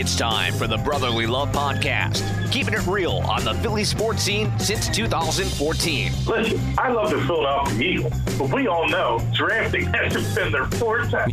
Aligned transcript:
It's 0.00 0.14
time 0.14 0.54
for 0.54 0.68
the 0.68 0.76
Brotherly 0.76 1.26
Love 1.26 1.50
Podcast, 1.50 2.22
keeping 2.52 2.72
it 2.72 2.86
real 2.86 3.14
on 3.28 3.44
the 3.44 3.52
Philly 3.54 3.82
sports 3.82 4.22
scene 4.22 4.56
since 4.60 4.88
2014. 4.88 6.12
Listen, 6.24 6.74
I 6.78 6.88
love 6.92 7.10
the 7.10 7.20
Philadelphia 7.22 7.88
Eagles, 7.88 8.12
but 8.38 8.52
we 8.52 8.68
all 8.68 8.88
know 8.88 9.18
drafting 9.34 9.86
hasn't 9.92 10.32
been 10.36 10.52
their 10.52 10.66
forte. 10.66 11.24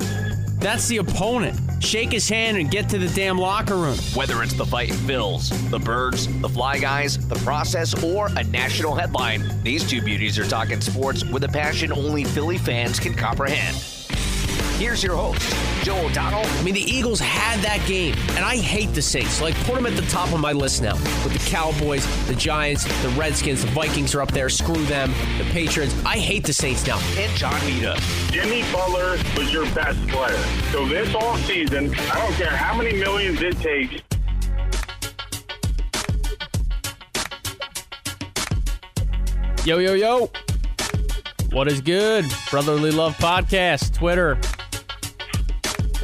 That's 0.58 0.88
the 0.88 0.98
opponent. 0.98 1.60
Shake 1.80 2.12
his 2.12 2.28
hand 2.28 2.58
and 2.58 2.72
get 2.72 2.90
to 2.90 2.98
the 2.98 3.08
damn 3.10 3.38
locker 3.38 3.76
room. 3.76 4.00
Whether 4.16 4.42
it's 4.42 4.54
the 4.54 4.66
fight 4.66 4.90
Phils, 4.90 5.52
the 5.70 5.78
Birds, 5.78 6.26
the 6.42 6.50
Fly 6.50 6.80
Guys, 6.80 7.20
the 7.28 7.36
process, 7.36 8.04
or 8.04 8.30
a 8.36 8.44
national 8.46 8.96
headline, 8.96 9.44
these 9.62 9.88
two 9.88 10.02
beauties 10.02 10.40
are 10.40 10.48
talking 10.48 10.82
sports 10.82 11.24
with 11.24 11.44
a 11.44 11.50
passion 11.50 11.94
only 11.94 12.24
Philly 12.24 12.58
fans 12.58 13.00
can 13.00 13.14
comprehend. 13.14 13.78
Here's 14.78 15.02
your 15.02 15.16
host, 15.16 15.42
Joe 15.86 16.06
O'Donnell. 16.06 16.46
I 16.46 16.62
mean, 16.62 16.74
the 16.74 16.82
Eagles 16.82 17.20
had 17.22 17.62
that 17.62 17.88
game, 17.88 18.14
and 18.32 18.44
I 18.44 18.58
hate 18.58 18.94
the 18.94 19.02
Saints. 19.02 19.40
Like, 19.40 19.56
put 19.64 19.76
them 19.76 19.86
at 19.86 19.96
the 19.96 20.02
top 20.04 20.34
of 20.34 20.42
my 20.42 20.52
list 20.52 20.82
now. 20.82 20.96
With 21.24 21.32
the 21.32 21.50
Cowboys, 21.50 22.06
the 22.28 22.36
Giants, 22.36 22.84
the 23.02 23.08
Redskins, 23.10 23.62
the 23.62 23.72
Vikings 23.72 24.14
are 24.16 24.22
up 24.22 24.32
there. 24.32 24.50
Screw 24.50 24.84
them. 24.86 25.14
The 25.38 25.46
Patriots. 25.52 25.96
I 26.06 26.18
hate 26.18 26.44
the 26.44 26.52
Saints 26.52 26.86
now. 26.86 27.00
And 27.18 27.32
John 27.38 27.58
Mita. 27.66 27.98
Jimmy 28.32 28.64
Butler 28.74 29.18
was 29.38 29.54
your 29.54 29.64
best 29.74 29.98
player. 30.10 30.38
So 30.74 30.86
this 30.86 31.08
offseason, 31.10 31.98
I 32.12 32.20
don't 32.20 32.34
care 32.34 32.50
how 32.50 32.78
many 32.78 33.00
millions 33.00 33.42
it 33.42 33.58
takes, 33.62 34.02
Yo, 39.66 39.80
yo, 39.80 39.94
yo. 39.94 40.30
What 41.52 41.68
is 41.68 41.80
good? 41.80 42.26
Brotherly 42.52 42.92
Love 42.92 43.16
Podcast, 43.18 43.96
Twitter, 43.96 44.38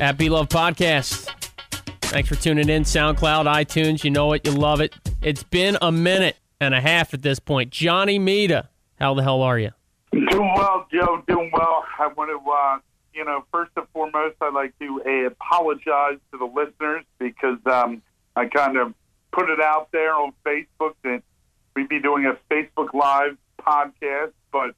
at 0.02 0.18
Be 0.18 0.30
Love 0.30 0.50
Podcast. 0.50 1.30
Thanks 2.02 2.28
for 2.28 2.36
tuning 2.36 2.70
in. 2.70 2.84
SoundCloud, 2.84 3.46
iTunes, 3.46 4.04
you 4.04 4.10
know 4.10 4.34
it, 4.34 4.46
you 4.46 4.52
love 4.52 4.82
it. 4.82 4.96
It's 5.22 5.44
been 5.44 5.78
a 5.80 5.92
minute 5.92 6.38
and 6.60 6.74
a 6.74 6.82
half 6.82 7.14
at 7.14 7.22
this 7.22 7.38
point. 7.38 7.70
Johnny 7.70 8.18
Mita, 8.18 8.68
how 9.00 9.14
the 9.14 9.22
hell 9.22 9.44
are 9.44 9.60
you? 9.60 9.70
Doing 10.12 10.54
well, 10.56 10.88
Joe. 10.92 11.24
Doing 11.28 11.52
well. 11.54 11.86
I 12.00 12.08
want 12.08 12.32
to, 12.32 12.52
uh, 12.52 12.80
you 13.14 13.24
know, 13.24 13.46
first 13.54 13.72
and 13.78 13.88
foremost, 13.94 14.38
I'd 14.42 14.54
like 14.54 14.78
to 14.80 15.04
uh, 15.06 15.28
apologize 15.28 16.18
to 16.32 16.40
the 16.40 16.46
listeners 16.46 17.06
because 17.20 17.60
um, 17.68 18.02
I 18.36 18.48
kind 18.48 18.78
of 18.78 18.96
put 19.32 19.52
it 19.52 19.62
out 19.62 19.90
there 19.92 20.16
on 20.16 20.34
Facebook 20.44 20.96
that 21.04 21.22
we'd 21.76 21.90
be 21.90 22.02
doing 22.02 22.26
a 22.26 22.38
Facebook 22.52 22.96
Live 22.96 23.38
podcast, 23.60 24.32
but 24.52 24.74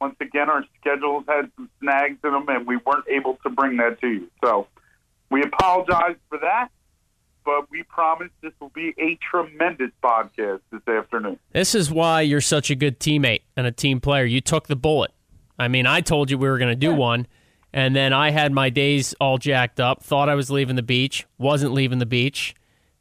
once 0.00 0.16
again, 0.20 0.48
our 0.48 0.64
schedules 0.80 1.24
had 1.28 1.50
some 1.56 1.68
snags 1.80 2.18
in 2.24 2.32
them, 2.32 2.48
and 2.48 2.66
we 2.66 2.76
weren't 2.78 3.06
able 3.08 3.38
to 3.42 3.50
bring 3.50 3.76
that 3.76 4.00
to 4.00 4.08
you. 4.08 4.30
So 4.42 4.66
we 5.30 5.42
apologize 5.42 6.16
for 6.28 6.38
that, 6.38 6.68
but 7.44 7.70
we 7.70 7.82
promise 7.82 8.30
this 8.42 8.52
will 8.60 8.70
be 8.70 8.94
a 8.98 9.18
tremendous 9.30 9.90
podcast 10.02 10.60
this 10.72 10.86
afternoon. 10.88 11.38
This 11.52 11.74
is 11.74 11.90
why 11.90 12.22
you're 12.22 12.40
such 12.40 12.70
a 12.70 12.74
good 12.74 12.98
teammate 12.98 13.42
and 13.56 13.66
a 13.66 13.72
team 13.72 14.00
player. 14.00 14.24
You 14.24 14.40
took 14.40 14.68
the 14.68 14.76
bullet. 14.76 15.12
I 15.58 15.68
mean, 15.68 15.86
I 15.86 16.00
told 16.00 16.30
you 16.30 16.38
we 16.38 16.48
were 16.48 16.58
going 16.58 16.70
to 16.70 16.76
do 16.76 16.94
one, 16.94 17.26
and 17.72 17.94
then 17.94 18.14
I 18.14 18.30
had 18.30 18.52
my 18.52 18.70
days 18.70 19.14
all 19.20 19.36
jacked 19.36 19.78
up, 19.78 20.02
thought 20.02 20.30
I 20.30 20.34
was 20.34 20.50
leaving 20.50 20.76
the 20.76 20.82
beach, 20.82 21.26
wasn't 21.36 21.74
leaving 21.74 21.98
the 21.98 22.06
beach, 22.06 22.54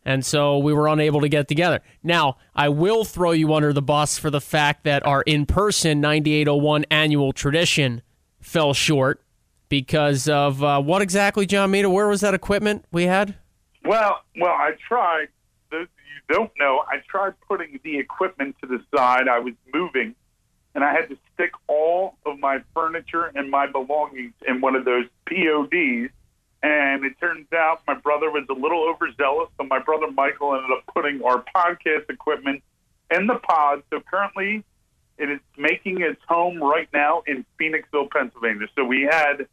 and 0.09 0.25
so 0.25 0.57
we 0.57 0.73
were 0.73 0.88
unable 0.88 1.21
to 1.21 1.29
get 1.29 1.47
together. 1.47 1.81
Now, 2.02 2.38
I 2.55 2.69
will 2.69 3.05
throw 3.05 3.29
you 3.29 3.53
under 3.53 3.71
the 3.71 3.81
bus 3.83 4.17
for 4.17 4.31
the 4.31 4.41
fact 4.41 4.83
that 4.85 5.05
our 5.05 5.21
in 5.21 5.45
person 5.45 6.01
9801 6.01 6.85
annual 6.89 7.31
tradition 7.31 8.01
fell 8.41 8.73
short 8.73 9.21
because 9.69 10.27
of 10.27 10.63
uh, 10.63 10.81
what 10.81 11.03
exactly, 11.03 11.45
John 11.45 11.69
Mita? 11.69 11.91
Where 11.91 12.07
was 12.07 12.21
that 12.21 12.33
equipment 12.33 12.85
we 12.91 13.03
had? 13.03 13.35
Well, 13.85 14.23
well, 14.35 14.49
I 14.49 14.71
tried. 14.88 15.27
Of 15.71 15.81
you 15.81 16.35
don't 16.35 16.51
know, 16.57 16.83
I 16.88 17.03
tried 17.07 17.35
putting 17.47 17.79
the 17.84 18.00
equipment 18.00 18.55
to 18.61 18.67
the 18.67 18.84
side. 18.95 19.28
I 19.28 19.38
was 19.38 19.53
moving, 19.72 20.16
and 20.73 20.84
I 20.84 20.91
had 20.91 21.09
to 21.09 21.17
stick 21.35 21.51
all 21.67 22.17
of 22.25 22.39
my 22.39 22.63
furniture 22.73 23.31
and 23.35 23.51
my 23.51 23.67
belongings 23.67 24.34
in 24.47 24.59
one 24.59 24.75
of 24.75 24.85
those 24.85 25.05
PODs. 25.28 26.09
And 26.62 27.06
it 27.06 27.14
turns 27.22 27.47
out 27.53 27.81
my 27.88 27.94
brother 27.96 28.30
was 28.30 28.46
a 28.50 28.53
little 28.53 28.84
overzealous, 28.90 29.50
so 29.58 29.64
my 29.66 29.80
brother 29.80 30.12
Michael 30.12 30.56
ended 30.56 30.72
up 30.78 30.84
putting 30.94 31.22
our 31.24 31.44
podcast 31.56 32.09
equipment 32.09 32.62
in 33.12 33.28
the 33.28 33.36
pod. 33.36 33.84
So 33.90 34.02
currently, 34.02 34.64
it 35.18 35.30
is 35.30 35.40
making 35.58 36.02
its 36.02 36.22
home 36.28 36.62
right 36.62 36.90
now 36.94 37.24
in 37.28 37.46
Phoenixville, 37.59 38.09
Pennsylvania. 38.12 38.68
So 38.75 38.84
we 38.84 39.03
had 39.09 39.47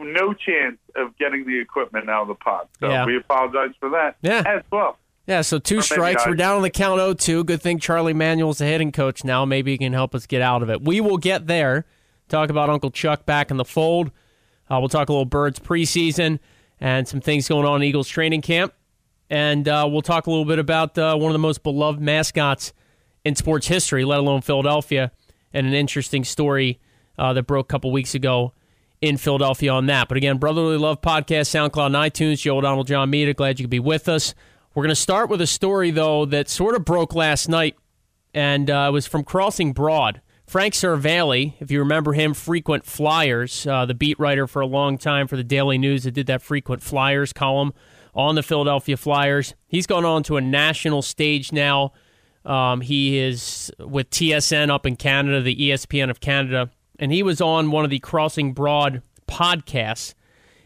no 0.00 0.34
chance 0.34 0.78
of 0.96 1.16
getting 1.16 1.46
the 1.46 1.58
equipment 1.60 2.08
out 2.08 2.22
of 2.22 2.28
the 2.28 2.34
pod. 2.34 2.66
So 2.80 2.88
Yeah. 2.88 3.04
we 3.06 3.16
apologize 3.16 3.74
for 3.78 3.90
that 3.90 4.16
Yeah. 4.22 4.42
as 4.46 4.62
well. 4.70 4.98
Yeah, 5.26 5.42
so 5.42 5.58
two 5.58 5.80
strikes. 5.82 6.26
We're 6.26 6.34
down 6.34 6.56
on 6.56 6.62
the 6.62 6.70
count 6.70 7.00
0-2. 7.00 7.44
Good 7.44 7.60
thing 7.62 7.78
Charlie 7.78 8.14
Manuel's 8.14 8.58
the 8.58 8.64
hitting 8.64 8.92
coach 8.92 9.24
now. 9.24 9.44
Maybe 9.44 9.72
he 9.72 9.78
can 9.78 9.92
help 9.92 10.14
us 10.14 10.26
get 10.26 10.40
out 10.42 10.62
of 10.62 10.70
it. 10.70 10.82
We 10.82 11.00
will 11.00 11.18
get 11.18 11.46
there. 11.46 11.84
Talk 12.28 12.50
about 12.50 12.68
Uncle 12.70 12.90
Chuck 12.90 13.26
back 13.26 13.50
in 13.50 13.56
the 13.58 13.64
fold. 13.64 14.10
Uh, 14.70 14.78
we'll 14.78 14.88
talk 14.88 15.08
a 15.08 15.12
little 15.12 15.24
Birds 15.24 15.58
preseason 15.58 16.38
and 16.80 17.06
some 17.08 17.20
things 17.20 17.48
going 17.48 17.66
on 17.66 17.82
in 17.82 17.88
Eagles 17.88 18.08
training 18.08 18.42
camp. 18.42 18.72
And 19.30 19.68
uh, 19.68 19.86
we'll 19.90 20.02
talk 20.02 20.26
a 20.26 20.30
little 20.30 20.44
bit 20.44 20.58
about 20.58 20.96
uh, 20.96 21.16
one 21.16 21.30
of 21.30 21.34
the 21.34 21.38
most 21.38 21.62
beloved 21.62 22.00
mascots 22.00 22.72
in 23.24 23.34
sports 23.34 23.66
history, 23.66 24.04
let 24.04 24.20
alone 24.20 24.40
Philadelphia, 24.40 25.12
and 25.52 25.66
an 25.66 25.74
interesting 25.74 26.24
story 26.24 26.80
uh, 27.18 27.32
that 27.32 27.42
broke 27.42 27.66
a 27.66 27.72
couple 27.72 27.92
weeks 27.92 28.14
ago 28.14 28.52
in 29.00 29.16
Philadelphia 29.16 29.70
on 29.72 29.86
that. 29.86 30.08
But 30.08 30.16
again, 30.16 30.38
Brotherly 30.38 30.78
Love 30.78 31.00
Podcast, 31.00 31.48
SoundCloud, 31.48 31.86
and 31.86 31.94
iTunes. 31.94 32.40
Joe 32.40 32.60
Donald, 32.60 32.86
John 32.86 33.10
Mita, 33.10 33.34
glad 33.34 33.58
you 33.58 33.64
could 33.64 33.70
be 33.70 33.80
with 33.80 34.08
us. 34.08 34.34
We're 34.74 34.82
going 34.82 34.94
to 34.94 35.00
start 35.00 35.28
with 35.28 35.40
a 35.40 35.46
story, 35.46 35.90
though, 35.90 36.24
that 36.26 36.48
sort 36.48 36.74
of 36.74 36.84
broke 36.84 37.14
last 37.14 37.48
night, 37.48 37.76
and 38.32 38.70
uh, 38.70 38.86
it 38.88 38.92
was 38.92 39.06
from 39.06 39.24
Crossing 39.24 39.72
Broad. 39.72 40.20
Frank 40.48 40.72
Seravalli, 40.72 41.52
if 41.60 41.70
you 41.70 41.78
remember 41.80 42.14
him, 42.14 42.32
frequent 42.32 42.86
Flyers, 42.86 43.66
uh, 43.66 43.84
the 43.84 43.92
beat 43.92 44.18
writer 44.18 44.46
for 44.46 44.62
a 44.62 44.66
long 44.66 44.96
time 44.96 45.28
for 45.28 45.36
the 45.36 45.44
Daily 45.44 45.76
News 45.76 46.04
that 46.04 46.12
did 46.12 46.26
that 46.28 46.40
frequent 46.40 46.82
Flyers 46.82 47.34
column 47.34 47.74
on 48.14 48.34
the 48.34 48.42
Philadelphia 48.42 48.96
Flyers. 48.96 49.54
He's 49.66 49.86
gone 49.86 50.06
on 50.06 50.22
to 50.22 50.38
a 50.38 50.40
national 50.40 51.02
stage 51.02 51.52
now. 51.52 51.92
Um, 52.46 52.80
he 52.80 53.18
is 53.18 53.70
with 53.78 54.08
TSN 54.08 54.70
up 54.70 54.86
in 54.86 54.96
Canada, 54.96 55.42
the 55.42 55.54
ESPN 55.54 56.08
of 56.08 56.20
Canada, 56.20 56.70
and 56.98 57.12
he 57.12 57.22
was 57.22 57.42
on 57.42 57.70
one 57.70 57.84
of 57.84 57.90
the 57.90 57.98
Crossing 57.98 58.54
Broad 58.54 59.02
podcasts 59.28 60.14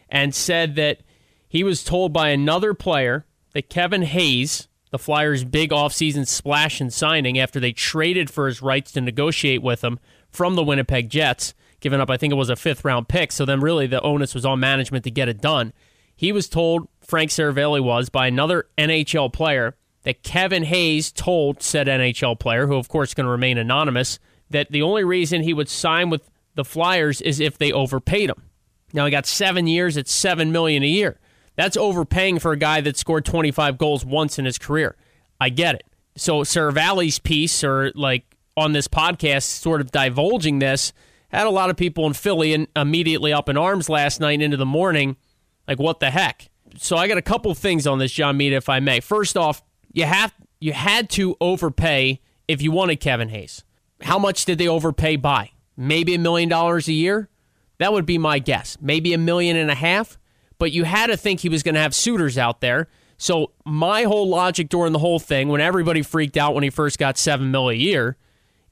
and 0.07 0.33
said 0.33 0.75
that 0.75 1.01
he 1.49 1.61
was 1.61 1.83
told 1.83 2.13
by 2.13 2.29
another 2.29 2.73
player 2.73 3.25
that 3.53 3.69
Kevin 3.69 4.03
Hayes, 4.03 4.69
the 4.93 4.99
Flyers' 4.99 5.43
big 5.43 5.71
offseason 5.71 6.27
splash 6.27 6.79
and 6.79 6.93
signing 6.93 7.39
after 7.39 7.59
they 7.59 7.71
traded 7.71 8.29
for 8.29 8.45
his 8.45 8.61
rights 8.61 8.91
to 8.91 9.01
negotiate 9.01 9.63
with 9.63 9.83
him 9.83 9.97
from 10.29 10.53
the 10.53 10.63
Winnipeg 10.63 11.09
Jets, 11.09 11.55
giving 11.79 11.99
up, 11.99 12.11
I 12.11 12.17
think 12.17 12.31
it 12.31 12.35
was 12.35 12.51
a 12.51 12.55
fifth 12.55 12.85
round 12.85 13.07
pick. 13.07 13.31
So 13.31 13.43
then 13.43 13.59
really 13.59 13.87
the 13.87 14.01
onus 14.01 14.35
was 14.35 14.45
on 14.45 14.59
management 14.59 15.03
to 15.05 15.09
get 15.09 15.27
it 15.27 15.41
done. 15.41 15.73
He 16.15 16.31
was 16.31 16.47
told, 16.47 16.87
Frank 17.01 17.31
Seravalli 17.31 17.83
was, 17.83 18.09
by 18.09 18.27
another 18.27 18.67
NHL 18.77 19.33
player 19.33 19.75
that 20.03 20.21
Kevin 20.21 20.61
Hayes 20.61 21.11
told 21.11 21.63
said 21.63 21.87
NHL 21.87 22.39
player, 22.39 22.67
who 22.67 22.75
of 22.75 22.87
course 22.87 23.09
is 23.09 23.13
going 23.15 23.25
to 23.25 23.31
remain 23.31 23.57
anonymous, 23.57 24.19
that 24.51 24.71
the 24.71 24.83
only 24.83 25.03
reason 25.03 25.41
he 25.41 25.55
would 25.55 25.69
sign 25.69 26.11
with 26.11 26.29
the 26.53 26.63
Flyers 26.63 27.19
is 27.19 27.39
if 27.39 27.57
they 27.57 27.71
overpaid 27.71 28.29
him. 28.29 28.43
Now 28.93 29.05
he 29.05 29.11
got 29.11 29.25
seven 29.25 29.65
years 29.65 29.97
at 29.97 30.07
seven 30.07 30.51
million 30.51 30.83
a 30.83 30.87
year. 30.87 31.19
That's 31.55 31.77
overpaying 31.77 32.39
for 32.39 32.51
a 32.51 32.57
guy 32.57 32.81
that 32.81 32.97
scored 32.97 33.25
25 33.25 33.77
goals 33.77 34.05
once 34.05 34.39
in 34.39 34.45
his 34.45 34.57
career. 34.57 34.95
I 35.39 35.49
get 35.49 35.75
it. 35.75 35.83
So 36.15 36.43
Sir 36.43 36.71
piece, 37.23 37.63
or 37.63 37.91
like 37.95 38.35
on 38.55 38.73
this 38.73 38.87
podcast, 38.87 39.43
sort 39.43 39.81
of 39.81 39.91
divulging 39.91 40.59
this, 40.59 40.93
had 41.29 41.47
a 41.47 41.51
lot 41.51 41.69
of 41.69 41.77
people 41.77 42.05
in 42.05 42.13
Philly 42.13 42.53
and 42.53 42.67
immediately 42.75 43.33
up 43.33 43.49
in 43.49 43.57
arms 43.57 43.89
last 43.89 44.19
night 44.19 44.41
into 44.41 44.57
the 44.57 44.65
morning. 44.65 45.17
Like 45.67 45.79
what 45.79 45.99
the 45.99 46.11
heck? 46.11 46.49
So 46.77 46.97
I 46.97 47.07
got 47.07 47.17
a 47.17 47.23
couple 47.23 47.53
things 47.53 47.85
on 47.85 47.99
this, 47.99 48.11
John 48.11 48.37
Mita, 48.37 48.55
if 48.55 48.69
I 48.69 48.79
may. 48.79 48.99
First 48.99 49.37
off, 49.37 49.61
you 49.91 50.05
have 50.05 50.33
you 50.59 50.73
had 50.73 51.09
to 51.11 51.35
overpay 51.41 52.21
if 52.47 52.61
you 52.61 52.71
wanted 52.71 52.97
Kevin 52.97 53.29
Hayes. 53.29 53.63
How 54.01 54.17
much 54.17 54.45
did 54.45 54.57
they 54.57 54.67
overpay 54.67 55.17
by? 55.17 55.51
Maybe 55.75 56.13
a 56.13 56.19
million 56.19 56.49
dollars 56.49 56.87
a 56.87 56.93
year? 56.93 57.29
That 57.79 57.93
would 57.93 58.05
be 58.05 58.17
my 58.17 58.39
guess. 58.39 58.77
Maybe 58.79 59.13
a 59.13 59.17
million 59.17 59.57
and 59.57 59.71
a 59.71 59.75
half. 59.75 60.17
But 60.57 60.71
you 60.71 60.83
had 60.83 61.07
to 61.07 61.17
think 61.17 61.39
he 61.39 61.49
was 61.49 61.63
going 61.63 61.75
to 61.75 61.81
have 61.81 61.95
suitors 61.95 62.37
out 62.37 62.61
there. 62.61 62.87
So 63.17 63.51
my 63.65 64.03
whole 64.03 64.27
logic 64.27 64.69
during 64.69 64.93
the 64.93 64.99
whole 64.99 65.19
thing, 65.19 65.49
when 65.49 65.61
everybody 65.61 66.01
freaked 66.01 66.37
out 66.37 66.53
when 66.53 66.63
he 66.63 66.69
first 66.69 66.99
got 66.99 67.17
seven 67.17 67.51
mil 67.51 67.69
a 67.69 67.73
year, 67.73 68.17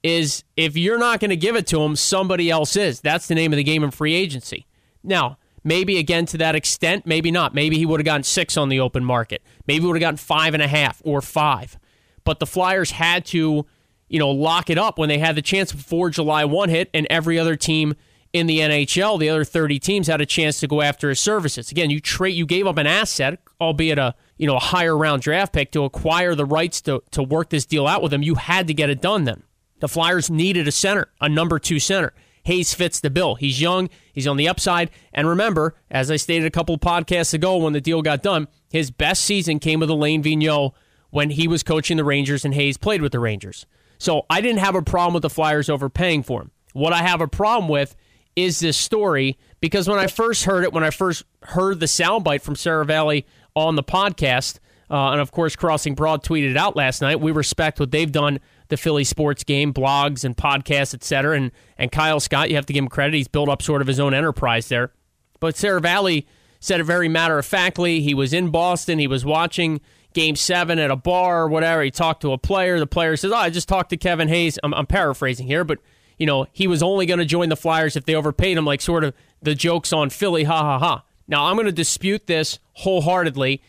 is 0.04 0.44
if 0.58 0.76
you're 0.76 0.98
not 0.98 1.20
going 1.20 1.30
to 1.30 1.36
give 1.36 1.56
it 1.56 1.68
to 1.68 1.82
him, 1.82 1.96
somebody 1.96 2.50
else 2.50 2.76
is. 2.76 3.02
That's 3.02 3.28
the 3.28 3.36
name 3.36 3.54
of 3.54 3.58
the 3.58 3.64
game 3.64 3.84
in 3.84 3.92
free 3.92 4.14
agency. 4.14 4.66
Now, 5.04 5.38
maybe 5.64 5.98
again 5.98 6.26
to 6.28 6.38
that 6.40 6.56
extent, 6.56 7.06
maybe 7.06 7.32
not. 7.32 7.54
Maybe 7.54 7.78
he 7.78 7.86
would 7.86 8.00
have 8.00 8.06
gotten 8.06 8.24
six 8.24 8.58
on 8.58 8.70
the 8.70 8.80
open 8.80 9.06
market. 9.06 9.44
Maybe 9.68 9.86
would 9.86 9.96
have 9.96 10.02
gotten 10.02 10.18
five 10.18 10.54
and 10.54 10.64
a 10.64 10.68
half 10.68 11.02
or 11.06 11.22
five. 11.22 11.78
But 12.24 12.40
the 12.40 12.46
Flyers 12.46 12.92
had 12.92 13.26
to, 13.28 13.66
you 14.10 14.20
know, 14.20 14.30
lock 14.30 14.70
it 14.70 14.78
up 14.78 14.98
when 14.98 15.10
they 15.10 15.18
had 15.18 15.36
the 15.36 15.42
chance 15.42 15.72
before 15.72 16.10
July 16.10 16.46
1 16.46 16.70
hit 16.70 16.90
and 16.94 17.08
every 17.10 17.40
other 17.40 17.56
team 17.56 17.96
in 18.34 18.48
the 18.48 18.60
NHL, 18.60 19.20
the 19.20 19.30
other 19.30 19.44
30 19.44 19.80
teams 19.80 20.08
had 20.08 20.22
a 20.22 20.26
chance 20.26 20.60
to 20.62 20.68
go 20.68 20.82
after 20.82 21.10
his 21.10 21.20
services. 21.20 21.72
Again, 21.72 21.90
you 21.90 22.00
trade 22.00 22.32
you 22.32 22.46
gave 22.46 22.66
up 22.66 22.78
an 22.78 22.88
asset, 22.88 23.40
albeit 23.60 23.98
a 23.98 24.16
you 24.38 24.48
know 24.48 24.56
a 24.56 24.60
higher 24.60 24.98
round 24.98 25.22
draft 25.22 25.54
pick 25.54 25.72
to 25.72 25.84
acquire 25.84 26.36
the 26.36 26.46
rights 26.46 26.82
to 26.82 27.04
to 27.12 27.24
work 27.24 27.50
this 27.50 27.66
deal 27.66 27.88
out 27.88 28.02
with 28.02 28.14
him. 28.14 28.24
You 28.24 28.36
had 28.36 28.68
to 28.68 28.74
get 28.74 28.90
it 28.90 29.02
done 29.02 29.26
then. 29.26 29.44
The 29.80 29.88
Flyers 29.88 30.30
needed 30.30 30.68
a 30.68 30.72
center, 30.72 31.10
a 31.20 31.28
number 31.28 31.58
2 31.60 31.80
center. 31.80 32.14
Hayes 32.44 32.74
fits 32.74 33.00
the 33.00 33.10
bill. 33.10 33.36
He's 33.36 33.62
young, 33.62 33.90
he's 34.14 34.28
on 34.28 34.38
the 34.38 34.48
upside, 34.48 34.90
and 35.14 35.28
remember, 35.28 35.76
as 35.92 36.10
I 36.10 36.16
stated 36.16 36.46
a 36.46 36.52
couple 36.52 36.78
podcasts 36.78 37.34
ago 37.34 37.58
when 37.58 37.74
the 37.74 37.82
deal 37.82 38.02
got 38.02 38.24
done, 38.24 38.48
his 38.72 38.90
best 38.90 39.24
season 39.24 39.60
came 39.60 39.80
with 39.80 39.90
Alain 39.90 40.24
Vigneault 40.24 40.74
when 41.12 41.32
he 41.32 41.48
was 41.48 41.62
coaching 41.62 41.98
the 41.98 42.04
Rangers 42.04 42.44
and 42.44 42.56
Hayes 42.56 42.78
played 42.78 43.02
with 43.02 43.12
the 43.12 43.20
Rangers. 43.20 43.68
So 44.00 44.26
I 44.30 44.42
didn't 44.42 44.60
have 44.60 44.74
a 44.74 44.82
problem 44.82 45.14
with 45.14 45.22
the 45.22 45.30
Flyers 45.30 45.70
overpaying 45.70 46.24
for 46.24 46.42
him. 46.42 46.52
What 46.74 46.94
I 46.94 47.04
have 47.04 47.22
a 47.22 47.28
problem 47.28 47.70
with 47.70 47.96
is 48.36 48.60
this 48.60 48.78
story 48.78 49.38
because 49.60 49.88
when 49.88 50.00
I 50.00 50.08
first 50.08 50.46
heard 50.46 50.64
it, 50.64 50.74
when 50.74 50.84
I 50.84 50.90
first 50.90 51.24
heard 51.44 51.80
the 51.80 51.86
soundbite 51.86 52.42
from 52.42 52.56
Seravalli 52.56 53.26
on 53.56 53.76
the 53.76 53.84
podcast, 53.84 54.60
uh, 54.90 55.12
and 55.12 55.22
of 55.22 55.32
course 55.32 55.56
Crossing 55.56 55.96
Broad 55.96 56.24
tweeted 56.24 56.52
it 56.52 56.58
out 56.58 56.76
last 56.76 57.02
night. 57.02 57.20
We 57.20 57.32
respect 57.32 57.80
what 57.80 57.92
they've 57.92 58.12
done, 58.12 58.40
the 58.68 58.78
Philly 58.78 59.04
sports 59.04 59.44
game, 59.44 59.74
blogs 59.74 60.24
and 60.24 60.36
podcasts, 60.36 60.94
etc. 60.94 61.38
And 61.38 61.52
and 61.78 61.92
Kyle 61.92 62.20
Scott, 62.20 62.50
you 62.50 62.56
have 62.56 62.66
to 62.66 62.74
give 62.74 62.84
him 62.84 62.90
credit. 62.90 63.16
He's 63.16 63.28
built 63.28 63.50
up 63.50 63.62
sort 63.62 63.82
of 63.82 63.88
his 63.88 64.00
own 64.00 64.14
enterprise 64.14 64.68
there. 64.68 64.92
But 65.40 65.56
Seravalli 65.56 66.26
said 66.60 66.80
it 66.80 66.84
very 66.84 67.10
matter 67.10 67.38
of 67.40 67.46
factly. 67.46 68.02
He 68.02 68.14
was 68.14 68.34
in 68.34 68.50
Boston. 68.50 69.00
He 69.00 69.08
was 69.08 69.26
watching 69.26 69.82
Game 70.14 70.36
Seven 70.36 70.78
at 70.78 70.92
a 70.92 70.96
bar 70.96 71.44
or 71.44 71.48
whatever. 71.48 71.84
He 71.84 71.92
talked 71.92 72.22
to 72.22 72.34
a 72.34 72.38
player. 72.38 72.80
The 72.80 72.88
player 72.88 73.16
says, 73.16 73.32
"Oh, 73.32 73.36
I 73.36 73.50
just 73.50 73.68
talked 73.68 73.92
to 73.92 73.98
Kevin 73.98 74.28
Hayes." 74.28 74.60
I'm, 74.64 74.74
I'm 74.74 74.88
paraphrasing 74.88 75.48
here, 75.48 75.64
but 75.64 75.80
you 76.22 76.28
know, 76.28 76.46
he 76.52 76.68
was 76.68 76.84
only 76.84 77.08
going 77.08 77.18
to 77.18 77.26
join 77.26 77.50
the 77.50 77.56
Flyers 77.56 77.96
if 77.96 78.06
they 78.06 78.14
overpaid 78.14 78.56
him, 78.56 78.64
like 78.64 78.80
sort 78.80 79.04
of 79.04 79.16
the 79.42 79.56
jokes 79.56 79.92
on 79.92 80.12
Philly, 80.12 80.44
ha 80.44 80.62
ha 80.62 80.78
ha. 80.78 81.04
Now, 81.28 81.48
I'm 81.48 81.56
going 81.56 81.66
to 81.66 81.72
dispute 81.72 82.28
this 82.28 82.60
wholeheartedly. 82.74 83.62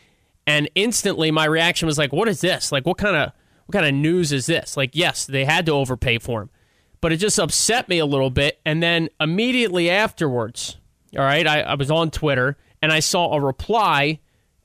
And 0.45 0.69
instantly, 0.75 1.31
my 1.31 1.45
reaction 1.45 1.87
was 1.87 1.97
like, 1.97 2.13
what 2.13 2.27
is 2.27 2.41
this? 2.41 2.71
Like, 2.71 2.85
what 2.85 2.99
kind 2.99 3.15
of. 3.15 3.31
What 3.65 3.73
kind 3.73 3.85
of 3.85 3.93
news 3.93 4.33
is 4.33 4.45
this? 4.45 4.75
Like, 4.75 4.91
yes, 4.93 5.25
they 5.25 5.45
had 5.45 5.65
to 5.67 5.71
overpay 5.71 6.17
for 6.19 6.41
him, 6.41 6.49
but 6.99 7.13
it 7.13 7.17
just 7.17 7.39
upset 7.39 7.87
me 7.87 7.97
a 7.97 8.05
little 8.05 8.29
bit. 8.29 8.59
And 8.65 8.83
then 8.83 9.07
immediately 9.21 9.89
afterwards, 9.89 10.75
all 11.17 11.23
right, 11.23 11.47
I, 11.47 11.61
I 11.61 11.75
was 11.75 11.89
on 11.89 12.11
Twitter 12.11 12.57
and 12.81 12.91
I 12.91 12.99
saw 12.99 13.31
a 13.31 13.39
reply 13.39 14.19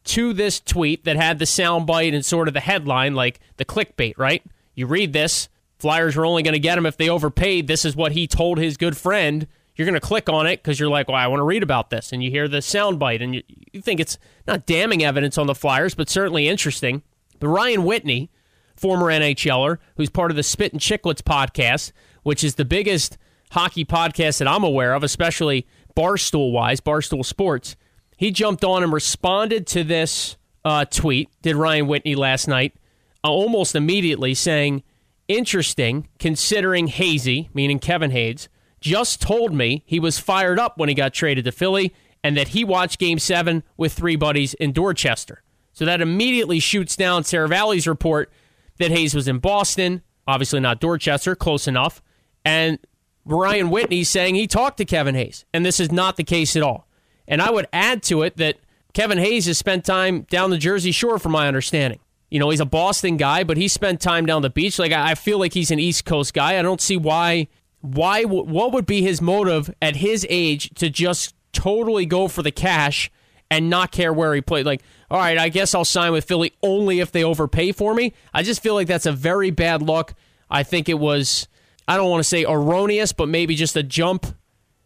to 0.07 0.33
this 0.33 0.59
tweet 0.59 1.05
that 1.05 1.17
had 1.17 1.39
the 1.39 1.45
soundbite 1.45 2.13
and 2.13 2.25
sort 2.25 2.49
of 2.49 2.55
the 2.55 2.61
headline, 2.61 3.15
like 3.15 3.39
the 3.57 3.65
clickbait, 3.65 4.15
right? 4.19 4.43
You 4.75 4.89
read 4.89 5.13
this, 5.13 5.49
Flyers 5.79 6.17
were 6.17 6.27
only 6.27 6.43
going 6.43 6.55
to 6.55 6.59
get 6.59 6.77
him 6.77 6.87
if 6.87 6.97
they 6.97 7.09
overpaid. 7.09 7.67
This 7.67 7.85
is 7.85 7.95
what 7.95 8.13
he 8.13 8.27
told 8.27 8.59
his 8.59 8.77
good 8.77 8.97
friend. 8.97 9.47
You're 9.77 9.87
going 9.87 9.95
to 9.95 10.01
click 10.01 10.29
on 10.29 10.47
it 10.47 10.61
because 10.61 10.81
you're 10.81 10.89
like, 10.89 11.07
well, 11.07 11.17
I 11.17 11.29
want 11.29 11.39
to 11.39 11.45
read 11.45 11.63
about 11.63 11.91
this. 11.91 12.13
And 12.13 12.23
you 12.23 12.31
hear 12.31 12.49
the 12.49 12.59
soundbite 12.59 13.23
and 13.23 13.37
you, 13.37 13.43
you 13.73 13.81
think 13.81 14.01
it's 14.01 14.19
not 14.47 14.67
damning 14.67 15.05
evidence 15.05 15.39
on 15.39 15.47
the 15.47 15.55
Flyers, 15.55 15.95
but 15.95 16.11
certainly 16.11 16.49
interesting. 16.49 17.03
But 17.39 17.49
Ryan 17.49 17.85
Whitney, 17.85 18.31
former 18.75 19.07
NHLer, 19.07 19.79
who's 19.97 20.11
part 20.11 20.33
of 20.33 20.37
the 20.37 20.43
Spit 20.43 20.73
and 20.73 20.81
Chicklets 20.81 21.23
podcast, 21.23 21.93
which 22.25 22.43
is 22.43 22.57
the 22.57 22.65
biggest 22.65 23.17
hockey 23.53 23.85
podcast 23.85 24.39
that 24.39 24.49
I'm 24.49 24.65
aware 24.65 24.95
of, 24.95 25.05
especially 25.05 25.65
Barstool 25.97 26.51
wise, 26.51 26.81
Barstool 26.81 27.25
Sports, 27.25 27.77
he 28.17 28.33
jumped 28.33 28.65
on 28.65 28.83
and 28.83 28.93
responded 28.93 29.67
to 29.69 29.85
this 29.85 30.37
uh, 30.65 30.85
tweet, 30.87 31.31
did 31.43 31.55
Ryan 31.55 31.87
Whitney 31.87 32.17
last 32.17 32.49
night, 32.49 32.75
uh, 33.23 33.31
almost 33.31 33.77
immediately 33.77 34.35
saying, 34.35 34.83
Interesting, 35.29 36.09
considering 36.19 36.87
Hazy, 36.87 37.51
meaning 37.53 37.79
Kevin 37.79 38.11
Hayes, 38.11 38.49
just 38.81 39.21
told 39.21 39.53
me 39.53 39.83
he 39.85 40.01
was 40.01 40.19
fired 40.19 40.59
up 40.59 40.79
when 40.79 40.89
he 40.89 40.95
got 40.95 41.13
traded 41.13 41.45
to 41.45 41.53
Philly 41.53 41.95
and 42.25 42.37
that 42.37 42.49
he 42.49 42.65
watched 42.65 42.99
game 42.99 43.19
seven 43.19 43.63
with 43.77 43.93
three 43.93 44.17
buddies 44.17 44.55
in 44.55 44.73
Dorchester. 44.73 45.43
So 45.73 45.85
that 45.85 46.01
immediately 46.01 46.59
shoots 46.59 46.97
down 46.97 47.23
Seravalli's 47.23 47.87
report 47.87 48.33
that 48.79 48.91
Hayes 48.91 49.15
was 49.15 49.29
in 49.29 49.39
Boston, 49.39 50.03
obviously 50.27 50.61
not 50.61 50.81
Dorchester, 50.81 51.37
close 51.37 51.69
enough. 51.69 52.03
And 52.45 52.79
Ryan 53.25 53.71
Whitney 53.71 54.05
saying 54.05 54.35
he 54.35 54.47
talked 54.47 54.79
to 54.79 54.85
Kevin 54.85 55.15
Hayes, 55.15 55.45
and 55.53 55.65
this 55.65 55.79
is 55.79 55.93
not 55.93 56.17
the 56.17 56.25
case 56.25 56.57
at 56.57 56.63
all. 56.63 56.89
And 57.27 57.43
I 57.43 57.51
would 57.51 57.69
add 57.73 58.03
to 58.05 58.23
it 58.23 58.39
that 58.39 58.57
Kevin 58.95 59.19
Hayes 59.19 59.47
has 59.47 59.59
spent 59.59 59.85
time 59.85 60.23
down 60.23 60.51
the 60.51 60.59
Jersey 60.59 60.93
Shore, 60.93 61.19
from 61.19 61.33
my 61.33 61.47
understanding. 61.47 62.01
You 62.31 62.39
know, 62.39 62.51
he's 62.51 62.61
a 62.61 62.67
Boston 62.67 63.17
guy, 63.17 63.45
but 63.45 63.57
he 63.57 63.69
spent 63.69 64.01
time 64.01 64.27
down 64.27 64.43
the 64.43 64.51
beach. 64.51 64.79
Like 64.79 64.93
I 64.93 65.15
feel 65.15 65.39
like 65.39 65.55
he's 65.55 65.71
an 65.71 65.79
East 65.79 66.05
Coast 66.05 66.35
guy. 66.35 66.59
I 66.59 66.63
don't 66.63 66.81
see 66.81 66.97
why 66.97 67.49
why 67.81 68.25
what 68.25 68.73
would 68.73 68.87
be 68.87 69.03
his 69.03 69.23
motive 69.23 69.73
at 69.81 69.97
his 69.97 70.27
age 70.29 70.71
to 70.75 70.91
just 70.91 71.35
totally 71.53 72.07
go 72.07 72.29
for 72.29 72.43
the 72.43 72.51
cash 72.51 73.11
and 73.51 73.71
not 73.71 73.93
care 73.93 74.13
where 74.13 74.35
he 74.35 74.43
played. 74.43 74.67
Like, 74.67 74.83
all 75.11 75.19
right, 75.19 75.39
I 75.39 75.49
guess 75.49 75.75
I'll 75.75 75.85
sign 75.85 76.13
with 76.13 76.25
Philly 76.25 76.53
only 76.63 77.01
if 77.01 77.13
they 77.13 77.25
overpay 77.25 77.73
for 77.73 77.95
me. 77.95 78.13
I 78.35 78.43
just 78.43 78.63
feel 78.63 78.75
like 78.75 78.89
that's 78.89 79.07
a 79.07 79.13
very 79.13 79.51
bad 79.51 79.81
look. 79.81 80.15
I 80.51 80.63
think 80.63 80.89
it 80.89 80.99
was 80.99 81.49
I 81.87 81.97
don't 81.97 82.11
want 82.11 82.21
to 82.21 82.29
say 82.29 82.45
erroneous, 82.45 83.13
but 83.13 83.29
maybe 83.29 83.55
just 83.55 83.77
a 83.77 83.83
jump 83.83 84.27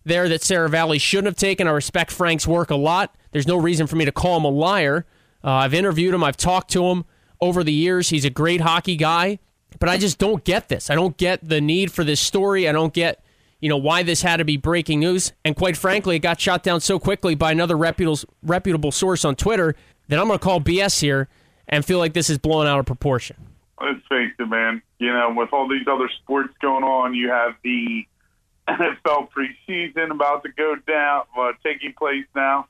there 0.05 0.29
that 0.29 0.43
Seravalli 0.43 1.01
shouldn't 1.01 1.27
have 1.27 1.37
taken. 1.37 1.67
I 1.67 1.73
respect 1.73 2.13
Frank's 2.13 2.47
work 2.47 2.71
a 2.71 2.77
lot. 2.77 3.15
There's 3.33 3.47
no 3.47 3.57
reason 3.57 3.87
for 3.87 3.97
me 3.97 4.05
to 4.05 4.13
call 4.13 4.37
him 4.37 4.45
a 4.45 4.51
liar. 4.51 5.07
Uh, 5.43 5.51
I've 5.51 5.75
interviewed 5.75 6.15
him. 6.15 6.23
I've 6.23 6.37
talked 6.37 6.71
to 6.73 6.85
him 6.85 7.05
over 7.43 7.65
the 7.65 7.73
years. 7.73 8.09
He's 8.09 8.25
a 8.25 8.31
great 8.31 8.63
hockey 8.63 8.97
guy, 8.97 9.41
but 9.79 9.89
I 9.89 9.99
just 9.99 10.19
don't 10.19 10.45
get 10.45 10.69
this. 10.69 10.89
I 10.89 10.95
don't 10.95 11.17
get 11.19 11.47
the 11.47 11.61
need 11.61 11.93
for 11.93 12.05
this 12.05 12.21
story. 12.21 12.69
I 12.69 12.73
don't 12.73 12.95
get, 12.95 13.23
you 13.61 13.69
know, 13.69 13.77
why 13.77 14.05
this 14.05 14.23
had 14.23 14.37
to 14.37 14.45
be 14.45 14.57
breaking 14.57 15.01
news. 15.01 15.33
And 15.45 15.57
quite 15.57 15.77
frankly, 15.77 16.17
it 16.17 16.21
got 16.21 16.41
shot 16.41 16.63
down 16.63 16.81
so 16.81 16.99
quickly 16.99 17.35
by 17.35 17.51
another 17.53 17.77
reputable 17.77 18.21
reputable 18.43 18.93
source 18.93 19.25
on 19.25 19.35
Twitter 19.35 19.75
that 20.09 20.19
I'm 20.19 20.29
going 20.29 20.39
to 20.39 20.43
call 20.43 20.61
BS 20.61 21.01
here 21.01 21.29
and 21.69 21.85
feel 21.85 21.99
like 21.99 22.15
this 22.15 22.31
is 22.31 22.39
blown 22.39 22.67
out 22.67 22.79
of 22.79 22.87
proportion. 22.87 23.37
Let's 23.81 24.07
face 24.09 24.33
it, 24.39 24.49
man. 24.49 24.81
You 25.01 25.13
know, 25.13 25.35
with 25.37 25.53
all 25.53 25.69
these 25.69 25.87
other 25.91 26.09
sports 26.23 26.55
going 26.61 26.85
on, 26.85 27.15
you 27.15 27.31
have 27.31 27.57
the 27.65 28.07
NFL 28.69 29.29
preseason 29.37 30.13
about 30.13 30.45
to 30.45 30.53
go 30.53 30.77
down, 30.87 31.25
uh, 31.37 31.53
taking 31.65 31.93
place 31.95 32.25
now. 32.37 32.69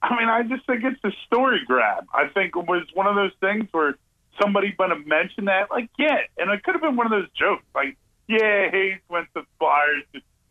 I 0.00 0.16
mean, 0.16 0.28
I 0.28 0.42
just 0.42 0.66
think 0.66 0.84
it's 0.84 1.02
a 1.04 1.10
story 1.26 1.60
grab. 1.66 2.06
I 2.14 2.28
think 2.28 2.56
it 2.56 2.66
was 2.66 2.86
one 2.94 3.06
of 3.06 3.16
those 3.16 3.32
things 3.40 3.66
where 3.72 3.96
somebody 4.40 4.72
going 4.76 4.90
to 4.90 4.96
mention 4.96 5.46
that, 5.46 5.70
like, 5.70 5.88
yeah, 5.98 6.18
and 6.38 6.50
it 6.50 6.62
could 6.62 6.74
have 6.74 6.82
been 6.82 6.96
one 6.96 7.06
of 7.06 7.12
those 7.12 7.30
jokes, 7.38 7.64
like, 7.74 7.96
yeah, 8.28 8.70
Hayes 8.70 8.98
went 9.08 9.26
to 9.34 9.42
the 9.42 9.46
Flyers. 9.58 10.02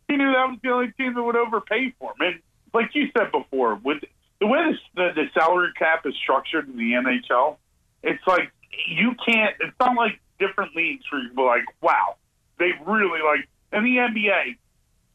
He 0.08 0.18
knew 0.18 0.32
that 0.32 0.50
was 0.50 0.60
the 0.64 0.70
only 0.70 0.92
team 0.94 1.14
that 1.16 1.24
would 1.24 1.36
overpay 1.36 1.94
for 2.00 2.12
him. 2.12 2.28
And 2.28 2.40
like 2.74 2.92
you 2.94 3.08
said 3.18 3.32
before, 3.32 3.76
with 3.76 4.04
the 4.40 4.48
way 4.48 4.60
the, 4.96 5.10
the 5.16 5.26
salary 5.34 5.72
cap 5.78 6.06
is 6.06 6.14
structured 6.22 6.70
in 6.70 6.78
the 6.78 6.94
NHL, 6.94 7.58
it's 8.04 8.26
like 8.28 8.52
you 8.88 9.16
can't. 9.26 9.56
It's 9.60 9.76
not 9.80 9.96
like 9.96 10.20
different 10.40 10.76
leagues 10.76 11.04
where 11.12 11.24
you're 11.24 11.46
like, 11.46 11.66
wow, 11.82 12.16
they 12.60 12.72
really 12.86 13.22
like. 13.22 13.48
In 13.74 13.84
the 13.84 13.98
NBA, 13.98 14.56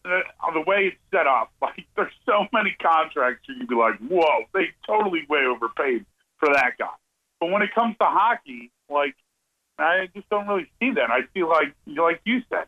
the, 0.05 0.21
the 0.53 0.61
way 0.61 0.93
it's 0.93 0.97
set 1.11 1.27
up, 1.27 1.53
like 1.63 1.87
there's 1.97 2.13
so 2.27 2.47
many 2.53 2.75
contracts 2.83 3.47
where 3.49 3.57
you'd 3.57 3.69
be 3.69 3.75
like, 3.75 3.99
whoa, 3.99 4.45
they 4.53 4.69
totally 4.87 5.25
way 5.29 5.47
overpaid 5.47 6.05
for 6.39 6.53
that 6.53 6.73
guy. 6.79 6.89
But 7.41 7.51
when 7.51 7.63
it 7.63 7.75
comes 7.75 7.97
to 7.99 8.05
hockey, 8.05 8.71
like 8.89 9.17
I 9.79 10.09
just 10.15 10.29
don't 10.29 10.47
really 10.47 10.71
see 10.79 10.93
that. 10.93 11.11
I 11.11 11.23
feel 11.33 11.49
like, 11.49 11.75
like 11.87 12.21
you 12.25 12.43
said, 12.51 12.67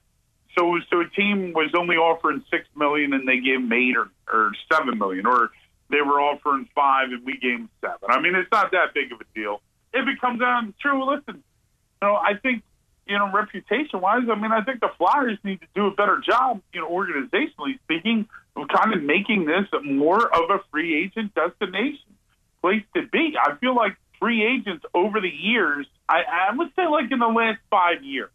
so 0.58 0.78
so 0.90 1.00
a 1.00 1.08
team 1.08 1.52
was 1.52 1.70
only 1.76 1.96
offering 1.96 2.42
six 2.50 2.66
million 2.74 3.12
and 3.12 3.28
they 3.28 3.38
gave 3.38 3.60
them 3.60 3.72
eight 3.72 3.96
or, 3.96 4.08
or 4.32 4.52
seven 4.70 4.98
million, 4.98 5.26
or 5.26 5.50
they 5.90 6.00
were 6.00 6.20
offering 6.20 6.68
five 6.74 7.10
and 7.10 7.24
we 7.24 7.34
gave 7.34 7.58
them 7.58 7.70
seven. 7.80 8.08
I 8.08 8.20
mean, 8.20 8.34
it's 8.34 8.50
not 8.50 8.72
that 8.72 8.94
big 8.94 9.12
of 9.12 9.20
a 9.20 9.24
deal. 9.34 9.60
If 9.92 10.08
it 10.08 10.20
comes 10.20 10.40
down 10.40 10.74
true, 10.80 11.04
listen, 11.04 11.36
you 11.36 12.08
know, 12.08 12.14
I 12.14 12.34
think 12.42 12.62
you 13.06 13.18
know, 13.18 13.30
reputation 13.32 14.00
wise, 14.00 14.22
I 14.30 14.34
mean, 14.36 14.52
I 14.52 14.62
think 14.62 14.80
the 14.80 14.90
Flyers 14.96 15.38
need 15.44 15.60
to 15.60 15.66
do 15.74 15.86
a 15.86 15.90
better 15.90 16.22
job, 16.24 16.62
you 16.72 16.80
know, 16.80 16.88
organizationally 16.88 17.78
speaking, 17.84 18.28
of 18.54 18.68
kind 18.68 18.94
of 18.94 19.02
making 19.02 19.46
this 19.46 19.66
more 19.82 20.26
of 20.26 20.50
a 20.50 20.60
free 20.70 21.02
agent 21.02 21.34
destination 21.34 22.16
place 22.60 22.82
to 22.94 23.02
be. 23.08 23.34
I 23.40 23.56
feel 23.56 23.74
like 23.74 23.96
free 24.22 24.44
agents 24.46 24.84
over 24.94 25.20
the 25.20 25.28
years, 25.28 25.84
I, 26.08 26.18
I 26.50 26.54
would 26.54 26.68
say 26.76 26.86
like 26.86 27.10
in 27.10 27.18
the 27.18 27.26
last 27.26 27.58
five 27.70 28.04
years, 28.04 28.30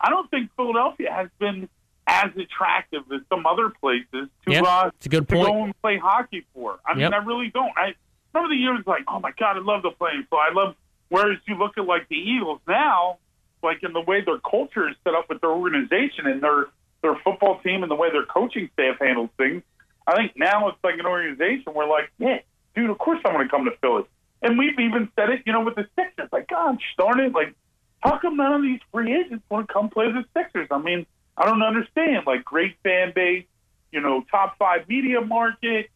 I 0.00 0.08
don't 0.10 0.30
think 0.30 0.50
Philadelphia 0.56 1.10
has 1.12 1.28
been 1.40 1.68
as 2.06 2.30
attractive 2.36 3.02
as 3.12 3.22
some 3.28 3.44
other 3.44 3.70
places 3.80 4.28
to, 4.46 4.52
yeah, 4.52 4.62
uh, 4.62 4.90
a 5.04 5.08
good 5.08 5.28
to 5.28 5.34
point. 5.34 5.48
go 5.48 5.64
and 5.64 5.82
play 5.82 5.98
hockey 5.98 6.46
for. 6.54 6.78
I 6.86 6.90
Yep. 6.90 6.96
mean, 6.98 7.14
I 7.14 7.24
really 7.24 7.50
don't. 7.52 7.72
I 7.76 7.94
remember 8.32 8.54
the 8.54 8.60
years 8.60 8.84
like, 8.86 9.02
oh 9.08 9.18
my 9.18 9.32
god, 9.36 9.56
I 9.56 9.60
love 9.60 9.82
the 9.82 9.90
playing. 9.90 10.26
So 10.30 10.36
I 10.36 10.52
love. 10.54 10.76
Whereas 11.08 11.38
you 11.48 11.56
look 11.56 11.76
at 11.76 11.84
like 11.86 12.08
the 12.08 12.16
Eagles 12.16 12.60
now, 12.68 13.18
like 13.64 13.82
in 13.82 13.92
the 13.92 14.00
way 14.00 14.20
their 14.24 14.38
culture 14.38 14.88
is 14.88 14.94
set 15.02 15.14
up 15.14 15.28
with 15.28 15.40
their 15.40 15.50
organization 15.50 16.26
and 16.26 16.40
their 16.40 16.66
their 17.02 17.16
football 17.24 17.58
team 17.64 17.82
and 17.82 17.90
the 17.90 17.96
way 17.96 18.10
their 18.12 18.24
coaching 18.26 18.70
staff 18.74 18.96
handles 19.00 19.30
things. 19.36 19.62
I 20.06 20.14
think 20.16 20.32
now 20.36 20.68
it's 20.68 20.78
like 20.84 20.98
an 21.00 21.06
organization 21.06 21.74
where 21.74 21.88
like, 21.88 22.10
yeah, 22.18 22.38
dude, 22.76 22.90
of 22.90 22.98
course 22.98 23.18
I'm 23.24 23.32
going 23.34 23.46
to 23.46 23.50
come 23.50 23.64
to 23.64 23.72
Philly. 23.80 24.04
And 24.42 24.58
we've 24.58 24.78
even 24.78 25.08
said 25.16 25.30
it, 25.30 25.42
you 25.46 25.52
know, 25.52 25.62
with 25.62 25.76
the 25.76 25.86
Sixers. 25.96 26.28
Like, 26.32 26.48
God, 26.48 26.78
darn 26.98 27.20
it, 27.20 27.32
like, 27.32 27.54
how 28.00 28.18
come 28.18 28.36
none 28.36 28.52
of 28.52 28.62
these 28.62 28.80
free 28.92 29.14
agents 29.14 29.44
want 29.48 29.68
to 29.68 29.72
come 29.72 29.88
play 29.88 30.10
the 30.10 30.24
Sixers? 30.36 30.66
I 30.70 30.78
mean, 30.78 31.06
I 31.36 31.46
don't 31.46 31.62
understand. 31.62 32.26
Like, 32.26 32.44
great 32.44 32.76
fan 32.82 33.12
base, 33.14 33.46
you 33.92 34.00
know, 34.00 34.24
top 34.30 34.58
five 34.58 34.88
media 34.88 35.20
market, 35.20 35.88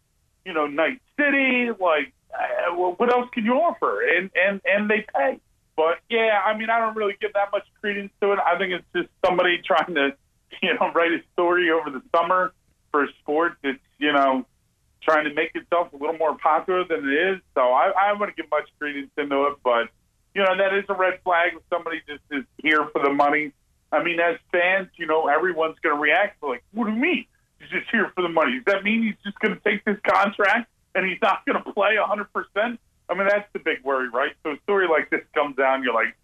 you 0.45 0.53
know, 0.53 0.67
night 0.67 1.01
city. 1.19 1.71
Like, 1.71 2.13
uh, 2.33 2.75
what 2.75 3.13
else 3.13 3.29
can 3.33 3.45
you 3.45 3.55
offer? 3.55 4.03
And 4.03 4.31
and 4.35 4.61
and 4.65 4.89
they 4.89 5.05
pay. 5.15 5.41
But 5.77 5.99
yeah, 6.09 6.41
I 6.45 6.57
mean, 6.57 6.71
I 6.71 6.79
don't 6.79 6.97
really 6.97 7.17
give 7.21 7.33
that 7.35 7.51
much 7.53 7.67
credence 7.81 8.13
to 8.21 8.33
it. 8.33 8.39
I 8.39 8.57
think 8.59 8.73
it's 8.73 8.85
just 8.95 9.09
somebody 9.25 9.59
trying 9.67 9.95
to, 9.95 10.17
you 10.63 10.75
know, 10.75 10.93
write 10.95 11.13
a 11.13 11.19
story 11.33 11.71
over 11.71 11.91
the 11.91 12.03
summer 12.15 12.53
for 12.91 13.05
a 13.05 13.09
sport 13.21 13.57
that's, 13.63 13.79
you 13.99 14.13
know, 14.13 14.47
trying 15.07 15.25
to 15.25 15.35
make 15.35 15.53
itself 15.55 15.93
a 15.93 15.97
little 15.97 16.19
more 16.19 16.37
popular 16.37 16.85
than 16.85 17.09
it 17.09 17.13
is. 17.13 17.41
So 17.55 17.61
I, 17.61 17.93
I 17.97 18.13
wouldn't 18.13 18.37
give 18.37 18.51
much 18.51 18.69
credence 18.79 19.11
into 19.17 19.47
it. 19.47 19.55
But, 19.63 19.89
you 20.35 20.43
know, 20.43 20.57
that 20.57 20.75
is 20.75 20.85
a 20.89 20.95
red 20.95 21.21
flag 21.25 21.53
if 21.55 21.63
somebody 21.71 22.03
just 22.09 22.23
is 22.31 22.45
here 22.59 22.87
for 22.93 23.03
the 23.03 23.13
money. 23.13 23.53
I 23.93 24.03
mean, 24.03 24.19
as 24.21 24.37
fans, 24.53 24.89
you 24.97 25.07
know, 25.07 25.29
everyone's 25.29 25.79
going 25.83 25.95
to 25.95 26.01
react 26.01 26.43
like, 26.43 26.65
what 26.73 26.87
do 26.87 26.93
you 26.93 26.99
mean? 26.99 27.27
He's 27.61 27.71
just 27.71 27.91
here 27.91 28.11
for 28.15 28.23
the 28.23 28.29
money. 28.29 28.57
Does 28.57 28.75
that 28.75 28.85
mean 28.85 29.03
he's 29.03 29.17
just 29.25 29.39
going 29.39 29.55
to 29.55 29.61
take 29.63 29.85
this 29.85 29.97
contract 30.07 30.69
and 30.95 31.07
he's 31.07 31.21
not 31.23 31.47
going 31.47 31.63
to 31.63 31.73
play 31.73 31.97
100%? 31.97 32.27
I 33.09 33.15
mean, 33.15 33.29
that's 33.29 33.49
the 33.53 33.61
big 33.61 33.85
worry, 33.85 34.09
right? 34.09 34.33
So 34.43 34.53
a 34.53 34.57
story 34.65 34.89
like 34.89 35.11
this 35.11 35.23
comes 35.33 35.57
down, 35.57 35.85
you're 35.85 35.95
like, 35.95 36.17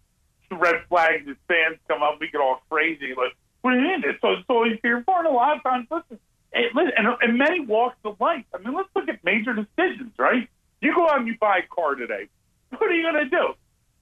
red 0.59 0.75
flags, 0.89 1.27
as 1.27 1.35
fans 1.47 1.79
come 1.87 2.03
up, 2.03 2.19
we 2.19 2.29
get 2.29 2.41
all 2.41 2.61
crazy. 2.69 3.13
Like, 3.17 3.35
what 3.61 3.71
do 3.71 3.77
you 3.77 3.83
mean? 3.83 4.03
So, 4.21 4.35
so 4.47 4.63
he's 4.63 4.79
here 4.81 5.03
for? 5.05 5.19
And 5.19 5.27
a 5.27 5.31
lot 5.31 5.57
of 5.57 5.63
times, 5.63 5.87
listen, 5.89 6.19
and, 6.53 7.07
and 7.21 7.37
many 7.37 7.61
walks 7.61 7.97
of 8.05 8.19
life. 8.19 8.45
I 8.53 8.59
mean, 8.59 8.75
let's 8.75 8.89
look 8.95 9.09
at 9.09 9.23
major 9.23 9.53
decisions, 9.53 10.13
right? 10.17 10.47
You 10.81 10.93
go 10.93 11.07
out 11.07 11.19
and 11.19 11.27
you 11.27 11.35
buy 11.39 11.59
a 11.59 11.67
car 11.67 11.95
today. 11.95 12.27
What 12.69 12.89
are 12.89 12.93
you 12.93 13.03
going 13.03 13.23
to 13.23 13.29
do? 13.29 13.53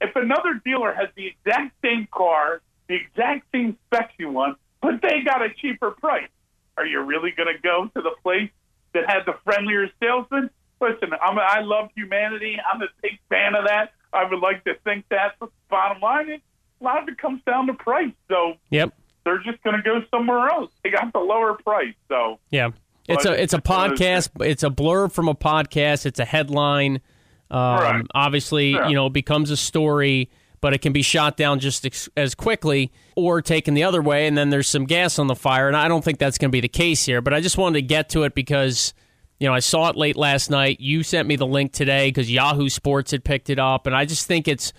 If 0.01 0.15
another 0.15 0.59
dealer 0.65 0.93
has 0.93 1.09
the 1.15 1.27
exact 1.27 1.75
same 1.83 2.07
car, 2.11 2.61
the 2.87 2.95
exact 2.95 3.45
same 3.51 3.77
specs 3.85 4.13
you 4.17 4.29
want, 4.29 4.57
but 4.81 5.01
they 5.01 5.21
got 5.23 5.41
a 5.41 5.49
cheaper 5.53 5.91
price, 5.91 6.29
are 6.77 6.85
you 6.85 7.01
really 7.01 7.31
going 7.31 7.53
to 7.53 7.61
go 7.61 7.89
to 7.95 8.01
the 8.01 8.15
place 8.23 8.49
that 8.93 9.09
has 9.09 9.25
the 9.25 9.33
friendlier 9.43 9.89
salesman? 10.01 10.49
Listen, 10.79 11.11
I'm, 11.21 11.37
I 11.37 11.61
love 11.61 11.89
humanity. 11.95 12.57
I'm 12.59 12.81
a 12.81 12.87
big 13.01 13.19
fan 13.29 13.53
of 13.53 13.65
that. 13.67 13.93
I 14.11 14.23
would 14.25 14.39
like 14.39 14.63
to 14.63 14.73
think 14.83 15.05
that. 15.09 15.35
But 15.39 15.49
bottom 15.69 16.01
line 16.01 16.31
is, 16.31 16.41
a 16.79 16.83
lot 16.83 17.01
of 17.03 17.07
it 17.07 17.19
comes 17.19 17.41
down 17.45 17.67
to 17.67 17.73
price. 17.75 18.13
So 18.27 18.53
yep. 18.71 18.93
They're 19.23 19.39
just 19.39 19.61
going 19.63 19.75
to 19.75 19.81
go 19.81 20.01
somewhere 20.11 20.49
else. 20.49 20.71
They 20.83 20.89
got 20.89 21.13
the 21.13 21.19
lower 21.19 21.53
price. 21.55 21.93
So 22.07 22.39
yeah, 22.49 22.71
it's 23.07 23.25
a 23.25 23.41
it's 23.41 23.53
a 23.53 23.61
podcast. 23.61 24.29
It's 24.45 24.63
a 24.63 24.69
blurb 24.69 25.11
from 25.11 25.27
a 25.27 25.35
podcast. 25.35 26.05
It's 26.05 26.19
a 26.19 26.25
headline. 26.25 27.01
Um, 27.49 27.59
right. 27.59 28.05
Obviously, 28.13 28.71
yeah. 28.71 28.87
you 28.87 28.95
know, 28.95 29.07
it 29.07 29.13
becomes 29.13 29.51
a 29.51 29.57
story, 29.57 30.29
but 30.61 30.73
it 30.73 30.81
can 30.81 30.93
be 30.93 31.01
shot 31.01 31.35
down 31.35 31.59
just 31.59 31.85
ex- 31.85 32.09
as 32.15 32.33
quickly 32.33 32.91
or 33.15 33.41
taken 33.41 33.73
the 33.73 33.83
other 33.83 34.01
way, 34.01 34.25
and 34.27 34.37
then 34.37 34.49
there's 34.49 34.69
some 34.69 34.85
gas 34.85 35.19
on 35.19 35.27
the 35.27 35.35
fire. 35.35 35.67
And 35.67 35.75
I 35.75 35.87
don't 35.87 36.03
think 36.03 36.17
that's 36.17 36.37
going 36.37 36.49
to 36.49 36.55
be 36.55 36.61
the 36.61 36.69
case 36.69 37.05
here. 37.05 37.21
But 37.21 37.33
I 37.33 37.41
just 37.41 37.57
wanted 37.57 37.79
to 37.79 37.85
get 37.85 38.09
to 38.09 38.23
it 38.23 38.33
because 38.33 38.93
you 39.41 39.47
know, 39.47 39.55
I 39.55 39.59
saw 39.59 39.89
it 39.89 39.95
late 39.95 40.15
last 40.15 40.51
night. 40.51 40.79
You 40.79 41.01
sent 41.01 41.27
me 41.27 41.35
the 41.35 41.47
link 41.47 41.73
today 41.73 42.09
because 42.09 42.31
Yahoo 42.31 42.69
Sports 42.69 43.09
had 43.09 43.23
picked 43.23 43.49
it 43.49 43.57
up, 43.57 43.87
and 43.87 43.95
I 43.95 44.05
just 44.05 44.27
think 44.27 44.47
it's 44.47 44.71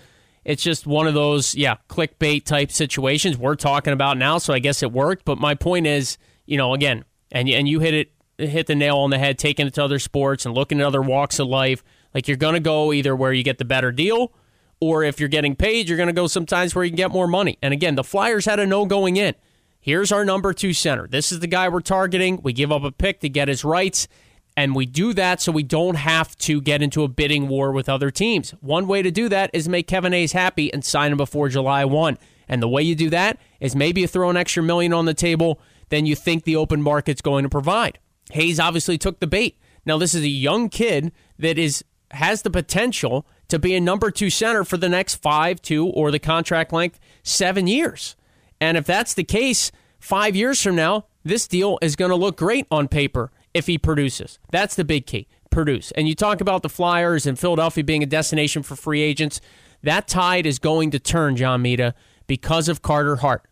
it's 0.45 0.63
just 0.63 0.85
one 0.85 1.07
of 1.07 1.13
those 1.13 1.55
yeah 1.55 1.75
clickbait 1.89 2.45
type 2.45 2.71
situations 2.71 3.37
we're 3.37 3.55
talking 3.55 3.93
about 3.93 4.17
now. 4.17 4.37
So 4.37 4.53
I 4.53 4.59
guess 4.59 4.83
it 4.83 4.91
worked. 4.91 5.25
But 5.25 5.37
my 5.37 5.55
point 5.55 5.87
is, 5.87 6.17
you 6.45 6.57
know, 6.57 6.73
again, 6.73 7.05
and 7.31 7.49
and 7.49 7.67
you 7.67 7.79
hit 7.79 7.93
it 7.93 8.11
hit 8.37 8.67
the 8.67 8.75
nail 8.75 8.97
on 8.97 9.09
the 9.09 9.19
head, 9.19 9.37
taking 9.37 9.67
it 9.67 9.73
to 9.75 9.83
other 9.83 9.99
sports 9.99 10.45
and 10.45 10.55
looking 10.55 10.79
at 10.79 10.85
other 10.85 11.01
walks 11.01 11.39
of 11.39 11.47
life. 11.47 11.83
Like 12.13 12.27
you're 12.27 12.37
going 12.37 12.55
to 12.55 12.59
go 12.59 12.93
either 12.93 13.15
where 13.15 13.33
you 13.33 13.43
get 13.43 13.57
the 13.57 13.65
better 13.65 13.91
deal, 13.91 14.33
or 14.79 15.03
if 15.03 15.19
you're 15.19 15.29
getting 15.29 15.55
paid, 15.55 15.87
you're 15.87 15.97
going 15.97 16.07
to 16.07 16.13
go 16.13 16.27
sometimes 16.27 16.75
where 16.75 16.83
you 16.83 16.91
can 16.91 16.97
get 16.97 17.11
more 17.11 17.27
money. 17.27 17.57
And 17.61 17.73
again, 17.73 17.95
the 17.95 18.03
Flyers 18.03 18.45
had 18.45 18.59
a 18.59 18.67
no 18.67 18.85
going 18.85 19.17
in. 19.17 19.35
Here's 19.79 20.11
our 20.11 20.23
number 20.23 20.53
two 20.53 20.73
center. 20.73 21.07
This 21.07 21.31
is 21.31 21.39
the 21.39 21.47
guy 21.47 21.67
we're 21.67 21.81
targeting. 21.81 22.39
We 22.41 22.53
give 22.53 22.71
up 22.71 22.83
a 22.83 22.91
pick 22.91 23.19
to 23.19 23.29
get 23.29 23.47
his 23.47 23.65
rights. 23.65 24.07
And 24.55 24.75
we 24.75 24.85
do 24.85 25.13
that 25.13 25.41
so 25.41 25.51
we 25.51 25.63
don't 25.63 25.95
have 25.95 26.37
to 26.39 26.61
get 26.61 26.81
into 26.81 27.03
a 27.03 27.07
bidding 27.07 27.47
war 27.47 27.71
with 27.71 27.89
other 27.89 28.11
teams. 28.11 28.51
One 28.61 28.87
way 28.87 29.01
to 29.01 29.11
do 29.11 29.27
that 29.29 29.49
is 29.53 29.67
make 29.67 29.87
Kevin 29.87 30.13
Hayes 30.13 30.33
happy 30.33 30.71
and 30.71 30.85
sign 30.85 31.11
him 31.11 31.17
before 31.17 31.49
July 31.49 31.85
1. 31.85 32.17
And 32.47 32.61
the 32.61 32.67
way 32.67 32.83
you 32.83 32.95
do 32.95 33.09
that 33.09 33.39
is 33.59 33.75
maybe 33.75 34.01
you 34.01 34.07
throw 34.07 34.29
an 34.29 34.37
extra 34.37 34.61
million 34.61 34.93
on 34.93 35.05
the 35.05 35.13
table 35.13 35.59
than 35.89 36.05
you 36.05 36.15
think 36.15 36.43
the 36.43 36.55
open 36.55 36.81
market's 36.81 37.21
going 37.21 37.43
to 37.43 37.49
provide. 37.49 37.99
Hayes 38.31 38.59
obviously 38.59 38.97
took 38.97 39.19
the 39.19 39.27
bait. 39.27 39.57
Now 39.85 39.97
this 39.97 40.13
is 40.13 40.23
a 40.23 40.29
young 40.29 40.69
kid 40.69 41.11
that 41.39 41.57
is 41.57 41.83
has 42.11 42.43
the 42.43 42.51
potential 42.51 43.25
to 43.47 43.57
be 43.57 43.75
a 43.75 43.81
number 43.81 44.11
2 44.11 44.29
center 44.29 44.63
for 44.63 44.77
the 44.77 44.89
next 44.89 45.15
5 45.15 45.61
2 45.61 45.87
or 45.87 46.11
the 46.11 46.19
contract 46.19 46.71
length 46.71 46.99
7 47.23 47.65
years. 47.65 48.15
And 48.61 48.77
if 48.77 48.85
that's 48.85 49.15
the 49.15 49.23
case, 49.23 49.71
5 49.99 50.35
years 50.35 50.61
from 50.61 50.75
now, 50.75 51.05
this 51.23 51.47
deal 51.47 51.79
is 51.81 51.95
going 51.95 52.09
to 52.09 52.15
look 52.15 52.37
great 52.37 52.67
on 52.69 52.87
paper 52.87 53.31
if 53.53 53.67
he 53.67 53.77
produces. 53.77 54.39
That's 54.51 54.75
the 54.75 54.83
big 54.83 55.05
key. 55.05 55.27
Produce. 55.49 55.91
And 55.91 56.07
you 56.07 56.15
talk 56.15 56.41
about 56.41 56.63
the 56.63 56.69
Flyers 56.69 57.27
and 57.27 57.37
Philadelphia 57.37 57.83
being 57.83 58.03
a 58.03 58.07
destination 58.07 58.63
for 58.63 58.75
free 58.75 59.01
agents. 59.01 59.39
That 59.83 60.07
tide 60.07 60.45
is 60.45 60.59
going 60.59 60.91
to 60.91 60.99
turn, 60.99 61.35
John 61.35 61.61
Mita, 61.61 61.93
because 62.25 62.67
of 62.67 62.81
Carter 62.81 63.17
Hart. 63.17 63.43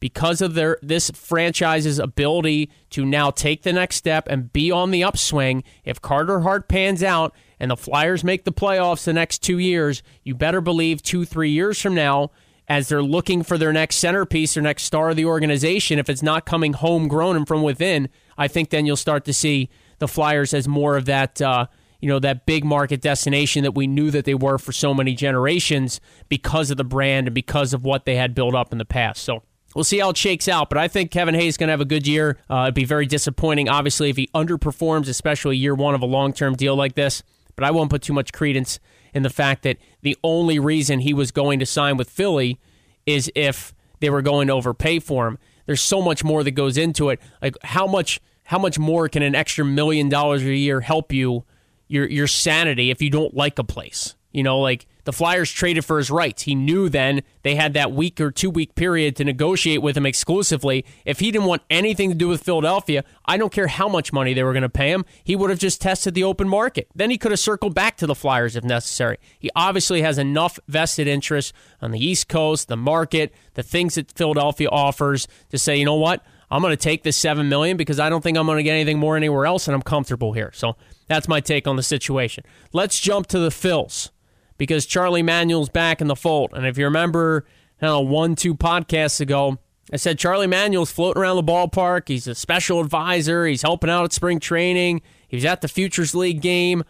Because 0.00 0.40
of 0.40 0.54
their 0.54 0.78
this 0.80 1.10
franchise's 1.10 1.98
ability 1.98 2.70
to 2.90 3.04
now 3.04 3.32
take 3.32 3.62
the 3.62 3.72
next 3.72 3.96
step 3.96 4.28
and 4.30 4.52
be 4.52 4.70
on 4.70 4.92
the 4.92 5.02
upswing. 5.02 5.64
If 5.84 6.00
Carter 6.00 6.40
Hart 6.40 6.68
pans 6.68 7.02
out 7.02 7.34
and 7.58 7.72
the 7.72 7.76
Flyers 7.76 8.22
make 8.22 8.44
the 8.44 8.52
playoffs 8.52 9.02
the 9.02 9.12
next 9.12 9.42
two 9.42 9.58
years, 9.58 10.04
you 10.22 10.36
better 10.36 10.60
believe 10.60 11.02
two, 11.02 11.24
three 11.24 11.50
years 11.50 11.80
from 11.80 11.96
now, 11.96 12.30
as 12.68 12.88
they're 12.88 13.02
looking 13.02 13.42
for 13.42 13.56
their 13.56 13.72
next 13.72 13.96
centerpiece, 13.96 14.54
their 14.54 14.62
next 14.62 14.84
star 14.84 15.10
of 15.10 15.16
the 15.16 15.24
organization, 15.24 15.98
if 15.98 16.08
it's 16.10 16.22
not 16.22 16.44
coming 16.44 16.74
homegrown 16.74 17.36
and 17.36 17.48
from 17.48 17.62
within, 17.62 18.08
I 18.36 18.48
think 18.48 18.70
then 18.70 18.84
you'll 18.84 18.96
start 18.96 19.24
to 19.24 19.32
see 19.32 19.70
the 19.98 20.08
Flyers 20.08 20.52
as 20.52 20.68
more 20.68 20.96
of 20.96 21.06
that. 21.06 21.40
Uh, 21.40 21.66
you 22.00 22.08
know 22.08 22.20
that 22.20 22.46
big 22.46 22.64
market 22.64 23.00
destination 23.00 23.64
that 23.64 23.72
we 23.72 23.88
knew 23.88 24.12
that 24.12 24.24
they 24.24 24.34
were 24.34 24.56
for 24.58 24.70
so 24.70 24.94
many 24.94 25.14
generations 25.14 26.00
because 26.28 26.70
of 26.70 26.76
the 26.76 26.84
brand 26.84 27.26
and 27.26 27.34
because 27.34 27.74
of 27.74 27.84
what 27.84 28.04
they 28.04 28.14
had 28.14 28.36
built 28.36 28.54
up 28.54 28.70
in 28.70 28.78
the 28.78 28.84
past. 28.84 29.24
So 29.24 29.42
we'll 29.74 29.82
see 29.82 29.98
how 29.98 30.10
it 30.10 30.16
shakes 30.16 30.46
out. 30.46 30.68
But 30.68 30.78
I 30.78 30.86
think 30.86 31.10
Kevin 31.10 31.34
Hayes 31.34 31.54
is 31.54 31.56
going 31.56 31.68
to 31.68 31.72
have 31.72 31.80
a 31.80 31.84
good 31.84 32.06
year. 32.06 32.38
Uh, 32.48 32.64
it'd 32.64 32.74
be 32.74 32.84
very 32.84 33.06
disappointing, 33.06 33.68
obviously, 33.68 34.10
if 34.10 34.16
he 34.16 34.28
underperforms, 34.28 35.08
especially 35.08 35.56
year 35.56 35.74
one 35.74 35.96
of 35.96 36.02
a 36.02 36.06
long 36.06 36.32
term 36.32 36.54
deal 36.54 36.76
like 36.76 36.94
this. 36.94 37.24
But 37.56 37.64
I 37.64 37.72
won't 37.72 37.90
put 37.90 38.02
too 38.02 38.12
much 38.12 38.32
credence 38.32 38.78
in 39.14 39.22
the 39.22 39.30
fact 39.30 39.62
that 39.62 39.78
the 40.02 40.16
only 40.22 40.58
reason 40.58 41.00
he 41.00 41.14
was 41.14 41.30
going 41.30 41.58
to 41.58 41.66
sign 41.66 41.96
with 41.96 42.10
Philly 42.10 42.58
is 43.06 43.30
if 43.34 43.74
they 44.00 44.10
were 44.10 44.22
going 44.22 44.48
to 44.48 44.52
overpay 44.54 44.98
for 45.00 45.26
him. 45.26 45.38
There's 45.66 45.80
so 45.80 46.00
much 46.00 46.24
more 46.24 46.42
that 46.44 46.52
goes 46.52 46.76
into 46.76 47.10
it. 47.10 47.20
Like 47.42 47.56
how 47.62 47.86
much 47.86 48.20
how 48.44 48.58
much 48.58 48.78
more 48.78 49.08
can 49.08 49.22
an 49.22 49.34
extra 49.34 49.64
million 49.64 50.08
dollars 50.08 50.42
a 50.42 50.54
year 50.54 50.80
help 50.80 51.12
you 51.12 51.44
your 51.88 52.06
your 52.06 52.26
sanity 52.26 52.90
if 52.90 53.02
you 53.02 53.10
don't 53.10 53.34
like 53.34 53.58
a 53.58 53.64
place? 53.64 54.14
You 54.32 54.42
know, 54.42 54.60
like 54.60 54.86
the 55.08 55.12
Flyers 55.14 55.50
traded 55.50 55.86
for 55.86 55.96
his 55.96 56.10
rights. 56.10 56.42
He 56.42 56.54
knew 56.54 56.90
then 56.90 57.22
they 57.40 57.54
had 57.54 57.72
that 57.72 57.92
week 57.92 58.20
or 58.20 58.30
two 58.30 58.50
week 58.50 58.74
period 58.74 59.16
to 59.16 59.24
negotiate 59.24 59.80
with 59.80 59.96
him 59.96 60.04
exclusively. 60.04 60.84
If 61.06 61.20
he 61.20 61.30
didn't 61.30 61.46
want 61.46 61.62
anything 61.70 62.10
to 62.10 62.14
do 62.14 62.28
with 62.28 62.42
Philadelphia, 62.42 63.04
I 63.24 63.38
don't 63.38 63.50
care 63.50 63.68
how 63.68 63.88
much 63.88 64.12
money 64.12 64.34
they 64.34 64.42
were 64.42 64.52
going 64.52 64.64
to 64.64 64.68
pay 64.68 64.90
him, 64.92 65.06
he 65.24 65.34
would 65.34 65.48
have 65.48 65.58
just 65.58 65.80
tested 65.80 66.12
the 66.12 66.24
open 66.24 66.46
market. 66.46 66.88
Then 66.94 67.08
he 67.08 67.16
could 67.16 67.30
have 67.30 67.40
circled 67.40 67.74
back 67.74 67.96
to 67.96 68.06
the 68.06 68.14
Flyers 68.14 68.54
if 68.54 68.64
necessary. 68.64 69.16
He 69.38 69.48
obviously 69.56 70.02
has 70.02 70.18
enough 70.18 70.60
vested 70.68 71.06
interest 71.06 71.54
on 71.80 71.90
the 71.90 72.04
East 72.04 72.28
Coast, 72.28 72.68
the 72.68 72.76
market, 72.76 73.32
the 73.54 73.62
things 73.62 73.94
that 73.94 74.12
Philadelphia 74.12 74.68
offers 74.68 75.26
to 75.48 75.56
say, 75.56 75.78
you 75.78 75.86
know 75.86 75.94
what? 75.94 76.22
I'm 76.50 76.60
going 76.60 76.72
to 76.72 76.76
take 76.76 77.02
this 77.02 77.16
seven 77.16 77.48
million 77.48 77.78
because 77.78 77.98
I 77.98 78.10
don't 78.10 78.20
think 78.20 78.36
I'm 78.36 78.44
going 78.44 78.58
to 78.58 78.62
get 78.62 78.74
anything 78.74 78.98
more 78.98 79.16
anywhere 79.16 79.46
else, 79.46 79.68
and 79.68 79.74
I'm 79.74 79.80
comfortable 79.80 80.34
here. 80.34 80.50
So 80.52 80.76
that's 81.06 81.28
my 81.28 81.40
take 81.40 81.66
on 81.66 81.76
the 81.76 81.82
situation. 81.82 82.44
Let's 82.74 83.00
jump 83.00 83.26
to 83.28 83.38
the 83.38 83.48
Phils 83.48 84.10
because 84.58 84.84
Charlie 84.84 85.22
Manuel's 85.22 85.70
back 85.70 86.00
in 86.00 86.08
the 86.08 86.16
fold. 86.16 86.52
And 86.52 86.66
if 86.66 86.76
you 86.76 86.84
remember, 86.84 87.46
I 87.80 87.86
know, 87.86 88.00
one, 88.00 88.34
two 88.34 88.54
podcasts 88.54 89.20
ago, 89.20 89.58
I 89.90 89.96
said 89.96 90.18
Charlie 90.18 90.46
Manuel's 90.46 90.92
floating 90.92 91.22
around 91.22 91.36
the 91.36 91.50
ballpark. 91.50 92.08
He's 92.08 92.26
a 92.26 92.34
special 92.34 92.80
advisor. 92.80 93.46
He's 93.46 93.62
helping 93.62 93.88
out 93.88 94.04
at 94.04 94.12
spring 94.12 94.38
training. 94.38 95.00
He's 95.26 95.44
at 95.44 95.62
the 95.62 95.68
Futures 95.68 96.14
League 96.14 96.42
game. 96.42 96.84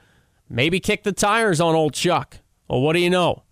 Maybe 0.48 0.80
kick 0.80 1.04
the 1.04 1.12
tires 1.12 1.60
on 1.60 1.74
old 1.74 1.94
Chuck. 1.94 2.38
Well, 2.68 2.80
what 2.80 2.94
do 2.94 3.00
you 3.00 3.10
know? 3.10 3.44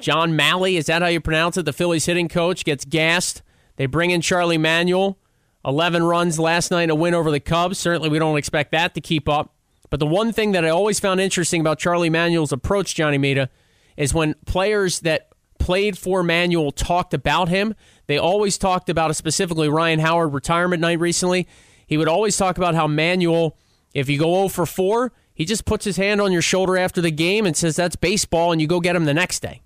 John 0.00 0.36
Mallee, 0.36 0.76
is 0.76 0.86
that 0.86 1.00
how 1.00 1.08
you 1.08 1.20
pronounce 1.20 1.56
it? 1.56 1.64
The 1.64 1.72
Phillies 1.72 2.06
hitting 2.06 2.28
coach 2.28 2.64
gets 2.64 2.84
gassed. 2.84 3.42
They 3.76 3.86
bring 3.86 4.10
in 4.10 4.20
Charlie 4.20 4.58
Manuel. 4.58 5.18
11 5.64 6.02
runs 6.04 6.38
last 6.38 6.70
night, 6.70 6.90
a 6.90 6.94
win 6.94 7.14
over 7.14 7.30
the 7.30 7.40
Cubs. 7.40 7.78
Certainly, 7.78 8.10
we 8.10 8.18
don't 8.18 8.36
expect 8.36 8.72
that 8.72 8.94
to 8.94 9.00
keep 9.00 9.28
up. 9.28 9.53
But 9.94 10.00
the 10.00 10.06
one 10.06 10.32
thing 10.32 10.50
that 10.50 10.64
I 10.64 10.70
always 10.70 10.98
found 10.98 11.20
interesting 11.20 11.60
about 11.60 11.78
Charlie 11.78 12.10
Manuel's 12.10 12.50
approach, 12.50 12.96
Johnny 12.96 13.16
Mita, 13.16 13.48
is 13.96 14.12
when 14.12 14.34
players 14.44 14.98
that 15.02 15.28
played 15.60 15.96
for 15.96 16.24
Manuel 16.24 16.72
talked 16.72 17.14
about 17.14 17.48
him, 17.48 17.76
they 18.08 18.18
always 18.18 18.58
talked 18.58 18.88
about, 18.88 19.12
it, 19.12 19.14
specifically 19.14 19.68
Ryan 19.68 20.00
Howard 20.00 20.34
retirement 20.34 20.80
night 20.80 20.98
recently. 20.98 21.46
He 21.86 21.96
would 21.96 22.08
always 22.08 22.36
talk 22.36 22.58
about 22.58 22.74
how 22.74 22.88
Manuel, 22.88 23.56
if 23.94 24.08
you 24.08 24.18
go 24.18 24.34
0 24.34 24.48
for 24.48 24.66
4, 24.66 25.12
he 25.32 25.44
just 25.44 25.64
puts 25.64 25.84
his 25.84 25.96
hand 25.96 26.20
on 26.20 26.32
your 26.32 26.42
shoulder 26.42 26.76
after 26.76 27.00
the 27.00 27.12
game 27.12 27.46
and 27.46 27.56
says 27.56 27.76
that's 27.76 27.94
baseball, 27.94 28.50
and 28.50 28.60
you 28.60 28.66
go 28.66 28.80
get 28.80 28.96
him 28.96 29.04
the 29.04 29.14
next 29.14 29.42
day. 29.42 29.62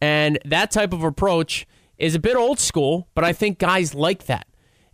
And 0.00 0.38
that 0.46 0.70
type 0.70 0.94
of 0.94 1.04
approach 1.04 1.66
is 1.98 2.14
a 2.14 2.18
bit 2.18 2.36
old 2.36 2.58
school, 2.58 3.10
but 3.14 3.22
I 3.22 3.34
think 3.34 3.58
guys 3.58 3.94
like 3.94 4.24
that. 4.28 4.46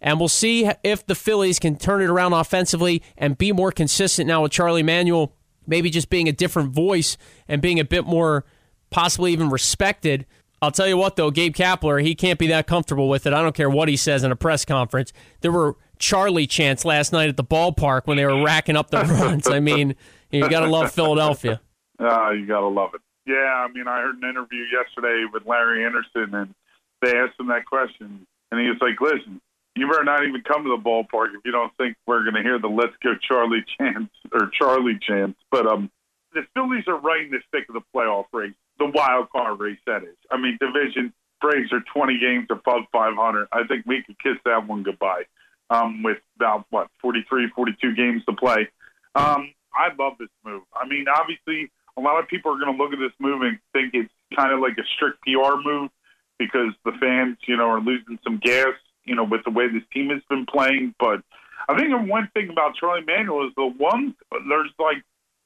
And 0.04 0.20
we'll 0.20 0.28
see 0.28 0.70
if 0.84 1.06
the 1.06 1.14
Phillies 1.14 1.58
can 1.58 1.76
turn 1.76 2.02
it 2.02 2.11
around 2.11 2.34
offensively 2.34 3.02
and 3.16 3.38
be 3.38 3.52
more 3.52 3.73
consistent 3.73 4.28
now 4.28 4.42
with 4.42 4.52
Charlie 4.52 4.82
Manuel, 4.82 5.32
maybe 5.66 5.88
just 5.88 6.11
being 6.11 6.28
a 6.28 6.32
different 6.32 6.73
voice 6.73 7.16
and 7.49 7.62
being 7.62 7.80
a 7.80 7.84
bit 7.84 8.04
more 8.04 8.44
possibly 8.90 9.32
even 9.32 9.49
respected. 9.49 10.26
I'll 10.61 10.70
tell 10.70 10.87
you 10.87 10.99
what, 10.99 11.16
though, 11.16 11.30
Gabe 11.30 11.54
Kapler, 11.56 12.02
he 12.02 12.14
can't 12.14 12.38
be 12.38 12.46
that 12.49 12.66
comfortable 12.66 13.08
with 13.08 13.26
it. 13.26 13.32
I 13.32 13.40
don't 13.40 13.54
care 13.54 13.70
what 13.70 13.88
he 13.88 13.96
says 13.96 14.23
in 14.25 14.30
a 14.30 14.37
press 14.37 14.66
conference. 14.66 15.11
There 15.40 15.50
were 15.50 15.76
Charlie 15.99 16.46
chants 16.46 16.84
last 16.84 17.11
night 17.11 17.30
at 17.30 17.38
the 17.38 17.44
ballpark 17.44 18.02
when 18.04 18.18
they 18.18 18.26
were 18.26 18.44
racking 18.44 18.76
up 18.76 18.90
the 18.90 18.99
runs. 19.04 19.49
I 19.49 19.61
mean, 19.61 19.96
you 20.30 20.46
got 20.50 20.61
to 20.61 20.68
love 20.68 20.92
Philadelphia. 20.92 21.62
Uh, 21.99 22.30
you 22.32 22.46
got 22.46 22.61
to 22.61 22.68
love 22.68 22.90
it. 22.94 23.00
Yeah, 23.26 23.37
I 23.37 23.68
mean, 23.73 23.88
I 23.88 24.02
heard 24.02 24.16
an 24.23 24.28
interview 24.28 24.64
yesterday 24.70 25.25
with 25.32 25.46
Larry 25.46 25.82
Andersen, 25.82 26.34
and 26.34 26.54
they 27.00 27.16
asked 27.16 27.40
him 27.40 27.46
that 27.46 27.64
question, 27.64 28.26
and 28.52 28.61
he 28.61 28.68
was 28.68 28.76
like, 28.82 29.00
"Listen, 29.00 29.40
you 29.76 29.88
better 29.88 30.04
not 30.04 30.25
even 30.25 30.43
come 30.43 30.64
to 30.64 30.71
the 30.71 30.83
ballpark 30.83 31.35
if 31.35 31.40
you 31.45 31.52
don't 31.52 31.76
think 31.76 31.97
we're 32.07 32.23
going 32.23 32.35
to 32.35 32.43
hear 32.43 32.59
the 32.59 32.69
"Let's 32.69 32.95
Go 33.02 33.14
Charlie" 33.16 33.64
chants 33.78 34.14
or 34.33 34.50
Charlie 34.59 34.99
chants." 35.00 35.38
But 35.50 35.66
um, 35.66 35.90
the 36.33 36.43
Phillies 36.54 36.85
are 36.87 36.99
right 36.99 37.25
in 37.25 37.31
the 37.31 37.40
thick 37.52 37.69
of 37.69 37.75
the 37.75 37.83
playoff 37.95 38.26
race, 38.33 38.54
the 38.78 38.87
wild 38.87 39.31
card 39.31 39.61
race. 39.61 39.78
That 39.87 40.02
is, 40.02 40.16
I 40.31 40.37
mean, 40.37 40.59
division 40.61 41.12
Braves 41.45 41.73
are 41.73 41.85
20 41.93 42.19
games 42.19 42.47
above 42.50 42.85
500. 42.90 43.49
I 43.52 43.66
think 43.66 43.85
we 43.87 44.02
could 44.02 44.19
kiss 44.19 44.38
that 44.47 44.66
one 44.66 44.83
goodbye. 44.83 45.25
Um, 45.71 46.02
with 46.02 46.19
about 46.37 46.66
what 46.71 46.88
43, 47.00 47.49
42 47.54 47.95
games 47.95 48.23
to 48.26 48.35
play. 48.35 48.69
Um, 49.14 49.52
I 49.75 49.88
love 49.99 50.14
this 50.19 50.28
move. 50.45 50.62
I 50.75 50.87
mean, 50.87 51.07
obviously, 51.09 51.71
a 51.97 52.00
lot 52.00 52.21
of 52.21 52.28
people 52.28 52.52
are 52.52 52.59
going 52.59 52.76
to 52.76 52.83
look 52.83 52.93
at 52.93 52.99
this 52.99 53.16
move 53.19 53.43
and 53.43 53.59
think 53.73 53.95
it's 53.95 54.12
kind 54.37 54.52
of 54.52 54.61
like 54.61 54.76
a 54.78 54.85
strict 54.95 55.21
PR 55.23 55.57
move 55.64 55.90
because 56.38 56.73
the 56.85 56.93
fans, 57.00 57.38
you 57.47 57.57
know, 57.57 57.69
are 57.71 57.81
losing 57.81 58.19
some 58.23 58.38
gas, 58.43 58.75
you 59.04 59.14
know, 59.14 59.25
with 59.25 59.44
the 59.44 59.50
way 59.50 59.68
this 59.68 59.82
team 59.92 60.11
has 60.11 60.23
been 60.28 60.46
playing. 60.46 60.94
But 60.99 61.23
I 61.68 61.78
think 61.78 61.90
one 62.08 62.28
thing 62.34 62.50
about 62.50 62.76
Charlie 62.76 63.04
Manuel 63.04 63.46
is 63.46 63.52
the 63.56 63.66
one 63.66 64.14
there's 64.49 64.73
like 64.78 65.02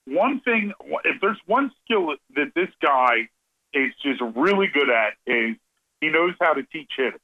one 0.07 0.41
thing 0.41 0.73
if 1.05 1.21
there's 1.21 1.39
one 1.47 1.71
skill 1.85 2.15
that 2.37 2.53
this 2.55 2.71
guy 2.83 3.29
is 3.73 3.93
just 4.03 4.21
really 4.35 4.69
good 4.69 4.89
at 4.91 5.15
is 5.27 5.57
he 6.01 6.09
knows 6.09 6.35
how 6.41 6.55
to 6.55 6.63
teach 6.63 6.91
hitting. 6.97 7.19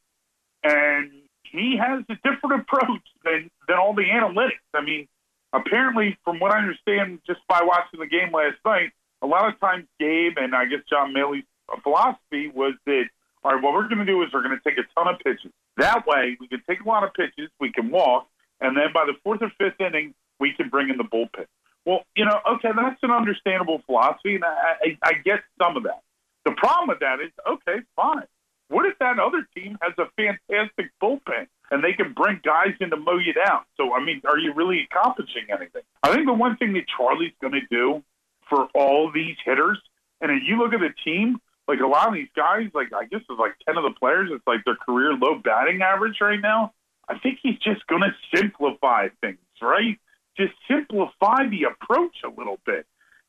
And 0.62 1.10
he 1.42 1.76
has 1.78 2.04
a 2.08 2.14
different 2.16 2.62
approach 2.68 3.02
than 3.24 3.50
than 3.68 3.78
all 3.78 3.94
the 3.94 4.04
analytics. 4.04 4.64
I 4.74 4.82
mean, 4.82 5.08
apparently, 5.52 6.18
from 6.24 6.40
what 6.40 6.52
I 6.52 6.58
understand, 6.58 7.20
just 7.26 7.40
by 7.48 7.62
watching 7.62 8.00
the 8.00 8.06
game 8.06 8.32
last 8.32 8.56
night, 8.64 8.90
a 9.22 9.26
lot 9.26 9.48
of 9.48 9.58
times 9.60 9.86
Gabe 9.98 10.36
and 10.36 10.54
I 10.54 10.66
guess 10.66 10.80
John 10.88 11.12
Mallee's 11.12 11.44
philosophy 11.82 12.48
was 12.48 12.74
that 12.86 13.04
all 13.42 13.52
right, 13.52 13.62
what 13.62 13.74
we're 13.74 13.88
going 13.88 13.98
to 13.98 14.06
do 14.06 14.22
is 14.22 14.30
we're 14.32 14.42
going 14.42 14.58
to 14.58 14.68
take 14.68 14.78
a 14.78 14.88
ton 14.94 15.12
of 15.12 15.20
pitches. 15.20 15.52
That 15.76 16.06
way, 16.06 16.36
we 16.40 16.48
can 16.48 16.62
take 16.68 16.80
a 16.80 16.88
lot 16.88 17.04
of 17.04 17.12
pitches, 17.14 17.50
we 17.58 17.72
can 17.72 17.90
walk, 17.90 18.28
and 18.60 18.76
then 18.76 18.92
by 18.92 19.04
the 19.06 19.14
fourth 19.24 19.42
or 19.42 19.52
fifth 19.58 19.80
inning, 19.80 20.14
we 20.38 20.52
can 20.52 20.68
bring 20.68 20.88
in 20.88 20.96
the 20.96 21.04
bullpen. 21.04 21.46
Well, 21.84 22.04
you 22.16 22.24
know, 22.24 22.38
okay, 22.54 22.70
that's 22.74 23.02
an 23.02 23.10
understandable 23.10 23.82
philosophy, 23.86 24.36
and 24.36 24.44
I, 24.44 24.48
I, 24.82 24.98
I 25.02 25.12
get 25.24 25.40
some 25.60 25.76
of 25.76 25.82
that. 25.82 26.02
The 26.44 26.52
problem 26.52 26.88
with 26.88 27.00
that 27.00 27.20
is, 27.20 27.30
okay, 27.46 27.82
fine. 27.96 28.26
What 28.68 28.86
if 28.86 28.98
that 28.98 29.18
other 29.18 29.46
team 29.54 29.78
has 29.82 29.92
a 29.98 30.06
fantastic 30.16 30.90
bullpen 31.02 31.46
and 31.70 31.84
they 31.84 31.92
can 31.92 32.12
bring 32.12 32.40
guys 32.42 32.74
in 32.80 32.90
to 32.90 32.96
mow 32.96 33.18
you 33.18 33.32
down? 33.34 33.60
So, 33.76 33.94
I 33.94 34.02
mean, 34.02 34.22
are 34.26 34.38
you 34.38 34.54
really 34.54 34.88
accomplishing 34.90 35.44
anything? 35.50 35.82
I 36.02 36.12
think 36.12 36.26
the 36.26 36.32
one 36.32 36.56
thing 36.56 36.72
that 36.74 36.84
Charlie's 36.96 37.32
going 37.40 37.54
to 37.54 37.66
do 37.70 38.02
for 38.48 38.68
all 38.74 39.10
these 39.12 39.36
hitters, 39.44 39.78
and 40.20 40.30
if 40.30 40.42
you 40.46 40.58
look 40.58 40.72
at 40.72 40.80
the 40.80 40.94
team, 41.04 41.38
like 41.66 41.80
a 41.80 41.86
lot 41.86 42.08
of 42.08 42.14
these 42.14 42.28
guys, 42.36 42.68
like 42.74 42.92
I 42.94 43.04
guess 43.04 43.20
it's 43.28 43.38
like 43.38 43.54
10 43.66 43.76
of 43.76 43.84
the 43.84 43.98
players, 43.98 44.30
it's 44.32 44.46
like 44.46 44.64
their 44.64 44.76
career 44.76 45.12
low 45.12 45.36
batting 45.42 45.82
average 45.82 46.18
right 46.20 46.40
now. 46.40 46.72
I 47.08 47.18
think 47.18 47.38
he's 47.42 47.58
just 47.58 47.86
going 47.86 48.02
to 48.02 48.14
simplify 48.36 49.08
things, 49.20 49.38
right? 49.60 49.98
Just 50.36 50.52
simplify 50.68 51.48
the 51.48 51.64
approach 51.64 52.16
a 52.24 52.28
little 52.28 52.58
bit. 52.64 52.86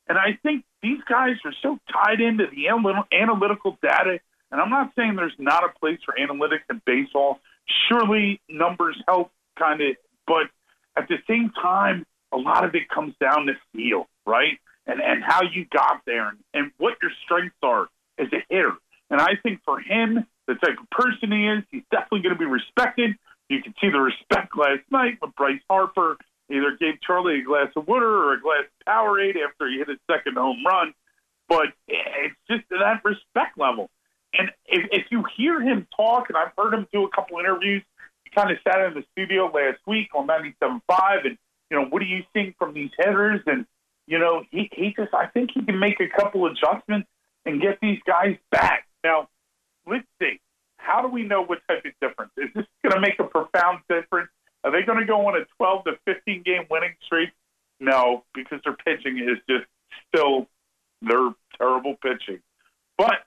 And 0.08 0.16
I 0.18 0.38
think 0.42 0.64
these 0.82 1.00
guys 1.08 1.36
are 1.44 1.54
so 1.62 1.78
tied 1.92 2.20
into 2.20 2.46
the 2.46 2.68
analytical 2.68 3.78
data 3.82 4.20
and 4.50 4.60
I'm 4.60 4.70
not 4.70 4.92
saying 4.96 5.16
there's 5.16 5.34
not 5.38 5.64
a 5.64 5.78
place 5.78 5.98
for 6.04 6.14
analytics 6.18 6.64
in 6.70 6.80
baseball. 6.86 7.40
Surely 7.88 8.40
numbers 8.48 8.96
help 9.08 9.32
kind 9.58 9.80
of, 9.80 9.96
but 10.26 10.46
at 10.96 11.08
the 11.08 11.16
same 11.28 11.50
time, 11.50 12.06
a 12.32 12.36
lot 12.36 12.64
of 12.64 12.74
it 12.74 12.88
comes 12.88 13.14
down 13.20 13.46
to 13.46 13.54
feel, 13.72 14.08
right? 14.24 14.58
And 14.86 15.00
and 15.00 15.22
how 15.24 15.42
you 15.42 15.66
got 15.72 16.02
there 16.06 16.28
and, 16.28 16.38
and 16.54 16.70
what 16.78 16.94
your 17.02 17.10
strengths 17.24 17.56
are 17.62 17.88
as 18.18 18.28
a 18.32 18.44
hitter. 18.48 18.72
And 19.10 19.20
I 19.20 19.36
think 19.42 19.60
for 19.64 19.80
him, 19.80 20.26
the 20.46 20.54
type 20.54 20.78
of 20.80 20.90
person 20.90 21.32
he 21.32 21.46
is, 21.46 21.64
he's 21.70 21.84
definitely 21.90 22.22
going 22.22 22.34
to 22.34 22.38
be 22.38 22.46
respected. 22.46 23.16
You 23.48 23.62
can 23.62 23.74
see 23.80 23.90
the 23.90 24.00
respect 24.00 24.56
last 24.56 24.82
night 24.90 25.16
when 25.20 25.32
Bryce 25.36 25.60
Harper 25.68 26.16
either 26.50 26.76
gave 26.78 27.00
Charlie 27.00 27.40
a 27.40 27.44
glass 27.44 27.68
of 27.76 27.86
water 27.86 28.06
or 28.06 28.34
a 28.34 28.40
glass 28.40 28.64
of 28.64 28.86
Powerade 28.86 29.36
after 29.36 29.68
he 29.68 29.78
hit 29.78 29.88
his 29.88 29.98
second 30.10 30.36
home 30.36 30.64
run. 30.66 30.92
But 31.48 31.68
it's 31.86 32.34
just 32.50 32.64
that 32.70 33.02
respect 33.04 33.56
level. 33.56 33.88
And 34.34 34.50
if, 34.66 34.88
if 34.90 35.06
you 35.10 35.24
hear 35.36 35.60
him 35.60 35.86
talk, 35.96 36.28
and 36.28 36.36
I've 36.36 36.52
heard 36.58 36.74
him 36.74 36.86
do 36.92 37.04
a 37.04 37.10
couple 37.10 37.38
interviews, 37.38 37.82
he 38.24 38.30
kind 38.30 38.50
of 38.50 38.58
sat 38.66 38.80
in 38.84 38.94
the 38.94 39.04
studio 39.12 39.46
last 39.46 39.78
week 39.86 40.08
on 40.14 40.26
97.5, 40.26 40.80
and, 41.26 41.38
you 41.70 41.78
know, 41.78 41.86
what 41.86 42.00
do 42.00 42.06
you 42.06 42.24
think 42.32 42.56
from 42.58 42.74
these 42.74 42.90
headers? 42.98 43.40
And, 43.46 43.64
you 44.06 44.18
know, 44.18 44.44
he, 44.50 44.68
he 44.72 44.92
just, 44.96 45.14
I 45.14 45.26
think 45.26 45.50
he 45.54 45.64
can 45.64 45.78
make 45.78 46.00
a 46.00 46.08
couple 46.08 46.46
adjustments 46.46 47.08
and 47.46 47.62
get 47.62 47.78
these 47.80 48.00
guys 48.06 48.36
back. 48.50 48.86
Now, 49.02 49.28
let's 49.86 50.06
see. 50.20 50.40
How 50.76 51.00
do 51.00 51.08
we 51.08 51.22
know 51.22 51.42
what 51.42 51.60
type 51.68 51.84
of 51.84 51.92
difference? 52.00 52.32
Is 52.36 52.50
this 52.54 52.66
going 52.82 52.94
to 52.94 53.00
make 53.00 53.18
a 53.18 53.24
profound 53.24 53.80
difference? 53.88 54.28
Are 54.64 54.72
they 54.72 54.82
going 54.82 54.98
to 54.98 55.06
go 55.06 55.26
on 55.26 55.40
a 55.40 55.44
12 55.56 55.84
to 55.84 55.92
15 56.04 56.42
game 56.42 56.66
winning 56.70 56.94
streak? 57.04 57.30
No, 57.80 58.24
because 58.34 58.60
their 58.64 58.74
pitching 58.74 59.18
is 59.18 59.38
just 59.48 59.66
still 60.08 60.48
their 61.02 61.30
terrible 61.56 61.96
pitching. 62.02 62.40
But 62.98 63.24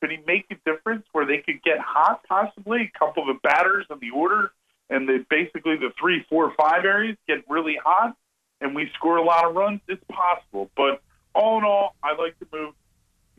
could 0.00 0.10
he 0.10 0.18
make 0.26 0.46
a 0.50 0.70
difference 0.70 1.04
where 1.12 1.26
they 1.26 1.38
could 1.38 1.62
get 1.62 1.78
hot, 1.78 2.22
possibly 2.28 2.90
a 2.94 2.98
couple 2.98 3.28
of 3.28 3.36
the 3.36 3.40
batters 3.42 3.86
in 3.90 3.98
the 4.00 4.10
order, 4.10 4.52
and 4.88 5.08
the 5.08 5.24
basically 5.28 5.76
the 5.76 5.90
three, 6.00 6.24
four, 6.28 6.52
five 6.58 6.84
areas 6.84 7.16
get 7.26 7.38
really 7.48 7.76
hot, 7.84 8.16
and 8.60 8.74
we 8.74 8.90
score 8.94 9.16
a 9.16 9.24
lot 9.24 9.44
of 9.44 9.54
runs? 9.54 9.80
It's 9.88 10.02
possible, 10.10 10.70
but 10.76 11.02
all 11.34 11.58
in 11.58 11.64
all, 11.64 11.96
I 12.02 12.14
like 12.14 12.38
to 12.38 12.46
move. 12.52 12.74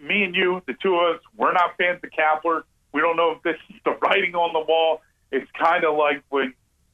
Me 0.01 0.23
and 0.23 0.35
you, 0.35 0.62
the 0.65 0.73
two 0.81 0.95
of 0.95 1.15
us, 1.15 1.21
we're 1.35 1.53
not 1.53 1.77
fans 1.77 1.99
of 2.03 2.09
Kapler. 2.12 2.63
We 2.93 3.01
don't 3.01 3.17
know 3.17 3.31
if 3.31 3.43
this 3.43 3.57
is 3.69 3.75
the 3.85 3.91
writing 4.01 4.35
on 4.35 4.53
the 4.53 4.59
wall. 4.59 5.01
It's 5.31 5.49
kind 5.51 5.83
of 5.83 5.95
like 5.95 6.23
when 6.29 6.53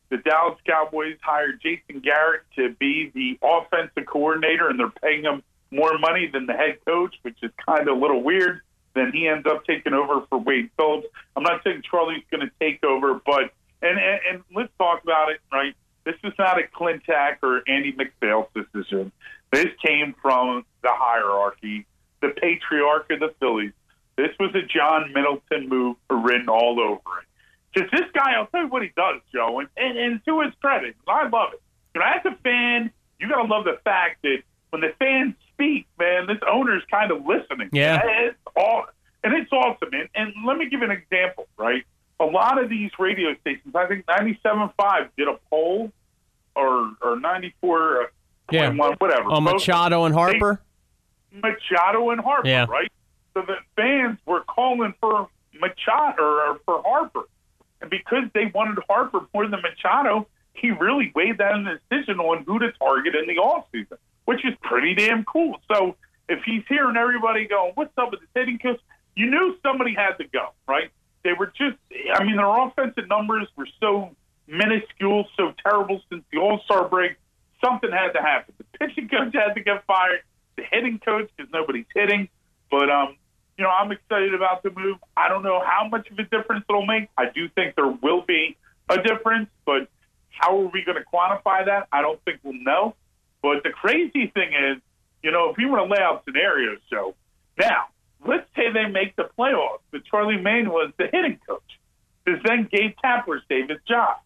the 0.09 0.17
Dallas 0.17 0.59
Cowboys 0.65 1.17
hired 1.21 1.61
Jason 1.61 2.01
Garrett 2.01 2.41
to 2.55 2.69
be 2.79 3.11
the 3.13 3.39
offensive 3.41 4.05
coordinator, 4.05 4.69
and 4.69 4.79
they're 4.79 4.89
paying 5.01 5.23
him 5.23 5.43
more 5.71 5.97
money 5.97 6.29
than 6.31 6.45
the 6.45 6.53
head 6.53 6.77
coach, 6.85 7.15
which 7.21 7.37
is 7.41 7.51
kind 7.65 7.87
of 7.87 7.97
a 7.97 7.99
little 7.99 8.23
weird. 8.23 8.61
Then 8.93 9.11
he 9.13 9.27
ends 9.27 9.45
up 9.45 9.65
taking 9.65 9.93
over 9.93 10.25
for 10.29 10.39
Wade 10.39 10.69
Phillips. 10.77 11.07
I'm 11.35 11.43
not 11.43 11.63
saying 11.63 11.83
Charlie's 11.89 12.23
going 12.31 12.47
to 12.47 12.51
take 12.59 12.83
over, 12.83 13.19
but 13.25 13.51
and, 13.81 13.99
and 13.99 14.19
and 14.29 14.43
let's 14.53 14.71
talk 14.77 15.03
about 15.03 15.29
it. 15.29 15.41
Right, 15.51 15.75
this 16.05 16.15
is 16.23 16.33
not 16.39 16.57
a 16.59 16.63
Klentak 16.63 17.37
or 17.43 17.61
Andy 17.67 17.93
MacPhail 17.93 18.49
decision. 18.55 19.11
This 19.51 19.67
came 19.85 20.15
from 20.21 20.65
the 20.81 20.91
hierarchy, 20.91 21.85
the 22.25 22.39
patriarch 22.39 23.09
of 23.11 23.19
the 23.19 23.33
Phillies. 23.39 23.71
This 24.17 24.31
was 24.39 24.53
a 24.55 24.61
John 24.61 25.11
Middleton 25.13 25.67
move 25.67 25.97
written 26.09 26.49
all 26.49 26.79
over 26.79 27.19
it. 27.19 27.25
Because 27.73 27.91
this 27.91 28.09
guy, 28.13 28.33
I'll 28.33 28.47
tell 28.47 28.61
you 28.61 28.67
what 28.67 28.81
he 28.81 28.91
does, 28.95 29.19
Joe, 29.33 29.59
and, 29.59 29.67
and, 29.75 29.97
and 29.97 30.25
to 30.25 30.41
his 30.41 30.53
credit, 30.61 30.95
I 31.07 31.27
love 31.27 31.53
it. 31.53 31.61
You 31.93 32.01
know, 32.01 32.07
as 32.07 32.25
a 32.25 32.35
fan, 32.41 32.91
you 33.19 33.27
got 33.27 33.41
to 33.41 33.47
love 33.53 33.65
the 33.65 33.79
fact 33.83 34.21
that 34.23 34.37
when 34.69 34.81
the 34.81 34.93
fans 34.97 35.35
speak, 35.53 35.87
man, 35.99 36.27
this 36.27 36.37
owner's 36.49 36.83
kind 36.89 37.11
of 37.11 37.25
listening. 37.25 37.69
Yeah. 37.73 38.01
It's 38.03 38.37
all, 38.55 38.85
and 39.23 39.33
it's 39.33 39.51
awesome. 39.51 39.89
And, 39.91 40.09
and 40.15 40.33
let 40.45 40.57
me 40.57 40.69
give 40.69 40.81
an 40.81 40.91
example, 40.91 41.47
right? 41.57 41.83
A 42.19 42.25
lot 42.25 42.61
of 42.61 42.69
these 42.69 42.91
radio 42.97 43.35
stations, 43.41 43.75
I 43.75 43.87
think 43.87 44.05
97.5 44.05 45.09
did 45.17 45.27
a 45.27 45.37
poll 45.49 45.91
or, 46.55 46.91
or 47.01 47.19
94, 47.19 48.03
uh, 48.03 48.05
yeah. 48.51 48.71
whatever. 48.71 49.29
Oh, 49.29 49.41
Machado 49.41 50.05
and 50.05 50.15
Harper? 50.15 50.61
Machado 51.41 52.09
and 52.11 52.21
Harper, 52.21 52.47
yeah. 52.47 52.65
right? 52.69 52.91
So 53.33 53.41
the 53.41 53.57
fans 53.75 54.17
were 54.25 54.41
calling 54.41 54.93
for 54.99 55.29
Machado 55.59 56.23
or 56.23 56.59
for 56.65 56.81
Harper. 56.83 57.27
And 57.81 57.89
because 57.89 58.23
they 58.33 58.45
wanted 58.53 58.77
Harper 58.89 59.21
more 59.33 59.47
than 59.47 59.61
Machado, 59.61 60.27
he 60.53 60.71
really 60.71 61.11
weighed 61.13 61.37
that 61.39 61.53
in 61.55 61.65
the 61.65 61.79
decision 61.89 62.19
on 62.19 62.43
who 62.43 62.59
to 62.59 62.71
target 62.73 63.15
in 63.15 63.27
the 63.27 63.41
offseason 63.41 63.97
which 64.25 64.43
is 64.43 64.53
pretty 64.61 64.93
damn 64.95 65.23
cool. 65.23 65.57
So 65.71 65.95
if 66.27 66.43
he's 66.43 66.63
hearing 66.67 66.97
everybody 66.97 67.47
going, 67.47 67.71
"What's 67.75 67.97
up 67.97 68.11
with 68.11 68.19
the 68.21 68.39
hitting 68.39 68.59
coach?" 68.59 68.81
You 69.15 69.29
knew 69.29 69.57
somebody 69.63 69.93
had 69.93 70.17
to 70.17 70.25
go, 70.25 70.49
right? 70.67 70.91
They 71.23 71.33
were 71.33 71.47
just, 71.47 71.77
I 72.13 72.23
mean, 72.23 72.35
their 72.35 72.45
offensive 72.45 73.07
numbers 73.07 73.47
were 73.55 73.67
so 73.79 74.15
minuscule, 74.45 75.27
so 75.37 75.53
terrible 75.63 76.01
since 76.09 76.23
the 76.31 76.39
All 76.39 76.59
Star 76.65 76.87
break. 76.89 77.15
Something 77.63 77.91
had 77.91 78.11
to 78.11 78.21
happen. 78.21 78.53
The 78.57 78.65
pitching 78.77 79.07
coach 79.07 79.33
had 79.33 79.53
to 79.53 79.61
get 79.61 79.85
fired. 79.85 80.21
The 80.57 80.63
hitting 80.71 80.99
coach, 80.99 81.29
because 81.35 81.51
nobody's 81.51 81.85
hitting. 81.93 82.29
But 82.71 82.89
um, 82.89 83.17
you 83.57 83.63
know, 83.63 83.69
I'm 83.69 83.91
excited 83.91 84.33
about 84.33 84.63
the 84.63 84.71
move. 84.71 84.97
I 85.15 85.29
don't 85.29 85.43
know 85.43 85.61
how 85.65 85.87
much 85.87 86.09
of 86.09 86.19
a 86.19 86.23
difference 86.23 86.65
it'll 86.69 86.85
make. 86.85 87.09
I 87.17 87.25
do 87.33 87.47
think 87.49 87.75
there 87.75 87.87
will 87.87 88.21
be 88.21 88.57
a 88.89 89.01
difference, 89.01 89.49
but 89.65 89.87
how 90.29 90.59
are 90.59 90.67
we 90.67 90.83
going 90.83 90.97
to 90.97 91.03
quantify 91.11 91.65
that? 91.65 91.87
I 91.91 92.01
don't 92.01 92.21
think 92.25 92.39
we'll 92.43 92.61
know. 92.61 92.95
But 93.41 93.63
the 93.63 93.69
crazy 93.69 94.27
thing 94.27 94.53
is, 94.53 94.81
you 95.23 95.31
know, 95.31 95.49
if 95.49 95.57
you 95.57 95.69
want 95.69 95.87
to 95.87 95.93
lay 95.93 96.01
out 96.01 96.23
scenarios, 96.25 96.79
so 96.89 97.15
now 97.57 97.85
let's 98.25 98.47
say 98.55 98.71
they 98.71 98.87
make 98.87 99.15
the 99.15 99.29
playoffs, 99.37 99.79
but 99.91 100.03
Charlie 100.05 100.41
Manuel 100.41 100.73
was 100.73 100.93
the 100.97 101.07
hitting 101.11 101.39
coach. 101.47 101.61
Does 102.25 102.39
then 102.43 102.67
Gabe 102.71 102.95
Kapler 103.03 103.39
save 103.47 103.69
his 103.69 103.79
job? 103.87 104.17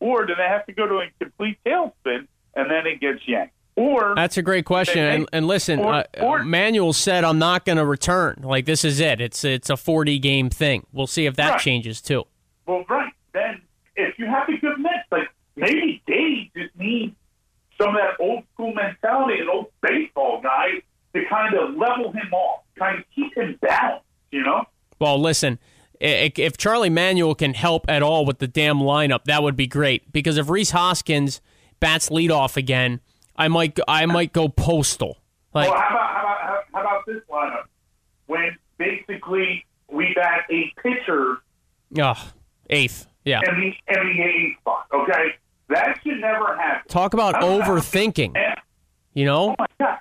Or 0.00 0.24
do 0.24 0.34
they 0.34 0.44
have 0.44 0.64
to 0.66 0.72
go 0.72 0.86
to 0.86 0.98
a 0.98 1.10
complete 1.18 1.58
tailspin 1.66 2.28
and 2.54 2.70
then 2.70 2.86
it 2.86 3.00
gets 3.00 3.26
yanked? 3.26 3.54
Or 3.78 4.14
that's 4.16 4.36
a 4.36 4.42
great 4.42 4.64
question. 4.64 4.96
They- 5.04 5.14
and, 5.14 5.28
and 5.32 5.46
listen, 5.46 5.78
or- 5.78 5.94
uh, 5.94 6.02
or- 6.20 6.42
Manuel 6.44 6.92
said, 6.92 7.22
"I'm 7.24 7.38
not 7.38 7.64
going 7.64 7.78
to 7.78 7.86
return. 7.86 8.40
Like 8.42 8.64
this 8.66 8.84
is 8.84 8.98
it. 8.98 9.20
It's 9.20 9.44
it's 9.44 9.70
a 9.70 9.76
40 9.76 10.18
game 10.18 10.50
thing. 10.50 10.84
We'll 10.92 11.06
see 11.06 11.26
if 11.26 11.36
that 11.36 11.50
Right. 11.52 11.60
changes 11.60 12.00
too." 12.02 12.24
Well, 12.66 12.84
right. 12.88 13.12
Then 13.32 13.62
if 13.96 14.18
you 14.18 14.26
have 14.26 14.48
a 14.48 14.56
good 14.58 14.78
mix, 14.80 14.94
like 15.12 15.28
maybe 15.56 16.02
Dave 16.06 16.48
just 16.56 16.76
needs 16.76 17.14
some 17.80 17.90
of 17.90 17.94
that 17.94 18.16
old 18.22 18.42
school 18.54 18.74
mentality, 18.74 19.40
an 19.40 19.48
old 19.48 19.66
baseball 19.80 20.40
guy 20.42 20.82
to 21.14 21.24
kind 21.26 21.54
of 21.54 21.76
level 21.76 22.10
him 22.10 22.32
off, 22.32 22.62
kind 22.76 22.98
of 22.98 23.04
keep 23.14 23.36
him 23.36 23.56
balanced, 23.62 24.04
you 24.32 24.42
know? 24.42 24.64
Well, 24.98 25.20
listen, 25.20 25.58
if 26.00 26.56
Charlie 26.56 26.90
Manuel 26.90 27.34
can 27.36 27.54
help 27.54 27.86
at 27.88 28.02
all 28.02 28.26
with 28.26 28.40
the 28.40 28.48
damn 28.48 28.78
lineup, 28.78 29.24
that 29.24 29.42
would 29.44 29.56
be 29.56 29.66
great. 29.68 30.12
Because 30.12 30.36
if 30.36 30.48
Rhys 30.50 30.72
Hoskins 30.72 31.40
bats 31.80 32.08
leadoff 32.10 32.56
again, 32.56 33.00
I 33.38 33.48
might 33.48 33.74
go- 33.76 33.84
I 33.88 34.04
might 34.06 34.32
go 34.32 34.48
postal. 34.48 35.18
Like 35.54 35.70
well, 35.70 35.80
how 35.80 35.88
about, 35.90 36.10
how 36.14 36.20
about 36.22 36.40
how, 36.42 36.60
how 36.74 36.80
about 36.80 37.06
this 37.06 37.22
lineup? 37.30 37.64
When 38.26 38.56
basically 38.78 39.64
we 39.90 40.12
bat 40.14 40.42
a 40.50 40.72
pitcher 40.82 41.38
ugh, 41.98 42.18
eighth. 42.68 43.06
Yeah. 43.24 43.40
in 43.48 43.54
the 43.60 43.66
in 44.00 44.06
the 44.16 44.22
eighth 44.22 44.58
spot. 44.60 44.86
Okay, 44.92 45.34
that 45.68 45.98
should 46.02 46.18
never 46.20 46.56
happen. 46.56 46.88
Talk 46.88 47.14
about 47.14 47.36
overthinking. 47.36 48.36
And, 48.36 48.56
You 49.14 49.24
know? 49.26 49.50
oh 49.50 49.54
my 49.58 49.66
god! 49.80 49.98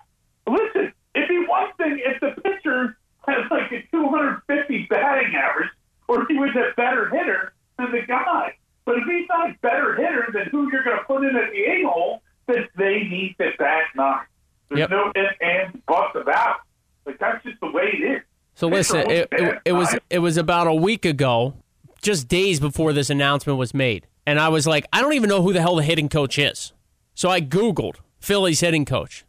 Listen, 0.47 0.93
it'd 1.15 1.28
be 1.30 1.45
one 1.47 1.71
thing 1.78 2.00
if 2.04 2.19
the 2.21 2.41
pitcher 2.41 2.97
has 3.28 3.43
like 3.52 3.71
a 3.71 3.86
250 3.91 4.88
batting 4.89 5.34
average, 5.36 5.69
or 6.08 6.26
he 6.28 6.36
was 6.36 6.52
a 6.56 6.73
better 6.76 7.10
hitter 7.10 7.54
than 7.78 7.91
the 7.91 8.02
guy. 8.08 8.54
But 8.86 8.97
if 9.00 9.04
he's 9.06 9.28
not 9.28 9.50
a 9.50 9.56
better 9.62 9.95
hitter 9.95 10.30
than 10.34 10.45
who 10.50 10.71
you're 10.71 10.84
going 10.84 10.97
to 10.97 11.04
put 11.04 11.23
in 11.26 11.36
at 11.36 11.52
the 11.52 11.60
eight 11.60 11.84
hole, 11.86 12.21
then 12.47 12.67
they 12.77 13.03
need 13.03 13.36
to 13.39 13.49
bat 13.60 13.83
nine. 13.95 14.25
There's 14.69 14.79
Yep. 14.79 14.89
no 14.89 15.12
ifs, 15.15 15.36
ands, 15.41 15.77
buts 15.88 16.15
about 16.15 16.57
it. 16.57 17.10
Like 17.10 17.19
that's 17.19 17.43
just 17.43 17.60
the 17.62 17.71
way 17.71 17.83
it 17.93 18.03
is. 18.17 18.21
So 18.55 18.67
listen, 18.67 19.10
it, 19.10 19.27
it, 19.31 19.60
it 19.65 19.71
was 19.73 19.95
it 20.10 20.19
was 20.19 20.36
about 20.38 20.67
a 20.67 20.73
week 20.73 21.05
ago, 21.05 21.53
just 22.01 22.27
days 22.27 22.60
before 22.60 22.91
this 22.91 23.10
announcement 23.10 23.60
was 23.60 23.73
made, 23.73 24.07
and 24.25 24.39
I 24.39 24.49
was 24.49 24.65
like, 24.67 24.86
I 24.91 25.01
don't 25.01 25.13
even 25.13 25.29
know 25.29 25.41
who 25.41 25.53
the 25.53 25.62
hell 25.62 25.75
the 25.75 25.83
hitting 25.83 26.10
coach 26.10 26.38
is. 26.39 26.73
So 27.13 27.29
I 27.29 27.39
Googled 27.39 27.95
Philly's 28.19 28.60
hitting 28.60 28.83
coach, 28.83 29.25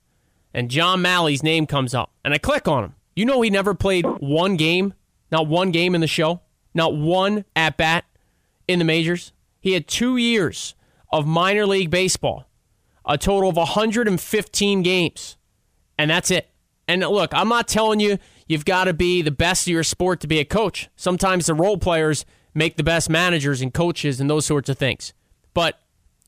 and 0.55 0.71
John 0.71 1.03
Mallee's 1.03 1.43
name 1.43 1.67
comes 1.67 1.95
up, 1.95 2.11
and 2.25 2.33
I 2.35 2.39
click 2.39 2.67
on 2.67 2.85
him. 2.85 2.95
You 3.15 3.27
know, 3.27 3.41
he 3.43 3.51
never 3.51 3.75
played 3.75 4.07
one 4.19 4.57
game, 4.57 4.95
not 5.31 5.47
one 5.47 5.71
game 5.73 5.95
in 5.95 6.01
the 6.01 6.07
show, 6.07 6.41
not 6.75 6.97
one 6.97 7.45
at 7.55 7.77
bat 7.77 8.07
in 8.67 8.79
the 8.79 8.85
majors. 8.85 9.33
He 9.61 9.73
had 9.75 9.87
two 9.87 10.17
years 10.17 10.75
of 11.13 11.27
minor 11.27 11.67
league 11.67 11.91
baseball, 11.91 12.48
a 13.09 13.19
total 13.19 13.51
of 13.51 13.57
115 13.57 14.83
games 14.83 15.39
and 15.99 16.11
that's 16.11 16.31
it. 16.31 16.49
And 16.87 17.01
look, 17.03 17.35
I'm 17.35 17.49
not 17.49 17.69
telling 17.69 18.01
you 18.01 18.19
you've 18.47 18.65
got 18.65 18.85
to 18.85 18.95
be 18.95 19.21
the 19.21 19.31
best 19.31 19.67
of 19.67 19.73
your 19.73 19.83
sport 19.83 20.21
to 20.21 20.27
be 20.27 20.39
a 20.39 20.45
coach. 20.45 20.89
Sometimes 20.97 21.47
the 21.47 21.55
role 21.55 21.77
players 21.77 22.25
make 22.55 22.77
the 22.77 22.85
best 22.85 23.11
managers 23.11 23.61
and 23.61 23.75
coaches 23.75 24.21
and 24.21 24.31
those 24.31 24.47
sorts 24.47 24.69
of 24.69 24.79
things. 24.79 25.13
But 25.53 25.81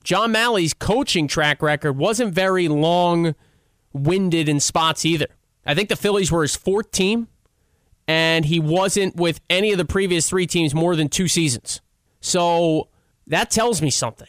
John 0.05 0.33
Mallee's 0.33 0.75
coaching 0.75 1.29
track 1.29 1.63
record 1.63 1.97
wasn't 1.97 2.35
very 2.35 2.69
long 2.69 3.35
winded 3.93 4.49
in 4.49 4.61
spots 4.61 5.07
either. 5.07 5.29
I 5.65 5.75
think 5.75 5.89
the 5.89 5.97
Phillies 5.97 6.33
were 6.33 6.43
his 6.43 6.57
fourth 6.57 6.91
team, 6.91 7.29
and 8.09 8.45
he 8.45 8.59
wasn't 8.59 9.17
with 9.17 9.41
any 9.49 9.73
of 9.73 9.79
the 9.79 9.85
previous 9.85 10.29
three 10.29 10.47
teams 10.47 10.75
more 10.75 10.97
than 10.97 11.09
two 11.09 11.29
seasons. 11.29 11.81
So 12.21 12.89
that 13.27 13.51
tells 13.51 13.81
me 13.83 13.91
something. 13.91 14.29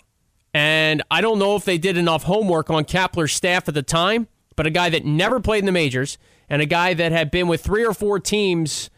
And 0.53 1.01
I 1.09 1.21
don't 1.21 1.39
know 1.39 1.55
if 1.55 1.65
they 1.65 1.77
did 1.77 1.97
enough 1.97 2.23
homework 2.23 2.69
on 2.69 2.83
Kapler's 2.83 3.33
staff 3.33 3.67
at 3.67 3.73
the 3.73 3.83
time, 3.83 4.27
but 4.55 4.67
a 4.67 4.69
guy 4.69 4.89
that 4.89 5.05
never 5.05 5.39
played 5.39 5.59
in 5.59 5.65
the 5.65 5.71
majors 5.71 6.17
and 6.49 6.61
a 6.61 6.65
guy 6.65 6.93
that 6.93 7.11
had 7.11 7.31
been 7.31 7.47
with 7.47 7.61
three 7.61 7.85
or 7.85 7.93
four 7.93 8.19
teams 8.19 8.89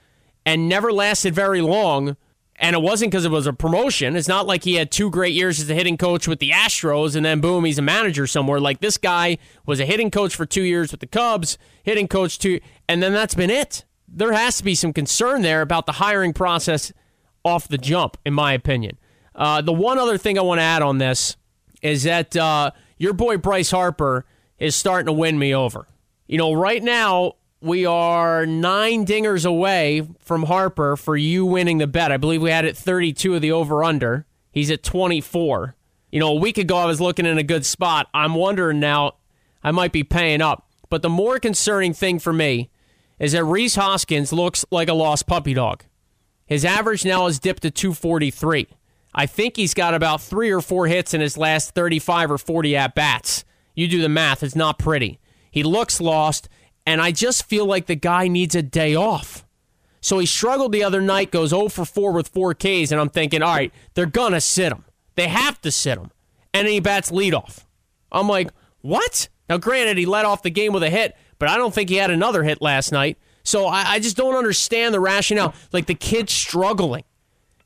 and 0.45 0.67
never 0.67 0.91
lasted 0.91 1.35
very 1.35 1.61
long. 1.61 2.17
And 2.55 2.75
it 2.75 2.81
wasn't 2.81 3.11
because 3.11 3.25
it 3.25 3.31
was 3.31 3.47
a 3.47 3.53
promotion. 3.53 4.15
It's 4.15 4.27
not 4.27 4.47
like 4.47 4.63
he 4.63 4.75
had 4.75 4.91
two 4.91 5.09
great 5.09 5.33
years 5.33 5.59
as 5.59 5.69
a 5.69 5.73
hitting 5.73 5.97
coach 5.97 6.27
with 6.27 6.39
the 6.39 6.51
Astros 6.51 7.15
and 7.15 7.25
then 7.25 7.41
boom, 7.41 7.65
he's 7.65 7.77
a 7.77 7.83
manager 7.83 8.25
somewhere. 8.25 8.59
Like 8.59 8.79
this 8.79 8.97
guy 8.97 9.37
was 9.65 9.79
a 9.79 9.85
hitting 9.85 10.11
coach 10.11 10.35
for 10.35 10.45
two 10.45 10.63
years 10.63 10.91
with 10.91 10.99
the 10.99 11.07
Cubs, 11.07 11.57
hitting 11.83 12.07
coach 12.07 12.39
two, 12.39 12.59
and 12.87 13.01
then 13.01 13.13
that's 13.13 13.35
been 13.35 13.49
it. 13.49 13.85
There 14.07 14.33
has 14.33 14.57
to 14.57 14.63
be 14.63 14.75
some 14.75 14.93
concern 14.93 15.41
there 15.41 15.61
about 15.61 15.85
the 15.85 15.93
hiring 15.93 16.33
process 16.33 16.93
off 17.43 17.67
the 17.67 17.77
jump, 17.77 18.17
in 18.25 18.33
my 18.33 18.53
opinion. 18.53 18.97
Uh, 19.35 19.61
the 19.61 19.73
one 19.73 19.97
other 19.97 20.17
thing 20.17 20.37
I 20.37 20.41
want 20.41 20.59
to 20.59 20.63
add 20.63 20.81
on 20.83 20.99
this 20.99 21.35
is 21.83 22.03
that 22.03 22.35
uh, 22.35 22.71
your 22.97 23.13
boy 23.13 23.37
Bryce 23.37 23.69
Harper 23.69 24.25
is 24.57 24.75
starting 24.75 25.05
to 25.05 25.13
win 25.13 25.37
me 25.37 25.53
over. 25.53 25.85
You 26.25 26.39
know, 26.39 26.53
right 26.53 26.81
now 26.81 27.33
we 27.61 27.85
are 27.85 28.45
nine 28.45 29.05
dingers 29.05 29.45
away 29.45 30.07
from 30.19 30.43
Harper 30.43 30.97
for 30.97 31.15
you 31.15 31.45
winning 31.45 31.77
the 31.77 31.87
bet. 31.87 32.11
I 32.11 32.17
believe 32.17 32.41
we 32.41 32.49
had 32.49 32.65
it 32.65 32.75
32 32.75 33.35
of 33.35 33.41
the 33.41 33.51
over 33.51 33.83
under. 33.83 34.25
He's 34.51 34.71
at 34.71 34.81
24. 34.81 35.75
You 36.11 36.19
know, 36.19 36.29
a 36.29 36.39
week 36.39 36.57
ago 36.57 36.77
I 36.77 36.85
was 36.85 37.01
looking 37.01 37.25
in 37.25 37.37
a 37.37 37.43
good 37.43 37.65
spot. 37.65 38.07
I'm 38.13 38.33
wondering 38.33 38.79
now 38.79 39.15
I 39.63 39.71
might 39.71 39.91
be 39.91 40.03
paying 40.03 40.41
up. 40.41 40.67
But 40.89 41.01
the 41.01 41.09
more 41.09 41.39
concerning 41.39 41.93
thing 41.93 42.19
for 42.19 42.31
me 42.31 42.69
is 43.19 43.33
that 43.33 43.43
Rhys 43.43 43.75
Hoskins 43.75 44.31
looks 44.31 44.63
like 44.71 44.89
a 44.89 44.93
lost 44.93 45.27
puppy 45.27 45.53
dog. 45.53 45.83
His 46.45 46.63
average 46.63 47.03
now 47.03 47.25
has 47.25 47.39
dipped 47.39 47.63
to 47.63 47.71
243. 47.71 48.67
I 49.15 49.25
think 49.25 49.55
he's 49.55 49.73
got 49.73 49.93
about 49.93 50.21
three 50.21 50.51
or 50.51 50.61
four 50.61 50.87
hits 50.87 51.13
in 51.13 51.21
his 51.21 51.37
last 51.37 51.75
35 51.75 52.31
or 52.31 52.37
40 52.37 52.75
at 52.75 52.95
bats. 52.95 53.45
You 53.75 53.87
do 53.87 54.01
the 54.01 54.09
math, 54.09 54.43
it's 54.43 54.55
not 54.55 54.79
pretty. 54.79 55.19
He 55.51 55.63
looks 55.63 56.01
lost, 56.01 56.49
and 56.85 57.01
I 57.01 57.11
just 57.11 57.45
feel 57.45 57.65
like 57.65 57.85
the 57.85 57.95
guy 57.95 58.27
needs 58.27 58.55
a 58.55 58.61
day 58.61 58.95
off. 58.95 59.45
So 60.01 60.19
he 60.19 60.25
struggled 60.25 60.71
the 60.71 60.83
other 60.83 60.99
night, 60.99 61.31
goes 61.31 61.51
0 61.51 61.69
for 61.69 61.85
4 61.85 62.11
with 62.11 62.27
4 62.27 62.53
Ks, 62.55 62.91
and 62.91 62.99
I'm 62.99 63.09
thinking, 63.09 63.41
all 63.41 63.55
right, 63.55 63.73
they're 63.93 64.05
going 64.05 64.33
to 64.33 64.41
sit 64.41 64.71
him. 64.71 64.83
They 65.15 65.27
have 65.27 65.61
to 65.61 65.71
sit 65.71 65.97
him. 65.97 66.11
And 66.53 66.67
then 66.67 66.73
he 66.73 66.79
bats 66.79 67.11
leadoff. 67.11 67.65
I'm 68.11 68.27
like, 68.27 68.49
what? 68.81 69.29
Now, 69.49 69.57
granted, 69.57 69.97
he 69.97 70.05
led 70.05 70.25
off 70.25 70.43
the 70.43 70.49
game 70.49 70.73
with 70.73 70.83
a 70.83 70.89
hit, 70.89 71.15
but 71.39 71.49
I 71.49 71.57
don't 71.57 71.73
think 71.73 71.89
he 71.89 71.95
had 71.95 72.11
another 72.11 72.43
hit 72.43 72.61
last 72.61 72.91
night. 72.91 73.17
So 73.43 73.67
I, 73.67 73.93
I 73.93 73.99
just 73.99 74.17
don't 74.17 74.35
understand 74.35 74.93
the 74.93 74.99
rationale. 74.99 75.53
Like 75.71 75.85
the 75.85 75.95
kid's 75.95 76.33
struggling. 76.33 77.03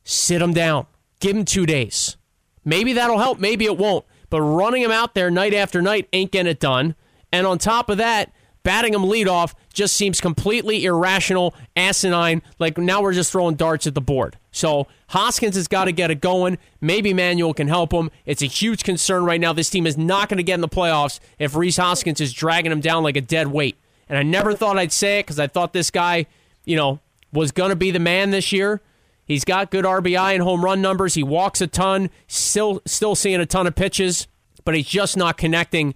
Sit 0.03 0.41
him 0.41 0.53
down. 0.53 0.87
Give 1.19 1.35
him 1.35 1.45
two 1.45 1.65
days. 1.65 2.17
Maybe 2.63 2.93
that'll 2.93 3.19
help. 3.19 3.39
Maybe 3.39 3.65
it 3.65 3.77
won't. 3.77 4.05
But 4.29 4.41
running 4.41 4.81
him 4.81 4.91
out 4.91 5.15
there 5.15 5.31
night 5.31 5.53
after 5.53 5.81
night 5.81 6.07
ain't 6.13 6.31
getting 6.31 6.51
it 6.51 6.59
done. 6.59 6.95
And 7.31 7.47
on 7.47 7.57
top 7.57 7.89
of 7.89 7.97
that, 7.97 8.31
batting 8.63 8.93
him 8.93 9.03
leadoff 9.03 9.53
just 9.73 9.95
seems 9.95 10.19
completely 10.19 10.83
irrational, 10.83 11.55
asinine. 11.75 12.41
Like 12.59 12.77
now 12.77 13.01
we're 13.01 13.13
just 13.13 13.31
throwing 13.31 13.55
darts 13.55 13.87
at 13.87 13.95
the 13.95 14.01
board. 14.01 14.37
So 14.51 14.87
Hoskins 15.09 15.55
has 15.55 15.67
got 15.67 15.85
to 15.85 15.91
get 15.91 16.11
it 16.11 16.19
going. 16.19 16.57
Maybe 16.81 17.13
Manuel 17.13 17.53
can 17.53 17.69
help 17.69 17.93
him. 17.93 18.11
It's 18.25 18.41
a 18.41 18.47
huge 18.47 18.83
concern 18.83 19.23
right 19.23 19.39
now. 19.39 19.53
This 19.53 19.69
team 19.69 19.87
is 19.87 19.97
not 19.97 20.27
going 20.27 20.37
to 20.37 20.43
get 20.43 20.55
in 20.55 20.61
the 20.61 20.67
playoffs 20.67 21.19
if 21.39 21.55
Rhys 21.55 21.77
Hoskins 21.77 22.19
is 22.19 22.33
dragging 22.33 22.71
him 22.71 22.81
down 22.81 23.03
like 23.03 23.15
a 23.15 23.21
dead 23.21 23.47
weight. 23.47 23.77
And 24.09 24.17
I 24.17 24.23
never 24.23 24.53
thought 24.53 24.77
I'd 24.77 24.91
say 24.91 25.19
it 25.19 25.25
because 25.25 25.39
I 25.39 25.47
thought 25.47 25.73
this 25.73 25.91
guy, 25.91 26.25
you 26.65 26.75
know, 26.75 26.99
was 27.31 27.51
going 27.51 27.69
to 27.69 27.75
be 27.75 27.91
the 27.91 27.99
man 27.99 28.31
this 28.31 28.51
year. 28.51 28.81
He's 29.27 29.43
got 29.43 29.71
good 29.71 29.83
RBI 29.83 30.33
and 30.33 30.41
home 30.41 30.63
run 30.63 30.81
numbers. 30.81 31.13
He 31.13 31.23
walks 31.23 31.59
a 31.59 31.67
ton, 31.67 32.09
still 32.27 32.81
still 32.85 33.13
seeing 33.13 33.41
a 33.41 33.45
ton 33.45 33.67
of 33.67 33.75
pitches, 33.75 34.27
but 34.63 34.73
he's 34.73 34.87
just 34.87 35.17
not 35.17 35.37
connecting, 35.37 35.95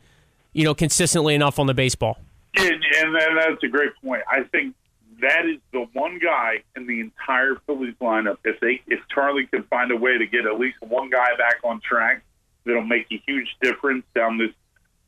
you 0.51 0.65
know, 0.65 0.75
consistently 0.75 1.33
enough 1.33 1.57
on 1.57 1.67
the 1.67 1.73
baseball. 1.73 2.17
And, 2.57 2.83
and 2.99 3.15
that's 3.15 3.63
a 3.63 3.67
great 3.69 3.91
point. 4.03 4.23
I 4.29 4.43
think 4.43 4.75
that 5.21 5.45
is 5.45 5.59
the 5.71 5.87
one 5.93 6.19
guy 6.19 6.63
in 6.75 6.87
the 6.87 6.99
entire 6.99 7.55
Phillies 7.65 7.95
lineup. 8.01 8.37
If 8.43 8.59
they, 8.59 8.81
if 8.87 8.99
Charlie 9.13 9.47
could 9.47 9.65
find 9.69 9.91
a 9.91 9.95
way 9.95 10.17
to 10.17 10.25
get 10.25 10.45
at 10.45 10.59
least 10.59 10.77
one 10.81 11.09
guy 11.09 11.29
back 11.37 11.57
on 11.63 11.79
track, 11.79 12.23
that'll 12.65 12.83
make 12.83 13.07
a 13.11 13.21
huge 13.25 13.47
difference 13.61 14.03
down 14.13 14.37
this, 14.37 14.51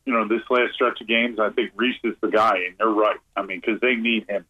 you 0.05 0.13
know, 0.13 0.27
this 0.27 0.41
last 0.49 0.73
stretch 0.75 1.01
of 1.01 1.07
games. 1.07 1.39
I 1.39 1.49
think 1.49 1.71
Rhys 1.75 1.95
is 2.03 2.15
the 2.21 2.29
guy, 2.29 2.57
and 2.67 2.75
you're 2.79 2.93
right. 2.93 3.19
I 3.35 3.41
mean, 3.41 3.59
because 3.59 3.81
they 3.81 3.95
need 3.95 4.29
him 4.29 4.45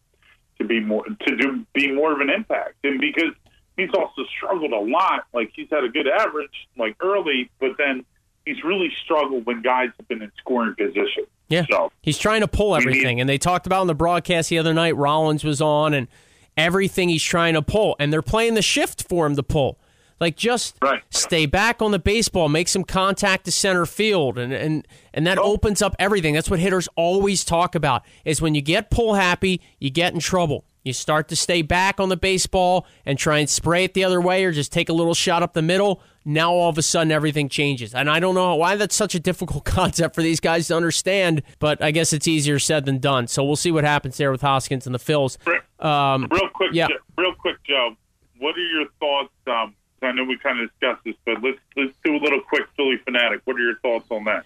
to 0.58 0.64
be 0.64 0.80
more 0.80 1.04
to 1.04 1.36
do 1.36 1.66
be 1.72 1.90
more 1.90 2.12
of 2.12 2.20
an 2.20 2.30
impact, 2.30 2.74
and 2.84 3.00
because 3.00 3.32
he's 3.76 3.90
also 3.94 4.22
struggled 4.36 4.72
a 4.72 4.78
lot. 4.78 5.24
Like 5.32 5.52
he's 5.54 5.68
had 5.70 5.84
a 5.84 5.88
good 5.88 6.08
average 6.08 6.68
like 6.76 6.96
early, 7.00 7.50
but 7.60 7.72
then 7.78 8.04
he's 8.44 8.62
really 8.64 8.92
struggled 9.04 9.46
when 9.46 9.62
guys 9.62 9.90
have 9.98 10.08
been 10.08 10.22
in 10.22 10.30
scoring 10.38 10.74
position. 10.76 11.24
Yeah. 11.48 11.66
So 11.70 11.92
He's 12.02 12.18
trying 12.18 12.40
to 12.40 12.48
pull 12.48 12.74
everything. 12.74 13.20
And 13.20 13.28
they 13.28 13.38
talked 13.38 13.66
about 13.66 13.82
on 13.82 13.86
the 13.86 13.94
broadcast 13.94 14.48
the 14.48 14.58
other 14.58 14.74
night, 14.74 14.96
Rollins 14.96 15.44
was 15.44 15.60
on 15.60 15.94
and 15.94 16.08
everything 16.56 17.08
he's 17.08 17.22
trying 17.22 17.54
to 17.54 17.62
pull. 17.62 17.96
And 17.98 18.12
they're 18.12 18.22
playing 18.22 18.54
the 18.54 18.62
shift 18.62 19.08
for 19.08 19.26
him 19.26 19.36
to 19.36 19.42
pull. 19.42 19.78
Like 20.20 20.36
just 20.36 20.76
Right. 20.80 21.02
stay 21.10 21.44
back 21.44 21.82
on 21.82 21.90
the 21.90 21.98
baseball, 21.98 22.48
make 22.48 22.68
some 22.68 22.84
contact 22.84 23.44
to 23.46 23.50
center 23.50 23.84
field, 23.84 24.38
and 24.38 24.52
and 24.52 24.86
and 25.12 25.26
that 25.26 25.38
oh. 25.38 25.42
opens 25.42 25.82
up 25.82 25.94
everything. 25.98 26.34
That's 26.34 26.48
what 26.48 26.60
hitters 26.60 26.88
always 26.94 27.44
talk 27.44 27.74
about. 27.74 28.04
Is 28.24 28.40
when 28.40 28.54
you 28.54 28.62
get 28.62 28.90
pull 28.90 29.14
happy, 29.14 29.60
you 29.80 29.90
get 29.90 30.14
in 30.14 30.20
trouble. 30.20 30.64
You 30.84 30.92
start 30.92 31.28
to 31.28 31.36
stay 31.36 31.62
back 31.62 31.98
on 31.98 32.10
the 32.10 32.16
baseball 32.16 32.86
and 33.06 33.18
try 33.18 33.38
and 33.38 33.48
spray 33.48 33.84
it 33.84 33.94
the 33.94 34.04
other 34.04 34.20
way, 34.20 34.44
or 34.44 34.52
just 34.52 34.70
take 34.70 34.90
a 34.90 34.92
little 34.92 35.14
shot 35.14 35.42
up 35.42 35.54
the 35.54 35.62
middle. 35.62 36.02
Now 36.26 36.52
all 36.52 36.68
of 36.68 36.76
a 36.76 36.82
sudden 36.82 37.10
everything 37.10 37.48
changes, 37.48 37.94
and 37.94 38.08
I 38.10 38.20
don't 38.20 38.34
know 38.34 38.54
why 38.56 38.76
that's 38.76 38.94
such 38.94 39.14
a 39.14 39.18
difficult 39.20 39.64
concept 39.64 40.14
for 40.14 40.20
these 40.22 40.40
guys 40.40 40.68
to 40.68 40.76
understand. 40.76 41.42
But 41.58 41.82
I 41.82 41.90
guess 41.90 42.12
it's 42.12 42.28
easier 42.28 42.58
said 42.58 42.84
than 42.84 42.98
done. 42.98 43.28
So 43.28 43.42
we'll 43.42 43.56
see 43.56 43.72
what 43.72 43.84
happens 43.84 44.18
there 44.18 44.30
with 44.30 44.42
Hoskins 44.42 44.84
and 44.84 44.94
the 44.94 44.98
Phils. 44.98 45.38
Um, 45.82 46.28
Real 46.30 46.50
quick, 46.50 46.70
Yeah. 46.74 46.88
Real 47.16 47.34
quick, 47.34 47.56
Joe. 47.64 47.96
What 48.38 48.54
are 48.54 48.60
your 48.60 48.86
thoughts? 49.00 49.32
Um, 49.46 49.74
I 50.02 50.12
know 50.12 50.24
we 50.24 50.36
kind 50.36 50.60
of 50.60 50.68
discussed 50.70 51.02
this, 51.04 51.14
but 51.24 51.42
let's 51.42 51.58
let's 51.76 51.94
do 52.04 52.14
a 52.14 52.20
little 52.20 52.40
quick 52.42 52.64
Philly 52.76 52.98
fanatic. 53.06 53.40
What 53.44 53.56
are 53.56 53.60
your 53.60 53.78
thoughts 53.78 54.06
on 54.10 54.24
that? 54.24 54.44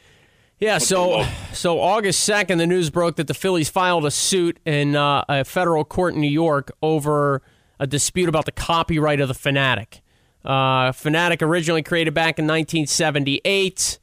Yeah, 0.61 0.79
so 0.79 1.25
so 1.53 1.81
August 1.81 2.21
second, 2.21 2.59
the 2.59 2.66
news 2.66 2.90
broke 2.90 3.14
that 3.16 3.29
the 3.29 3.35
Phillies 3.35 3.68
filed 3.68 4.05
a 4.05 4.11
suit 4.11 4.59
in 4.64 4.97
uh, 4.97 5.25
a 5.29 5.44
federal 5.44 5.85
court 5.85 6.14
in 6.14 6.21
New 6.21 6.31
York 6.31 6.73
over 6.83 7.42
a 7.79 7.87
dispute 7.87 8.29
about 8.29 8.44
the 8.44 8.53
copyright 8.53 9.21
of 9.21 9.29
the 9.29 9.35
Fanatic. 9.35 10.01
Uh, 10.44 10.90
Fanatic 10.90 11.42
originally 11.42 11.83
created 11.83 12.12
back 12.12 12.40
in 12.40 12.47
1978, 12.47 14.01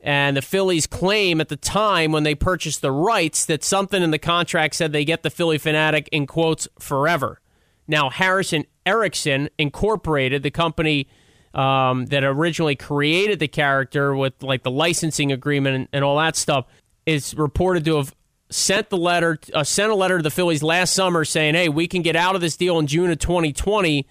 and 0.00 0.36
the 0.36 0.42
Phillies 0.42 0.86
claim 0.86 1.42
at 1.42 1.50
the 1.50 1.56
time 1.56 2.10
when 2.10 2.22
they 2.22 2.34
purchased 2.34 2.80
the 2.80 2.92
rights 2.92 3.44
that 3.44 3.62
something 3.62 4.02
in 4.02 4.12
the 4.12 4.18
contract 4.18 4.74
said 4.74 4.92
they 4.92 5.04
get 5.04 5.22
the 5.22 5.30
Philly 5.30 5.58
Fanatic 5.58 6.08
in 6.10 6.26
quotes 6.26 6.68
forever. 6.78 7.38
Now 7.86 8.08
Harrison 8.08 8.64
Erickson 8.86 9.50
Incorporated, 9.58 10.42
the 10.42 10.50
company 10.50 11.06
um, 11.54 12.06
that 12.06 12.24
originally 12.24 12.76
created 12.76 13.38
the 13.38 13.48
character 13.48 14.14
with 14.14 14.42
like 14.42 14.62
the 14.62 14.70
licensing 14.70 15.32
agreement 15.32 15.76
and, 15.76 15.88
and 15.92 16.04
all 16.04 16.16
that 16.18 16.36
stuff, 16.36 16.66
is 17.06 17.34
reported 17.34 17.84
to 17.84 17.96
have 17.96 18.14
sent 18.50 18.90
the 18.90 18.96
letter, 18.96 19.38
uh, 19.54 19.64
sent 19.64 19.90
a 19.90 19.94
letter 19.94 20.18
to 20.18 20.22
the 20.22 20.30
Phillies 20.30 20.62
last 20.62 20.94
summer 20.94 21.24
saying, 21.24 21.54
"Hey, 21.54 21.68
we 21.68 21.86
can 21.86 22.02
get 22.02 22.16
out 22.16 22.34
of 22.34 22.40
this 22.40 22.56
deal 22.56 22.78
in 22.78 22.86
June 22.86 23.10
of 23.10 23.18
2020." 23.18 24.06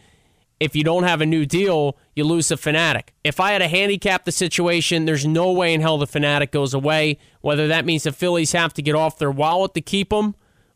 If 0.60 0.76
you 0.76 0.84
don't 0.84 1.04
have 1.04 1.22
a 1.22 1.26
new 1.26 1.48
deal, 1.48 1.98
you 2.16 2.24
lose 2.24 2.50
the 2.50 2.58
Fanatic. 2.58 3.16
If 3.24 3.40
I 3.40 3.54
had 3.54 3.60
to 3.60 3.68
handicap 3.68 4.26
the 4.26 4.32
situation, 4.32 5.06
there's 5.06 5.26
no 5.26 5.52
way 5.52 5.74
in 5.74 5.82
hell 5.82 5.98
the 5.98 6.06
Fanatic 6.06 6.52
goes 6.52 6.76
away. 6.76 7.18
Whether 7.42 7.68
that 7.70 7.84
means 7.84 8.04
the 8.04 8.12
Phillies 8.12 8.52
have 8.52 8.72
to 8.76 8.84
get 8.84 8.94
off 8.94 9.18
their 9.18 9.32
wallet 9.32 9.74
to 9.74 9.82
keep 9.82 10.12
them, 10.12 10.36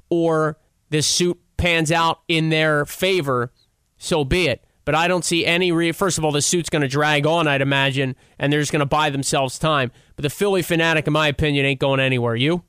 or 0.10 0.58
this 0.90 1.06
suit 1.06 1.40
pans 1.58 1.92
out 1.92 2.22
in 2.28 2.50
their 2.50 2.86
favor, 2.86 3.52
so 3.98 4.26
be 4.26 4.48
it. 4.48 4.65
But 4.86 4.96
I 4.96 5.08
don't 5.08 5.26
see 5.26 5.46
any. 5.46 5.72
Re- 5.72 5.92
First 5.92 6.18
of 6.18 6.24
all, 6.26 6.32
the 6.32 6.42
suit's 6.42 6.70
going 6.70 6.84
to 6.84 6.88
drag 6.88 7.26
on, 7.26 7.48
I'd 7.48 7.62
imagine, 7.62 8.16
and 8.40 8.54
they're 8.54 8.60
just 8.62 8.72
going 8.72 8.80
to 8.82 8.86
buy 8.86 9.10
themselves 9.10 9.58
time. 9.60 9.92
But 10.16 10.24
the 10.24 10.30
Philly 10.30 10.62
Fanatic, 10.62 11.08
in 11.08 11.14
my 11.14 11.28
opinion, 11.28 11.66
ain't 11.66 11.80
going 11.80 12.00
anywhere. 12.00 12.36
You? 12.36 12.64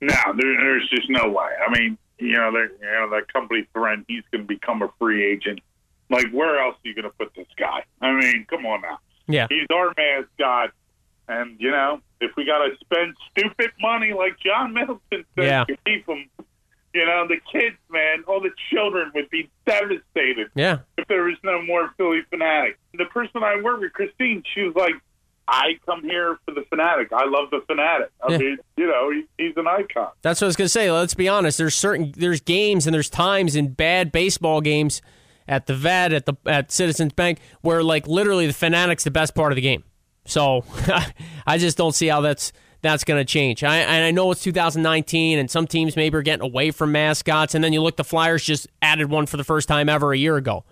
No, 0.00 0.14
there, 0.36 0.56
there's 0.56 0.88
just 0.88 1.10
no 1.10 1.28
way. 1.28 1.48
I 1.66 1.70
mean, 1.78 1.98
you 2.18 2.32
know, 2.32 2.50
you 2.50 2.68
know 2.82 3.10
that 3.10 3.32
company 3.32 3.66
threatened 3.74 4.06
he's 4.08 4.22
going 4.32 4.42
to 4.44 4.48
become 4.48 4.82
a 4.82 4.88
free 4.98 5.24
agent. 5.30 5.60
Like, 6.10 6.30
where 6.32 6.58
else 6.58 6.74
are 6.76 6.88
you 6.88 6.94
going 6.94 7.04
to 7.04 7.10
put 7.10 7.34
this 7.36 7.46
guy? 7.58 7.84
I 8.00 8.12
mean, 8.12 8.46
come 8.48 8.64
on 8.64 8.80
now. 8.80 8.98
Yeah. 9.26 9.46
He's 9.50 9.66
our 9.70 9.92
mascot, 9.96 10.70
and 11.28 11.56
you 11.60 11.70
know, 11.70 12.00
if 12.20 12.30
we 12.36 12.46
got 12.46 12.64
to 12.64 12.70
spend 12.80 13.14
stupid 13.30 13.72
money 13.80 14.14
like 14.14 14.38
John 14.40 14.72
Middleton 14.72 15.24
said 15.36 15.44
Yeah. 15.44 15.64
to 15.64 15.76
keep 15.84 16.08
him, 16.08 16.30
you 16.94 17.04
know, 17.04 17.28
the 17.28 17.36
kids, 17.52 17.76
man, 17.90 18.24
all 18.26 18.40
the 18.40 18.50
children 18.72 19.12
would 19.14 19.28
be 19.28 19.50
devastated 19.66 20.48
Yeah. 20.54 20.78
There 21.08 21.24
was 21.24 21.36
no 21.42 21.62
more 21.62 21.90
Philly 21.96 22.20
fanatic. 22.30 22.78
The 22.94 23.04
person 23.06 23.42
I 23.42 23.60
work 23.62 23.80
with, 23.80 23.92
Christine, 23.92 24.42
she 24.54 24.62
was 24.62 24.74
like, 24.76 24.92
I 25.50 25.78
come 25.86 26.02
here 26.02 26.38
for 26.44 26.52
the 26.52 26.62
fanatic. 26.68 27.12
I 27.12 27.24
love 27.26 27.50
the 27.50 27.60
fanatic. 27.66 28.10
I 28.22 28.32
Yeah. 28.32 28.38
mean, 28.38 28.58
you 28.76 28.86
know, 28.86 29.10
he, 29.10 29.24
he's 29.42 29.56
an 29.56 29.66
icon. 29.66 30.08
That's 30.20 30.40
what 30.40 30.46
I 30.46 30.48
was 30.48 30.56
gonna 30.56 30.68
say. 30.68 30.90
Let's 30.92 31.14
be 31.14 31.26
honest. 31.28 31.56
There's 31.58 31.74
certain 31.74 32.12
there's 32.16 32.40
games 32.42 32.86
and 32.86 32.92
there's 32.94 33.08
times 33.08 33.56
in 33.56 33.68
bad 33.72 34.12
baseball 34.12 34.60
games 34.60 35.00
at 35.48 35.66
the 35.66 35.74
vet 35.74 36.12
at 36.12 36.26
the 36.26 36.34
at 36.44 36.70
Citizens 36.70 37.14
Bank 37.14 37.38
where 37.62 37.82
like 37.82 38.06
literally 38.06 38.46
the 38.46 38.52
fanatic's 38.52 39.04
the 39.04 39.10
best 39.10 39.34
part 39.34 39.50
of 39.52 39.56
the 39.56 39.62
game. 39.62 39.84
So 40.26 40.64
I 41.46 41.56
just 41.56 41.78
don't 41.78 41.94
see 41.94 42.08
how 42.08 42.20
that's 42.20 42.52
that's 42.82 43.02
going 43.04 43.18
to 43.18 43.24
change. 43.24 43.64
I 43.64 43.78
and 43.78 44.04
I 44.04 44.10
know 44.10 44.30
it's 44.30 44.42
2019 44.42 45.38
and 45.38 45.50
some 45.50 45.66
teams 45.66 45.96
maybe 45.96 46.14
are 46.18 46.22
getting 46.22 46.44
away 46.44 46.70
from 46.72 46.92
mascots 46.92 47.54
and 47.54 47.64
then 47.64 47.72
you 47.72 47.80
look 47.82 47.96
the 47.96 48.04
Flyers 48.04 48.44
just 48.44 48.66
added 48.82 49.08
one 49.10 49.24
for 49.24 49.38
the 49.38 49.44
first 49.44 49.66
time 49.66 49.88
ever 49.88 50.12
a 50.12 50.18
year 50.18 50.36
ago. 50.36 50.64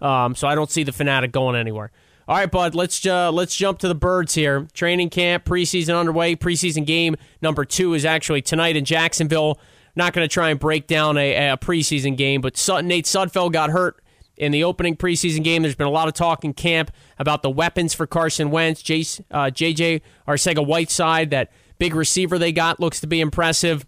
Um, 0.00 0.34
so 0.34 0.48
I 0.48 0.54
don't 0.54 0.70
see 0.70 0.82
the 0.82 0.92
fanatic 0.92 1.32
going 1.32 1.56
anywhere. 1.56 1.90
All 2.26 2.36
right, 2.36 2.50
bud. 2.50 2.74
Let's 2.74 3.04
uh, 3.04 3.30
let's 3.30 3.54
jump 3.54 3.80
to 3.80 3.88
the 3.88 3.94
birds 3.94 4.34
here. 4.34 4.66
Training 4.72 5.10
camp, 5.10 5.44
preseason 5.44 5.98
underway. 5.98 6.34
Preseason 6.36 6.86
game 6.86 7.16
number 7.42 7.64
two 7.66 7.92
is 7.92 8.04
actually 8.06 8.40
tonight 8.40 8.76
in 8.76 8.84
Jacksonville. 8.84 9.60
Not 9.94 10.12
going 10.14 10.26
to 10.26 10.32
try 10.32 10.50
and 10.50 10.58
break 10.58 10.86
down 10.86 11.18
a, 11.18 11.50
a 11.50 11.56
preseason 11.58 12.16
game, 12.16 12.40
but 12.40 12.56
Sut- 12.56 12.84
Nate 12.84 13.04
Sudfeld 13.04 13.52
got 13.52 13.70
hurt 13.70 14.02
in 14.36 14.52
the 14.52 14.64
opening 14.64 14.96
preseason 14.96 15.44
game. 15.44 15.62
There's 15.62 15.74
been 15.74 15.86
a 15.86 15.90
lot 15.90 16.08
of 16.08 16.14
talk 16.14 16.44
in 16.44 16.54
camp 16.54 16.90
about 17.18 17.42
the 17.42 17.50
weapons 17.50 17.94
for 17.94 18.06
Carson 18.06 18.50
Wentz. 18.50 18.82
Jace, 18.82 19.20
uh, 19.30 19.44
JJ 19.44 20.00
Arcega 20.26 20.66
Whiteside, 20.66 21.30
that 21.30 21.52
big 21.78 21.94
receiver 21.94 22.38
they 22.38 22.52
got, 22.52 22.80
looks 22.80 23.00
to 23.00 23.06
be 23.06 23.20
impressive. 23.20 23.86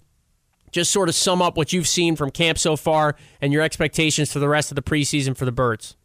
Just 0.72 0.90
sort 0.90 1.08
of 1.08 1.14
sum 1.14 1.40
up 1.40 1.56
what 1.56 1.72
you've 1.72 1.88
seen 1.88 2.16
from 2.16 2.30
camp 2.30 2.58
so 2.58 2.76
far 2.76 3.16
and 3.40 3.52
your 3.52 3.62
expectations 3.62 4.32
for 4.32 4.38
the 4.38 4.48
rest 4.48 4.70
of 4.70 4.76
the 4.76 4.82
preseason 4.82 5.36
for 5.36 5.44
the 5.44 5.52
Birds. 5.52 5.96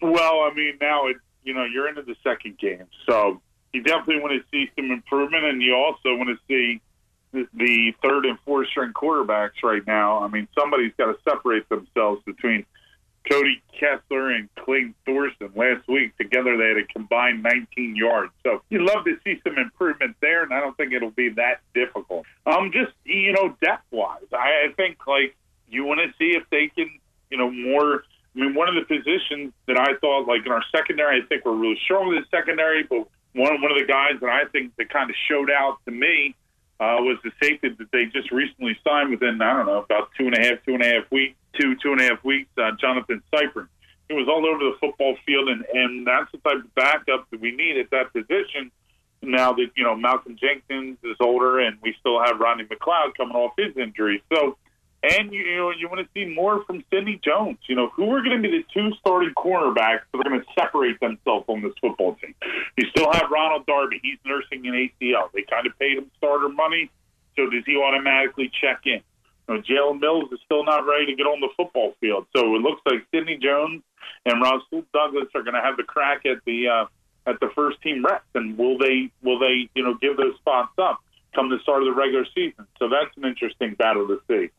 Well, 0.00 0.40
I 0.42 0.52
mean, 0.54 0.78
now 0.80 1.06
it 1.06 1.16
you 1.44 1.54
know 1.54 1.64
you're 1.64 1.88
into 1.88 2.02
the 2.02 2.16
second 2.22 2.58
game, 2.58 2.86
so 3.08 3.40
you 3.72 3.82
definitely 3.82 4.20
want 4.20 4.32
to 4.32 4.44
see 4.50 4.70
some 4.76 4.90
improvement, 4.90 5.44
and 5.44 5.62
you 5.62 5.74
also 5.74 6.16
want 6.16 6.28
to 6.28 6.36
see 6.46 6.80
the, 7.32 7.46
the 7.54 7.94
third 8.02 8.26
and 8.26 8.38
fourth 8.44 8.68
string 8.68 8.92
quarterbacks 8.92 9.62
right 9.62 9.86
now. 9.86 10.22
I 10.22 10.28
mean, 10.28 10.48
somebody's 10.58 10.92
got 10.98 11.06
to 11.06 11.16
separate 11.28 11.68
themselves 11.68 12.22
between 12.24 12.66
Cody 13.30 13.62
Kessler 13.78 14.30
and 14.30 14.48
Clayton 14.56 14.94
Thorson. 15.06 15.50
Last 15.54 15.86
week 15.88 16.16
together, 16.16 16.56
they 16.56 16.68
had 16.68 16.78
a 16.78 16.86
combined 16.92 17.42
19 17.42 17.96
yards. 17.96 18.32
So 18.42 18.62
you'd 18.68 18.82
love 18.82 19.04
to 19.04 19.16
see 19.24 19.40
some 19.44 19.58
improvement 19.58 20.16
there, 20.20 20.42
and 20.42 20.52
I 20.52 20.60
don't 20.60 20.76
think 20.76 20.92
it'll 20.92 21.10
be 21.10 21.30
that 21.30 21.60
difficult. 21.74 22.26
Um, 22.46 22.72
just 22.72 22.92
you 23.04 23.32
know, 23.32 23.56
depth 23.60 23.84
wise, 23.90 24.22
I, 24.32 24.68
I 24.68 24.72
think 24.76 24.98
like 25.06 25.36
you 25.68 25.84
want 25.84 26.00
to 26.00 26.12
see 26.18 26.36
if 26.36 26.44
they 26.50 26.68
can, 26.68 26.90
you 27.30 27.38
know, 27.38 27.50
more. 27.50 28.04
I 28.34 28.40
mean, 28.40 28.54
one 28.54 28.68
of 28.68 28.74
the 28.74 28.82
positions 28.82 29.52
that 29.66 29.78
I 29.78 29.94
thought, 30.00 30.26
like 30.26 30.46
in 30.46 30.52
our 30.52 30.64
secondary, 30.74 31.20
I 31.22 31.26
think 31.26 31.44
we're 31.44 31.54
really 31.54 31.78
strong 31.84 32.14
in 32.14 32.22
the 32.22 32.26
secondary. 32.30 32.82
But 32.82 33.08
one 33.34 33.60
one 33.60 33.70
of 33.70 33.78
the 33.78 33.86
guys 33.86 34.20
that 34.20 34.30
I 34.30 34.44
think 34.50 34.74
that 34.76 34.90
kind 34.90 35.10
of 35.10 35.16
showed 35.28 35.50
out 35.50 35.78
to 35.84 35.90
me 35.90 36.34
uh, 36.82 36.98
was 36.98 37.18
the 37.22 37.30
safety 37.40 37.68
that 37.68 37.92
they 37.92 38.06
just 38.06 38.32
recently 38.32 38.76
signed 38.82 39.10
within 39.10 39.40
I 39.40 39.52
don't 39.56 39.66
know 39.66 39.82
about 39.82 40.10
two 40.18 40.26
and 40.26 40.36
a 40.36 40.40
half, 40.40 40.58
two 40.66 40.74
and 40.74 40.82
a 40.82 40.86
half 40.86 41.10
weeks, 41.12 41.36
two 41.58 41.76
two 41.76 41.92
and 41.92 42.00
a 42.00 42.04
half 42.04 42.24
weeks. 42.24 42.50
Uh, 42.58 42.72
Jonathan 42.80 43.22
Cyprien. 43.32 43.68
He 44.08 44.14
was 44.14 44.26
all 44.28 44.44
over 44.44 44.58
the 44.58 44.76
football 44.80 45.16
field, 45.24 45.48
and 45.48 45.64
and 45.72 46.06
that's 46.06 46.30
the 46.32 46.38
type 46.38 46.64
of 46.64 46.74
backup 46.74 47.30
that 47.30 47.40
we 47.40 47.52
need 47.52 47.78
at 47.78 47.90
that 47.90 48.12
position. 48.12 48.72
Now 49.22 49.52
that 49.52 49.68
you 49.76 49.84
know 49.84 49.94
Malcolm 49.94 50.36
Jenkins 50.36 50.98
is 51.04 51.16
older, 51.20 51.60
and 51.60 51.78
we 51.82 51.94
still 52.00 52.20
have 52.20 52.40
Rodney 52.40 52.64
McLeod 52.64 53.14
coming 53.16 53.36
off 53.36 53.52
his 53.56 53.76
injury, 53.76 54.20
so 54.32 54.58
and 55.02 55.32
you, 55.32 55.40
you 55.40 55.72
you 55.78 55.88
want 55.88 56.00
to 56.00 56.08
see 56.14 56.32
more 56.32 56.64
from 56.64 56.84
Sidney 56.90 57.20
Jones. 57.24 57.58
You 57.66 57.74
know 57.74 57.90
who 57.94 58.10
are 58.14 58.22
going 58.22 58.40
to 58.40 58.42
be 58.42 58.58
the 58.58 58.64
two 58.72 58.94
starting 59.00 59.34
cornerbacks 59.34 60.02
that 60.12 60.18
are 60.18 60.28
going 60.28 60.40
to 60.40 60.46
separate 60.58 61.00
themselves 61.00 61.44
on 61.48 61.62
this 61.62 61.72
football 61.80 62.14
team. 62.16 62.34
You 62.76 62.88
still 62.90 63.10
have 63.12 63.30
Ronald 63.30 63.66
Darby; 63.66 64.00
he's 64.02 64.18
nursing 64.24 64.66
an 64.66 64.74
ACL. 64.74 65.32
They 65.32 65.42
kind 65.42 65.66
of 65.66 65.76
paid 65.78 65.98
him 65.98 66.10
starter 66.18 66.48
money, 66.48 66.90
so 67.36 67.50
does 67.50 67.64
he 67.66 67.76
automatically 67.76 68.50
check 68.60 68.82
in? 68.84 69.02
You 69.48 69.54
know, 69.54 69.60
Jalen 69.60 70.00
Mills 70.00 70.32
is 70.32 70.38
still 70.44 70.64
not 70.64 70.86
ready 70.86 71.06
to 71.06 71.14
get 71.14 71.26
on 71.26 71.40
the 71.40 71.48
football 71.56 71.94
field, 72.00 72.26
so 72.34 72.54
it 72.54 72.62
looks 72.62 72.80
like 72.86 73.04
Sidney 73.12 73.38
Jones 73.42 73.82
and 74.24 74.40
Rasul 74.40 74.84
Douglas 74.92 75.28
are 75.34 75.42
going 75.42 75.54
to 75.54 75.60
have 75.60 75.76
the 75.76 75.82
crack 75.82 76.24
at 76.26 76.44
the 76.46 76.68
uh, 76.68 76.86
at 77.26 77.40
the 77.40 77.50
first 77.56 77.82
team 77.82 78.04
reps. 78.04 78.24
And 78.36 78.56
will 78.56 78.78
they 78.78 79.10
will 79.20 79.40
they 79.40 79.68
you 79.74 79.82
know 79.82 79.94
give 80.00 80.16
those 80.16 80.36
spots 80.36 80.72
up 80.78 81.00
come 81.34 81.50
the 81.50 81.58
start 81.62 81.82
of 81.82 81.86
the 81.86 81.94
regular 81.94 82.24
season? 82.32 82.68
So 82.78 82.88
that's 82.88 83.16
an 83.16 83.24
interesting 83.24 83.74
battle 83.74 84.06
to 84.06 84.20
see 84.28 84.50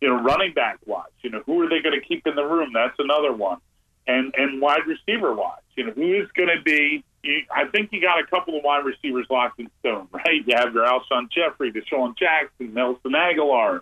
you 0.00 0.08
know, 0.08 0.22
running 0.22 0.52
back 0.52 0.78
wise, 0.86 1.06
you 1.22 1.30
know, 1.30 1.42
who 1.46 1.62
are 1.62 1.68
they 1.68 1.80
going 1.80 1.98
to 1.98 2.06
keep 2.06 2.26
in 2.26 2.34
the 2.36 2.44
room? 2.44 2.70
That's 2.72 2.98
another 2.98 3.32
one. 3.32 3.58
And 4.06 4.34
and 4.36 4.60
wide 4.60 4.86
receiver 4.86 5.34
wise, 5.34 5.60
you 5.76 5.84
know, 5.84 5.92
who 5.92 6.14
is 6.14 6.28
going 6.32 6.48
to 6.48 6.62
be? 6.62 7.04
You, 7.22 7.40
I 7.54 7.66
think 7.66 7.90
you 7.92 8.00
got 8.00 8.20
a 8.20 8.26
couple 8.26 8.56
of 8.56 8.64
wide 8.64 8.84
receivers 8.84 9.26
locked 9.28 9.60
in 9.60 9.68
stone, 9.80 10.08
right? 10.12 10.46
You 10.46 10.56
have 10.56 10.72
your 10.72 10.86
Alshon 10.86 11.30
Jeffery, 11.30 11.72
DeSean 11.72 12.16
Jackson, 12.16 12.72
Nelson 12.72 13.12
Agholor, 13.12 13.80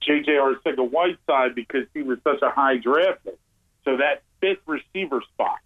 J.J. 0.00 0.32
Arcega 0.32 0.88
Whiteside 0.88 1.54
because 1.54 1.86
he 1.92 2.02
was 2.02 2.18
such 2.24 2.40
a 2.42 2.50
high 2.50 2.78
draft 2.78 3.24
pick. 3.24 3.38
So 3.84 3.96
that 3.98 4.22
fifth 4.40 4.66
receiver 4.66 5.22
spot. 5.34 5.58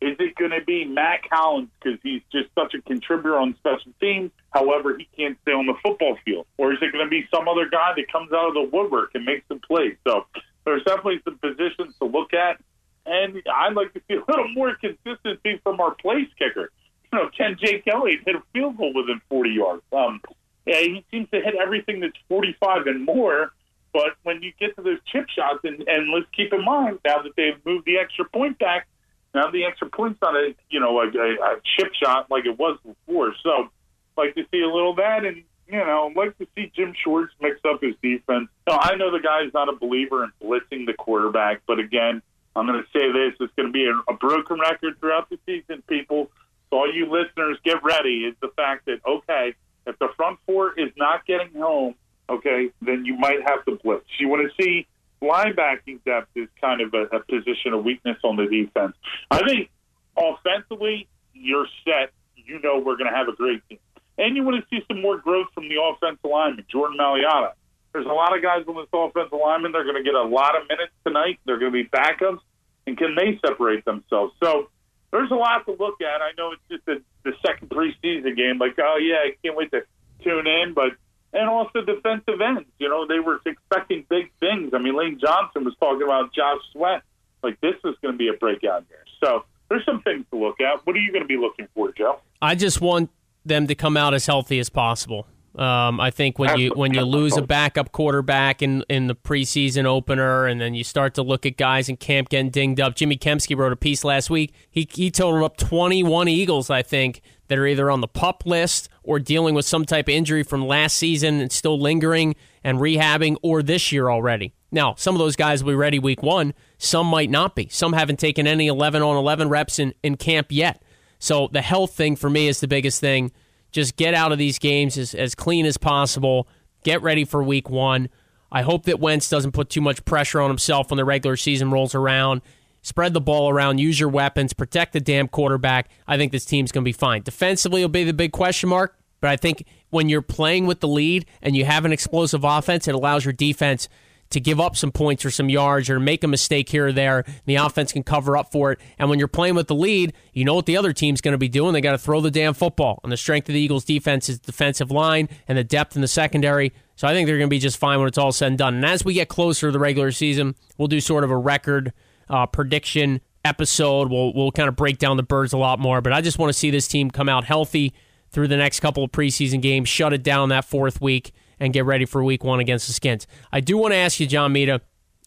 Is 0.00 0.16
it 0.20 0.36
going 0.36 0.52
to 0.52 0.64
be 0.64 0.84
Mack 0.84 1.24
Hollins 1.30 1.68
because 1.82 1.98
he's 2.02 2.22
just 2.30 2.48
such 2.54 2.74
a 2.74 2.82
contributor 2.82 3.36
on 3.36 3.56
special 3.56 3.92
teams? 4.00 4.30
However, 4.50 4.96
he 4.96 5.08
can't 5.16 5.36
stay 5.42 5.52
on 5.52 5.66
the 5.66 5.74
football 5.82 6.16
field. 6.24 6.46
Or 6.56 6.72
is 6.72 6.78
it 6.80 6.92
going 6.92 7.04
to 7.04 7.10
be 7.10 7.26
some 7.34 7.48
other 7.48 7.68
guy 7.68 7.92
that 7.96 8.10
comes 8.10 8.32
out 8.32 8.48
of 8.48 8.54
the 8.54 8.68
woodwork 8.72 9.10
and 9.14 9.24
makes 9.24 9.46
some 9.48 9.58
plays? 9.58 9.96
So 10.06 10.26
there's 10.64 10.84
definitely 10.84 11.20
some 11.24 11.38
positions 11.38 11.94
to 12.00 12.06
look 12.06 12.32
at. 12.32 12.60
And 13.06 13.42
I'd 13.52 13.74
like 13.74 13.92
to 13.94 14.00
see 14.06 14.14
a 14.14 14.22
little 14.28 14.48
more 14.54 14.76
consistency 14.76 15.60
from 15.64 15.80
our 15.80 15.94
place 15.94 16.28
kicker. 16.38 16.70
You 17.12 17.18
know, 17.18 17.30
Ken 17.36 17.56
Jake 17.58 17.84
Elliott 17.90 18.20
hit 18.24 18.36
a 18.36 18.42
field 18.52 18.76
goal 18.76 18.92
within 18.94 19.20
40 19.30 19.50
yards. 19.50 19.82
Um, 19.92 20.20
yeah, 20.66 20.80
he 20.80 21.04
seems 21.10 21.28
to 21.30 21.40
hit 21.40 21.54
everything 21.54 22.00
that's 22.00 22.18
45 22.28 22.86
and 22.86 23.04
more. 23.04 23.52
But 23.92 24.12
when 24.22 24.42
you 24.42 24.52
get 24.60 24.76
to 24.76 24.82
those 24.82 24.98
chip 25.10 25.26
shots, 25.30 25.60
and, 25.64 25.82
and 25.88 26.12
let's 26.12 26.26
keep 26.36 26.52
in 26.52 26.64
mind 26.64 26.98
now 27.04 27.22
that 27.22 27.32
they've 27.36 27.58
moved 27.64 27.86
the 27.86 27.96
extra 27.98 28.26
point 28.28 28.58
back, 28.58 28.86
now 29.34 29.50
the 29.50 29.64
extra 29.64 29.88
point's 29.88 30.20
not 30.20 30.34
a 30.34 30.54
you 30.70 30.80
know 30.80 30.98
a, 31.00 31.06
a, 31.06 31.34
a 31.34 31.60
chip 31.76 31.92
shot 32.02 32.30
like 32.30 32.46
it 32.46 32.58
was 32.58 32.78
before. 32.84 33.34
So, 33.42 33.68
like 34.16 34.34
to 34.34 34.44
see 34.50 34.60
a 34.60 34.66
little 34.66 34.90
of 34.90 34.96
that, 34.96 35.24
and 35.24 35.44
you 35.66 35.78
know, 35.78 36.10
like 36.14 36.36
to 36.38 36.46
see 36.54 36.72
Jim 36.74 36.94
Schwartz 37.02 37.32
mix 37.40 37.60
up 37.64 37.82
his 37.82 37.94
defense. 38.02 38.48
Now, 38.66 38.78
I 38.80 38.96
know 38.96 39.10
the 39.10 39.20
guy's 39.20 39.52
not 39.52 39.68
a 39.68 39.76
believer 39.76 40.24
in 40.24 40.32
blitzing 40.42 40.86
the 40.86 40.94
quarterback, 40.94 41.62
but 41.66 41.78
again, 41.78 42.22
I'm 42.56 42.66
going 42.66 42.82
to 42.82 42.88
say 42.98 43.12
this: 43.12 43.34
it's 43.40 43.52
going 43.54 43.68
to 43.68 43.72
be 43.72 43.86
a, 43.86 44.12
a 44.12 44.16
broken 44.16 44.60
record 44.60 44.98
throughout 45.00 45.28
the 45.28 45.38
season, 45.46 45.82
people. 45.88 46.30
So, 46.70 46.78
all 46.78 46.92
you 46.92 47.10
listeners, 47.10 47.58
get 47.64 47.82
ready. 47.82 48.24
Is 48.24 48.34
the 48.40 48.50
fact 48.56 48.86
that 48.86 49.00
okay, 49.06 49.54
if 49.86 49.98
the 49.98 50.08
front 50.16 50.38
four 50.46 50.78
is 50.78 50.90
not 50.96 51.26
getting 51.26 51.52
home 51.52 51.94
okay, 52.30 52.70
then 52.82 53.04
you 53.04 53.16
might 53.16 53.40
have 53.46 53.64
to 53.64 53.78
blitz. 53.82 54.04
You 54.18 54.28
want 54.28 54.48
to 54.48 54.62
see 54.62 54.86
linebacking 55.22 56.04
depth 56.04 56.28
is 56.34 56.48
kind 56.60 56.80
of 56.80 56.94
a, 56.94 57.16
a 57.16 57.20
position 57.20 57.72
of 57.72 57.84
weakness 57.84 58.18
on 58.24 58.36
the 58.36 58.46
defense. 58.46 58.94
I 59.30 59.46
think 59.46 59.70
offensively, 60.16 61.08
you're 61.34 61.66
set. 61.84 62.12
You 62.36 62.60
know 62.60 62.78
we're 62.78 62.96
going 62.96 63.10
to 63.10 63.16
have 63.16 63.28
a 63.28 63.36
great 63.36 63.62
team. 63.68 63.78
And 64.16 64.36
you 64.36 64.42
want 64.42 64.62
to 64.62 64.66
see 64.70 64.84
some 64.88 65.00
more 65.00 65.18
growth 65.18 65.46
from 65.54 65.68
the 65.68 65.80
offensive 65.80 66.24
lineman, 66.24 66.64
Jordan 66.70 66.98
Mailata. 66.98 67.52
There's 67.92 68.06
a 68.06 68.12
lot 68.12 68.36
of 68.36 68.42
guys 68.42 68.64
on 68.66 68.74
this 68.76 68.88
offensive 68.92 69.38
lineman. 69.38 69.72
They're 69.72 69.84
going 69.84 69.96
to 69.96 70.02
get 70.02 70.14
a 70.14 70.22
lot 70.22 70.60
of 70.60 70.68
minutes 70.68 70.92
tonight. 71.06 71.38
They're 71.46 71.58
going 71.58 71.72
to 71.72 71.82
be 71.84 71.88
backups. 71.88 72.40
And 72.86 72.98
can 72.98 73.14
they 73.14 73.38
separate 73.46 73.84
themselves? 73.84 74.34
So 74.42 74.70
there's 75.12 75.30
a 75.30 75.34
lot 75.34 75.64
to 75.66 75.72
look 75.72 76.00
at. 76.00 76.20
I 76.20 76.30
know 76.36 76.52
it's 76.52 76.62
just 76.70 76.84
the, 76.86 77.02
the 77.24 77.32
second 77.46 77.70
preseason 77.70 78.36
game. 78.36 78.58
Like, 78.58 78.76
oh, 78.78 78.98
yeah, 79.00 79.16
I 79.16 79.36
can't 79.42 79.56
wait 79.56 79.70
to 79.70 79.82
tune 80.22 80.46
in. 80.46 80.74
But 80.74 80.92
and 81.32 81.48
also 81.48 81.82
defensive 81.82 82.40
ends. 82.40 82.68
You 82.78 82.88
know, 82.88 83.06
they 83.06 83.20
were 83.20 83.40
expecting 83.44 84.04
big 84.08 84.30
things. 84.40 84.72
I 84.74 84.78
mean, 84.78 84.96
Lane 84.96 85.18
Johnson 85.20 85.64
was 85.64 85.74
talking 85.80 86.02
about 86.02 86.32
Josh 86.32 86.60
Sweat. 86.72 87.02
Like, 87.42 87.60
this 87.60 87.74
is 87.84 87.94
going 88.02 88.14
to 88.14 88.18
be 88.18 88.28
a 88.28 88.32
breakout 88.32 88.84
year. 88.88 89.04
So 89.22 89.44
there's 89.68 89.84
some 89.84 90.02
things 90.02 90.24
to 90.30 90.38
look 90.38 90.60
at. 90.60 90.86
What 90.86 90.96
are 90.96 91.00
you 91.00 91.12
going 91.12 91.24
to 91.24 91.28
be 91.28 91.36
looking 91.36 91.68
for, 91.74 91.92
Joe? 91.92 92.20
I 92.40 92.54
just 92.54 92.80
want 92.80 93.10
them 93.44 93.66
to 93.66 93.74
come 93.74 93.96
out 93.96 94.14
as 94.14 94.26
healthy 94.26 94.58
as 94.58 94.68
possible. 94.68 95.26
Um, 95.56 95.98
I 95.98 96.12
think 96.12 96.38
when 96.38 96.56
you 96.58 96.70
when 96.70 96.94
you 96.94 97.02
lose 97.02 97.36
a 97.36 97.42
backup 97.42 97.90
quarterback 97.90 98.62
in, 98.62 98.84
in 98.88 99.08
the 99.08 99.16
preseason 99.16 99.86
opener, 99.86 100.46
and 100.46 100.60
then 100.60 100.74
you 100.74 100.84
start 100.84 101.14
to 101.14 101.22
look 101.22 101.44
at 101.46 101.56
guys 101.56 101.88
in 101.88 101.96
camp 101.96 102.28
getting 102.28 102.50
dinged 102.50 102.80
up. 102.80 102.94
Jimmy 102.94 103.16
Kempski 103.16 103.56
wrote 103.56 103.72
a 103.72 103.76
piece 103.76 104.04
last 104.04 104.30
week. 104.30 104.54
He 104.70 104.86
he 104.88 105.10
totaled 105.10 105.42
up 105.42 105.56
21 105.56 106.28
Eagles, 106.28 106.70
I 106.70 106.82
think, 106.82 107.22
that 107.48 107.58
are 107.58 107.66
either 107.66 107.90
on 107.90 108.00
the 108.00 108.08
pup 108.08 108.44
list 108.46 108.88
or 109.02 109.18
dealing 109.18 109.54
with 109.54 109.64
some 109.64 109.84
type 109.84 110.06
of 110.06 110.14
injury 110.14 110.42
from 110.42 110.66
last 110.66 110.96
season 110.96 111.40
and 111.40 111.50
still 111.50 111.78
lingering 111.78 112.36
and 112.62 112.78
rehabbing, 112.78 113.36
or 113.42 113.62
this 113.62 113.92
year 113.92 114.10
already. 114.10 114.54
Now, 114.70 114.94
some 114.96 115.14
of 115.14 115.18
those 115.18 115.36
guys 115.36 115.64
will 115.64 115.72
be 115.72 115.76
ready 115.76 115.98
week 115.98 116.22
one. 116.22 116.52
Some 116.76 117.06
might 117.06 117.30
not 117.30 117.56
be. 117.56 117.68
Some 117.68 117.94
haven't 117.94 118.18
taken 118.18 118.46
any 118.46 118.66
11 118.66 119.02
on 119.02 119.16
11 119.16 119.48
reps 119.48 119.78
in, 119.78 119.94
in 120.02 120.16
camp 120.16 120.48
yet. 120.50 120.82
So 121.18 121.48
the 121.50 121.62
health 121.62 121.94
thing 121.94 122.16
for 122.16 122.28
me 122.28 122.48
is 122.48 122.60
the 122.60 122.68
biggest 122.68 123.00
thing. 123.00 123.32
Just 123.72 123.96
get 123.96 124.14
out 124.14 124.32
of 124.32 124.38
these 124.38 124.58
games 124.58 124.96
as, 124.96 125.14
as 125.14 125.34
clean 125.34 125.66
as 125.66 125.78
possible. 125.78 126.48
Get 126.84 127.02
ready 127.02 127.24
for 127.24 127.42
week 127.42 127.68
one. 127.70 128.08
I 128.50 128.62
hope 128.62 128.84
that 128.84 129.00
Wentz 129.00 129.28
doesn't 129.28 129.52
put 129.52 129.68
too 129.68 129.80
much 129.80 130.04
pressure 130.04 130.40
on 130.40 130.48
himself 130.48 130.90
when 130.90 130.96
the 130.96 131.04
regular 131.04 131.36
season 131.36 131.70
rolls 131.70 131.94
around. 131.94 132.40
Spread 132.88 133.12
the 133.12 133.20
ball 133.20 133.50
around, 133.50 133.76
use 133.76 134.00
your 134.00 134.08
weapons, 134.08 134.54
protect 134.54 134.94
the 134.94 135.00
damn 135.00 135.28
quarterback. 135.28 135.90
I 136.06 136.16
think 136.16 136.32
this 136.32 136.46
team's 136.46 136.72
going 136.72 136.84
to 136.84 136.88
be 136.88 136.92
fine. 136.92 137.20
Defensively 137.20 137.82
will 137.82 137.90
be 137.90 138.02
the 138.02 138.14
big 138.14 138.32
question 138.32 138.70
mark, 138.70 138.96
but 139.20 139.28
I 139.28 139.36
think 139.36 139.66
when 139.90 140.08
you're 140.08 140.22
playing 140.22 140.66
with 140.66 140.80
the 140.80 140.88
lead 140.88 141.26
and 141.42 141.54
you 141.54 141.66
have 141.66 141.84
an 141.84 141.92
explosive 141.92 142.44
offense, 142.44 142.88
it 142.88 142.94
allows 142.94 143.26
your 143.26 143.34
defense 143.34 143.90
to 144.30 144.40
give 144.40 144.58
up 144.58 144.74
some 144.74 144.90
points 144.90 145.26
or 145.26 145.30
some 145.30 145.50
yards 145.50 145.90
or 145.90 146.00
make 146.00 146.24
a 146.24 146.28
mistake 146.28 146.70
here 146.70 146.86
or 146.86 146.92
there. 146.92 147.26
The 147.44 147.56
offense 147.56 147.92
can 147.92 148.04
cover 148.04 148.38
up 148.38 148.50
for 148.50 148.72
it. 148.72 148.80
And 148.98 149.10
when 149.10 149.18
you're 149.18 149.28
playing 149.28 149.54
with 149.54 149.68
the 149.68 149.74
lead, 149.74 150.14
you 150.32 150.46
know 150.46 150.54
what 150.54 150.64
the 150.64 150.78
other 150.78 150.94
team's 150.94 151.20
going 151.20 151.32
to 151.32 151.38
be 151.38 151.50
doing. 151.50 151.74
They 151.74 151.82
got 151.82 151.92
to 151.92 151.98
throw 151.98 152.22
the 152.22 152.30
damn 152.30 152.54
football. 152.54 153.00
And 153.02 153.12
the 153.12 153.18
strength 153.18 153.50
of 153.50 153.52
the 153.52 153.60
Eagles' 153.60 153.84
defense 153.84 154.30
is 154.30 154.38
defensive 154.38 154.90
line 154.90 155.28
and 155.46 155.58
the 155.58 155.64
depth 155.64 155.94
in 155.94 156.00
the 156.00 156.08
secondary. 156.08 156.72
So 156.96 157.06
I 157.06 157.12
think 157.12 157.26
they're 157.26 157.36
going 157.36 157.50
to 157.50 157.54
be 157.54 157.58
just 157.58 157.76
fine 157.76 157.98
when 157.98 158.08
it's 158.08 158.16
all 158.16 158.32
said 158.32 158.48
and 158.48 158.56
done. 158.56 158.76
And 158.76 158.86
as 158.86 159.04
we 159.04 159.12
get 159.12 159.28
closer 159.28 159.68
to 159.68 159.72
the 159.72 159.78
regular 159.78 160.10
season, 160.10 160.54
we'll 160.78 160.88
do 160.88 161.02
sort 161.02 161.22
of 161.22 161.30
a 161.30 161.36
record 161.36 161.92
uh, 162.30 162.46
prediction 162.46 163.20
episode. 163.44 164.10
We'll 164.10 164.32
we'll 164.34 164.52
kind 164.52 164.68
of 164.68 164.76
break 164.76 164.98
down 164.98 165.16
the 165.16 165.22
birds 165.22 165.52
a 165.52 165.58
lot 165.58 165.78
more. 165.78 166.00
But 166.00 166.12
I 166.12 166.20
just 166.20 166.38
want 166.38 166.50
to 166.50 166.58
see 166.58 166.70
this 166.70 166.88
team 166.88 167.10
come 167.10 167.28
out 167.28 167.44
healthy 167.44 167.94
through 168.30 168.48
the 168.48 168.56
next 168.56 168.80
couple 168.80 169.04
of 169.04 169.10
preseason 169.10 169.62
games, 169.62 169.88
shut 169.88 170.12
it 170.12 170.22
down 170.22 170.50
that 170.50 170.64
fourth 170.64 171.00
week, 171.00 171.32
and 171.58 171.72
get 171.72 171.84
ready 171.84 172.04
for 172.04 172.22
week 172.22 172.44
one 172.44 172.60
against 172.60 172.86
the 172.86 172.92
Skins. 172.92 173.26
I 173.52 173.60
do 173.60 173.78
want 173.78 173.92
to 173.92 173.96
ask 173.96 174.20
you, 174.20 174.26
John 174.26 174.52
Mita, 174.52 174.80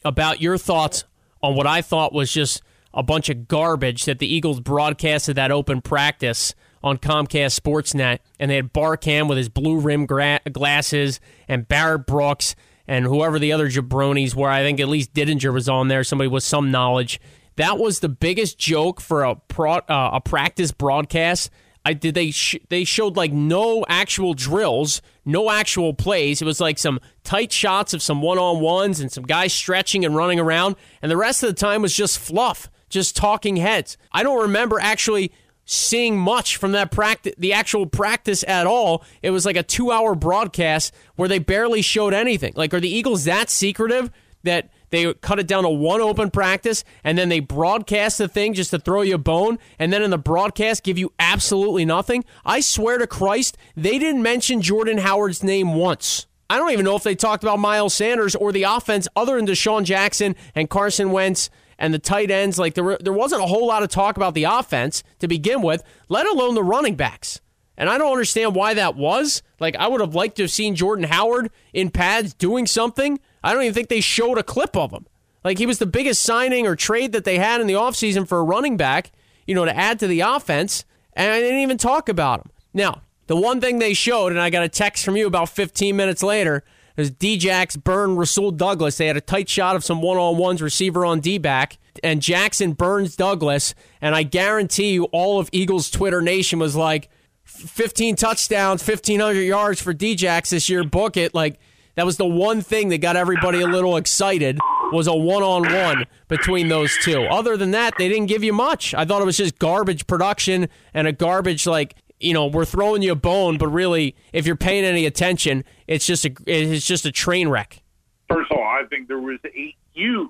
about 0.06 0.42
your 0.42 0.58
thoughts 0.58 1.04
on 1.42 1.56
what 1.56 1.68
I 1.68 1.82
thought 1.82 2.14
was 2.14 2.32
just 2.32 2.62
a 2.94 3.02
bunch 3.02 3.30
of 3.30 3.48
garbage 3.48 4.06
that 4.06 4.20
the 4.20 4.32
Eagles 4.32 4.60
broadcasted 4.60 5.36
that 5.38 5.52
open 5.52 5.82
practice 5.82 6.54
on 6.84 6.98
Comcast 6.98 7.60
Sportsnet, 7.60 8.20
and 8.40 8.52
they 8.52 8.56
had 8.56 8.74
Barkann 8.74 9.30
with 9.30 9.38
his 9.38 9.50
blue 9.50 9.80
rim 9.80 10.06
gra- 10.06 10.42
glasses 10.52 11.20
and 11.48 11.68
Barrett 11.68 12.06
Brooks 12.06 12.56
and 12.92 13.06
whoever 13.06 13.40
the 13.40 13.54
other 13.54 13.70
jabronis 13.70 14.36
were. 14.36 14.50
I 14.50 14.62
think 14.62 14.80
at 14.80 14.88
least 14.88 15.14
Didinger 15.14 15.54
was 15.54 15.70
on 15.70 15.88
there, 15.88 16.04
somebody 16.04 16.28
with 16.28 16.44
some 16.44 16.72
knowledge. 16.72 17.20
That 17.56 17.78
was 17.78 18.00
the 18.00 18.10
biggest 18.10 18.58
joke 18.58 19.02
for 19.02 19.24
a 19.24 19.36
pro, 19.36 19.74
uh, 19.74 20.12
a 20.14 20.22
practice 20.22 20.72
broadcast 20.72 21.50
I 21.84 21.94
did 21.94 22.14
they 22.14 22.32
sh- 22.32 22.58
they 22.70 22.84
showed 22.84 23.18
like 23.18 23.32
no 23.32 23.86
actual 23.90 24.34
drills, 24.34 25.02
no 25.26 25.50
actual 25.50 25.94
plays. 25.94 26.42
It 26.42 26.46
was 26.46 26.62
like 26.62 26.78
some 26.78 27.00
tight 27.24 27.52
shots 27.52 27.94
of 27.94 28.02
some 28.02 28.22
one-on-ones 28.22 29.00
and 29.00 29.12
some 29.12 29.24
guys 29.24 29.54
stretching 29.54 30.06
and 30.06 30.16
running 30.16 30.40
around, 30.40 30.76
and 31.02 31.12
the 31.12 31.18
rest 31.18 31.44
of 31.44 31.50
the 31.50 31.56
time 31.56 31.82
was 31.82 31.96
just 31.96 32.20
fluff, 32.20 32.70
just 32.90 33.16
talking 33.16 33.56
heads. 33.56 33.98
I 34.12 34.22
don't 34.24 34.42
remember 34.44 34.80
actually 34.80 35.32
seeing 35.66 36.18
much 36.18 36.58
from 36.58 36.74
that 36.74 36.92
practice 36.92 37.34
the 37.38 37.54
actual 37.54 37.86
practice 37.86 38.44
at 38.48 38.68
all. 38.68 39.04
It 39.22 39.32
was 39.32 39.46
like 39.46 39.56
a 39.56 39.64
2-hour 39.64 40.16
broadcast 40.16 40.94
where 41.16 41.30
they 41.30 41.40
barely 41.40 41.82
showed 41.82 42.14
anything. 42.14 42.54
Like 42.56 42.74
are 42.74 42.80
the 42.80 42.90
Eagles 42.90 43.26
that 43.26 43.50
secretive 43.50 44.12
that 44.44 44.70
they 44.90 45.14
cut 45.14 45.40
it 45.40 45.48
down 45.48 45.64
to 45.64 45.70
one 45.70 46.02
open 46.02 46.30
practice, 46.30 46.84
and 47.04 47.18
then 47.18 47.30
they 47.30 47.40
broadcast 47.40 48.18
the 48.18 48.28
thing 48.28 48.54
just 48.54 48.72
to 48.72 48.80
throw 48.80 49.02
you 49.02 49.16
a 49.16 49.18
bone, 49.18 49.58
and 49.80 49.94
then 49.94 50.04
in 50.04 50.10
the 50.10 50.18
broadcast 50.18 50.84
give 50.84 50.98
you 50.98 51.14
absolutely 51.18 51.86
nothing. 51.86 52.26
I 52.44 52.60
swear 52.60 52.98
to 52.98 53.08
Christ, 53.08 53.58
they 53.76 53.98
didn't 53.98 54.22
mention 54.22 54.62
Jordan 54.62 54.98
Howard's 54.98 55.44
name 55.44 55.76
once. 55.76 56.28
I 56.50 56.58
don't 56.58 56.72
even 56.72 56.84
know 56.84 56.98
if 56.98 57.04
they 57.04 57.16
talked 57.16 57.44
about 57.44 57.60
Miles 57.60 57.94
Sanders 57.94 58.36
or 58.36 58.52
the 58.52 58.64
offense 58.64 59.08
other 59.16 59.38
than 59.38 59.46
DeSean 59.46 59.86
Jackson 59.86 60.36
and 60.54 60.70
Carson 60.70 61.12
Wentz 61.12 61.50
and 61.82 61.94
the 61.94 62.00
tight 62.00 62.30
ends. 62.32 62.60
Like 62.60 62.76
there, 62.76 62.84
were, 62.84 62.98
there 63.02 63.12
wasn't 63.12 63.42
a 63.42 63.48
whole 63.48 63.68
lot 63.68 63.84
of 63.84 63.90
talk 63.90 64.16
about 64.16 64.36
the 64.36 64.46
offense 64.46 65.04
to 65.20 65.28
begin 65.28 65.64
with, 65.64 65.84
let 66.08 66.28
alone 66.28 66.54
the 66.54 66.64
running 66.64 66.96
backs. 66.96 67.42
And 67.76 67.90
I 67.90 67.98
don't 67.98 68.12
understand 68.12 68.54
why 68.54 68.76
that 68.76 68.96
was. 68.96 69.42
Like 69.60 69.76
I 69.76 69.88
would 69.88 70.00
have 70.00 70.14
liked 70.14 70.38
to 70.38 70.44
have 70.44 70.52
seen 70.52 70.76
Jordan 70.76 71.06
Howard 71.06 71.50
in 71.74 71.90
pads 71.90 72.36
doing 72.36 72.68
something. 72.68 73.20
I 73.44 73.52
don't 73.52 73.64
even 73.64 73.74
think 73.74 73.90
they 73.90 74.00
showed 74.00 74.38
a 74.38 74.44
clip 74.44 74.78
of 74.78 74.92
him. 74.92 75.08
Like 75.44 75.58
he 75.58 75.66
was 75.66 75.80
the 75.80 75.88
biggest 75.88 76.22
signing 76.22 76.68
or 76.68 76.76
trade 76.76 77.14
that 77.14 77.24
they 77.24 77.40
had 77.40 77.60
in 77.60 77.68
the 77.68 77.74
offseason 77.74 78.28
for 78.28 78.38
a 78.38 78.44
running 78.44 78.78
back, 78.78 79.12
you 79.48 79.56
know, 79.56 79.66
to 79.66 79.76
add 79.76 80.00
to 80.00 80.08
the 80.08 80.22
offense. 80.22 80.86
And 81.14 81.32
I 81.32 81.40
didn't 81.40 81.62
even 81.62 81.80
talk 81.80 82.08
about 82.08 82.42
him. 82.42 82.52
Now, 82.76 83.02
the 83.26 83.36
one 83.36 83.60
thing 83.60 83.80
they 83.80 83.96
showed, 83.96 84.32
and 84.32 84.40
I 84.40 84.52
got 84.52 84.64
a 84.64 84.70
text 84.70 85.04
from 85.04 85.18
you 85.18 85.26
about 85.26 85.50
15 85.50 85.96
minutes 85.96 86.22
later, 86.22 86.64
is 86.98 87.12
Djax 87.12 87.82
Burn 87.82 88.16
Rasul 88.16 88.52
Douglas. 88.52 88.98
They 88.98 89.08
had 89.08 89.18
a 89.18 89.22
tight 89.22 89.50
shot 89.50 89.76
of 89.76 89.84
some 89.84 90.02
one 90.02 90.18
on 90.18 90.38
ones, 90.38 90.62
receiver 90.62 91.06
on 91.06 91.20
D 91.20 91.38
back, 91.38 91.78
and 92.04 92.22
Jackson 92.22 92.74
Burns 92.74 93.16
Douglas. 93.16 93.74
And 94.02 94.16
I 94.16 94.24
guarantee 94.24 94.92
you, 94.94 95.06
all 95.06 95.40
of 95.40 95.50
Eagles 95.52 95.90
Twitter 95.90 96.22
Nation 96.22 96.60
was 96.60 96.76
like, 96.76 97.10
15 97.44 98.16
touchdowns, 98.16 98.88
1,500 98.88 99.42
yards 99.42 99.82
for 99.82 99.94
Djax 99.94 100.50
this 100.50 100.70
year. 100.70 100.84
Book 100.84 101.18
it. 101.18 101.34
Like, 101.34 101.60
that 101.96 102.06
was 102.06 102.18
the 102.18 102.26
one 102.26 102.62
thing 102.62 102.90
that 102.90 103.00
got 103.00 103.18
everybody 103.18 103.62
a 103.62 103.68
little 103.68 103.98
excited 103.98 104.58
was 104.92 105.08
a 105.08 105.14
one-on-one 105.14 106.06
between 106.28 106.70
those 106.70 106.98
two. 107.04 107.24
Other 107.24 107.58
than 107.58 107.72
that, 107.72 107.94
they 107.98 108.08
didn't 108.08 108.28
give 108.28 108.44
you 108.44 108.54
much. 108.54 108.94
I 108.94 109.06
thought 109.06 109.22
it 109.22 109.26
was 109.26 109.38
just 109.38 109.60
garbage 109.60 110.08
production 110.08 110.70
and 110.94 111.08
a 111.08 111.12
garbage 111.12 111.68
like 111.68 111.96
you 112.22 112.34
know 112.34 112.48
we're 112.48 112.66
throwing 112.66 113.02
you 113.02 113.12
a 113.12 113.16
bone, 113.16 113.58
but 113.58 113.68
really, 113.68 114.16
if 114.34 114.46
you're 114.46 114.56
paying 114.56 114.86
any 114.86 115.06
attention, 115.06 115.64
it's 115.88 116.06
just 116.06 116.26
a 116.26 116.32
it's 116.46 116.86
just 116.86 117.06
a 117.06 117.12
train 117.12 117.50
wreck. 117.50 117.82
First 118.30 118.52
of 118.52 118.58
all, 118.58 118.64
I 118.64 118.84
think 118.90 119.08
there 119.08 119.20
was 119.20 119.40
a 119.46 119.76
huge 119.94 120.30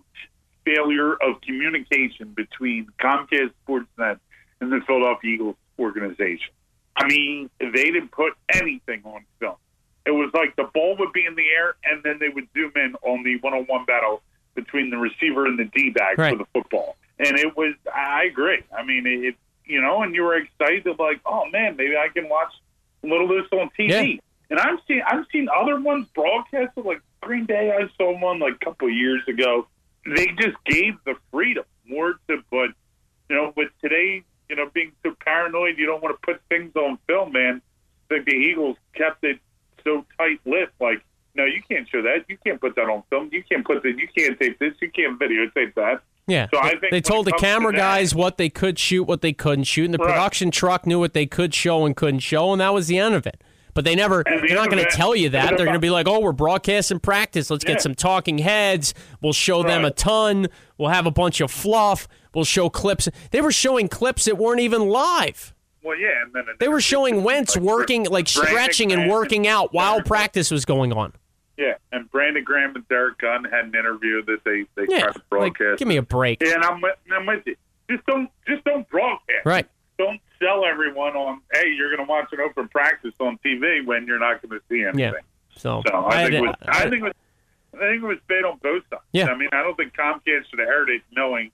failure 0.66 1.14
of 1.14 1.42
communication 1.42 2.34
between 2.36 2.88
Comcast 3.00 3.52
Sportsnet 3.68 4.20
and 4.60 4.72
the 4.72 4.82
Philadelphia 4.86 5.34
Eagles 5.34 5.56
organization. 5.80 6.52
I 6.96 7.08
mean, 7.08 7.50
they 7.60 7.84
didn't 7.84 8.12
put 8.12 8.34
anything 8.54 9.02
on 9.06 9.26
film. 9.40 9.56
It 10.06 10.12
was 10.12 10.32
like 10.34 10.56
the 10.56 10.70
ball 10.74 10.96
would 10.98 11.14
be 11.14 11.26
in 11.26 11.36
the 11.36 11.46
air, 11.58 11.76
and 11.84 12.04
then 12.04 12.18
they 12.20 12.30
would 12.30 12.48
zoom 12.54 12.72
in 12.76 12.96
on 13.04 13.24
the 13.24 13.38
one-on-one 13.40 13.86
battle 13.86 14.22
between 14.56 14.90
the 14.90 14.98
receiver 14.98 15.46
and 15.46 15.58
the 15.58 15.66
D-back 15.66 16.18
right. 16.18 16.32
for 16.32 16.38
the 16.40 16.48
football. 16.54 16.98
and 17.20 17.38
it 17.38 17.56
was. 17.56 17.76
I 17.94 18.26
agree. 18.26 18.64
I 18.76 18.84
mean, 18.84 19.06
it, 19.06 19.36
you 19.72 19.82
know, 19.82 20.04
and 20.04 20.14
you 20.14 20.24
were 20.24 20.36
excited 20.36 20.84
to 20.84 20.92
like, 20.92 21.22
oh 21.26 21.46
man, 21.50 21.76
maybe 21.78 21.96
I 21.96 22.10
can 22.10 22.30
watch 22.30 22.54
a 23.04 23.08
little 23.08 23.30
of 23.32 23.44
this 23.44 23.60
on 23.60 23.70
TV. 23.80 23.90
Yeah. 23.90 24.20
And 24.50 24.60
I've 24.60 24.80
seen 24.88 25.02
I've 25.06 25.26
seen 25.32 25.48
other 25.56 25.80
ones 25.80 26.08
broadcasted 26.14 26.86
like 26.86 27.02
Green 27.22 27.46
Bay. 27.46 27.72
I 27.72 27.90
saw 27.98 28.18
one 28.20 28.40
like 28.40 28.56
a 28.62 28.66
couple 28.66 28.88
of 28.90 28.94
years 28.94 29.22
ago. 29.28 29.68
They 30.06 30.28
just 30.28 30.58
gave 30.66 30.96
the 31.06 31.16
freedom 31.32 31.64
more 31.88 32.16
to, 32.28 32.44
but 32.50 32.70
you 33.30 33.36
know, 33.36 33.54
with 33.56 33.70
today, 33.82 34.24
you 34.50 34.56
know, 34.56 34.70
being 34.74 34.92
so 35.04 35.16
paranoid, 35.24 35.78
you 35.78 35.86
don't 35.86 36.04
want 36.04 36.20
to 36.20 36.26
put 36.26 36.42
things 36.50 36.76
on 36.76 36.98
film, 37.08 37.32
man. 37.32 37.62
Think 38.10 38.26
the 38.26 38.34
Eagles 38.34 38.78
kept 38.94 39.24
it 39.24 39.40
so 39.84 40.06
tight-lipped, 40.18 40.80
like. 40.82 41.02
No, 41.34 41.46
you 41.46 41.62
can't 41.66 41.88
show 41.88 42.02
that. 42.02 42.26
You 42.28 42.38
can't 42.46 42.60
put 42.60 42.76
that 42.76 42.90
on 42.90 43.04
film. 43.10 43.30
You 43.32 43.42
can't 43.42 43.66
put 43.66 43.84
that. 43.84 43.98
You 43.98 44.10
can't 44.14 44.38
tape 44.38 44.60
this. 44.60 44.74
You 44.82 44.92
can't 44.92 45.18
videotape 45.18 45.76
that. 45.76 46.02
Yeah. 46.32 46.48
So 46.54 46.60
I 46.60 46.64
They- 46.74 46.80
think 46.80 46.92
they 46.92 47.02
told 47.02 47.26
the 47.28 47.32
Comcast 47.34 47.40
camera 47.40 47.72
that- 47.74 47.78
guys 47.78 48.16
what 48.16 48.38
they 48.38 48.50
could 48.50 48.80
shoot, 48.80 49.04
what 49.04 49.22
they 49.22 49.34
couldn't 49.34 49.66
shoot, 49.66 49.86
and 49.86 49.94
the 49.94 49.98
Right. 49.98 50.10
production 50.14 50.50
truck 50.52 50.86
knew 50.88 51.00
what 51.00 51.14
they 51.14 51.26
could 51.26 51.54
show 51.54 51.86
and 51.86 51.96
couldn't 51.96 52.20
show, 52.22 52.52
and 52.52 52.62
that 52.62 52.74
was 52.74 52.88
the 52.88 52.98
end 52.98 53.16
of 53.16 53.28
it. 53.28 53.42
But 53.74 53.86
they 53.86 53.96
never, 53.96 54.24
the 54.26 54.46
they're 54.48 54.56
not 54.58 54.70
going 54.70 54.84
to 54.84 54.90
tell 54.92 55.16
you 55.16 55.30
that. 55.30 55.50
They're 55.56 55.66
going 55.66 55.74
to 55.74 55.80
be 55.80 55.90
like, 55.90 56.06
oh, 56.08 56.20
we're 56.20 56.34
broadcasting 56.34 57.00
practice. 57.00 57.50
Let's 57.50 57.64
Yeah. 57.66 57.74
get 57.74 57.82
some 57.82 57.96
talking 57.96 58.40
heads. 58.40 58.94
We'll 59.22 59.32
show 59.34 59.64
them 59.64 59.86
a 59.86 59.92
ton. 59.92 60.48
We'll 60.78 60.90
have 60.90 61.06
a 61.06 61.12
bunch 61.12 61.40
of 61.42 61.50
fluff. 61.52 62.08
We'll 62.34 62.44
show 62.46 62.70
clips. 62.70 63.08
They 63.32 63.40
were 63.42 63.52
showing 63.54 63.88
clips 63.88 64.26
that 64.26 64.38
weren't 64.38 64.60
even 64.62 64.88
live. 64.90 65.54
Well, 65.84 65.98
yeah, 65.98 66.10
and 66.24 66.34
then 66.34 66.44
They 66.60 66.68
were 66.68 66.82
showing 66.82 67.24
Wentz 67.24 67.56
Like, 67.56 67.64
working, 67.66 68.04
like 68.06 68.28
stretching 68.28 68.92
and 68.92 69.10
working 69.10 69.48
out 69.48 69.74
while 69.74 70.02
practice 70.02 70.52
was 70.52 70.64
going 70.66 70.94
on. 70.94 71.14
Yeah, 71.62 71.74
and 71.92 72.10
Brandon 72.10 72.44
Graham 72.44 72.76
and 72.76 72.88
Derek 72.88 73.20
Gunn 73.20 73.44
had 73.44 73.66
an 73.66 73.76
interview 73.76 74.24
that 74.26 74.44
they 74.44 74.66
they 74.76 74.88
Yeah. 74.90 75.02
tried 75.02 75.12
to 75.14 75.20
Like, 75.20 75.30
broadcast. 75.30 75.80
give 75.80 75.88
me 75.88 75.98
a 75.98 76.02
break. 76.02 76.42
Yeah, 76.42 76.56
and 76.56 76.64
I'm 76.64 76.82
with, 76.82 76.96
I'm 77.14 77.26
with 77.28 77.44
you. 77.46 77.56
Just 77.90 78.06
don't 78.08 78.30
just 78.48 78.64
don't 78.64 78.88
broadcast. 78.90 79.46
Right. 79.46 79.68
Don't 80.00 80.20
sell 80.40 80.66
everyone 80.66 81.16
on. 81.16 81.42
Hey, 81.54 81.70
you're 81.70 81.96
going 81.96 82.06
to 82.08 82.10
watch 82.10 82.30
an 82.32 82.40
open 82.40 82.68
practice 82.70 83.14
on 83.20 83.38
TV 83.46 83.86
when 83.86 84.08
you're 84.08 84.18
not 84.18 84.42
going 84.42 84.60
to 84.60 84.66
see 84.70 84.82
anything. 84.84 85.00
Yeah. 85.00 85.12
So, 85.56 85.84
So 85.88 86.06
I, 86.06 86.22
had 86.22 86.32
think 86.32 86.48
was, 86.48 86.56
I 86.68 86.82
think 86.90 86.94
it 86.96 87.04
was 87.04 87.14
I 87.76 87.78
think 87.78 88.04
it 88.04 88.08
was 88.08 88.18
bad 88.28 88.44
on 88.46 88.58
both 88.64 88.84
sides. 88.90 89.04
Yeah. 89.12 89.28
I 89.28 89.38
mean, 89.38 89.50
I 89.52 89.62
don't 89.62 89.76
think 89.78 89.94
Comcast 89.94 90.50
should 90.50 90.60
have 90.60 90.68
aired 90.68 90.90
it 90.90 91.02
knowing 91.16 91.52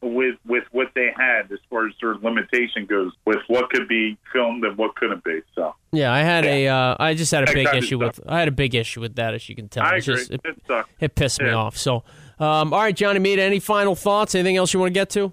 with 0.00 0.36
with 0.46 0.64
what 0.70 0.88
they 0.94 1.10
had 1.16 1.50
as 1.52 1.58
far 1.68 1.86
as 1.86 1.94
their 2.00 2.14
limitation 2.16 2.86
goes 2.86 3.12
with 3.24 3.38
what 3.48 3.70
could 3.70 3.88
be 3.88 4.16
filmed 4.32 4.64
and 4.64 4.76
what 4.76 4.94
couldn't 4.96 5.24
be. 5.24 5.40
So 5.54 5.74
Yeah, 5.92 6.12
I 6.12 6.20
had 6.20 6.44
a. 6.44 6.68
Uh, 6.68 6.96
I 6.98 7.14
just 7.14 7.32
had 7.32 7.42
a 7.42 7.46
That 7.46 7.54
big 7.54 7.74
issue 7.74 7.98
with. 7.98 8.20
I 8.26 8.38
had 8.38 8.48
a 8.48 8.52
big 8.52 8.74
issue 8.74 9.00
with 9.00 9.16
that, 9.16 9.34
as 9.34 9.48
you 9.48 9.54
can 9.54 9.68
tell. 9.68 9.84
I 9.84 9.96
agree. 9.96 10.00
just- 10.00 10.30
it, 10.30 10.40
it 10.44 10.86
it 11.00 11.14
pissed 11.14 11.40
me 11.42 11.50
off. 11.50 11.76
So, 11.76 12.04
um, 12.38 12.72
all 12.72 12.80
right, 12.80 12.94
Johnny 12.94 13.18
Mead. 13.18 13.38
Any 13.38 13.60
final 13.60 13.94
thoughts? 13.94 14.34
Anything 14.34 14.56
else 14.56 14.72
you 14.72 14.80
want 14.80 14.90
to 14.90 14.94
get 14.94 15.10
to? 15.10 15.32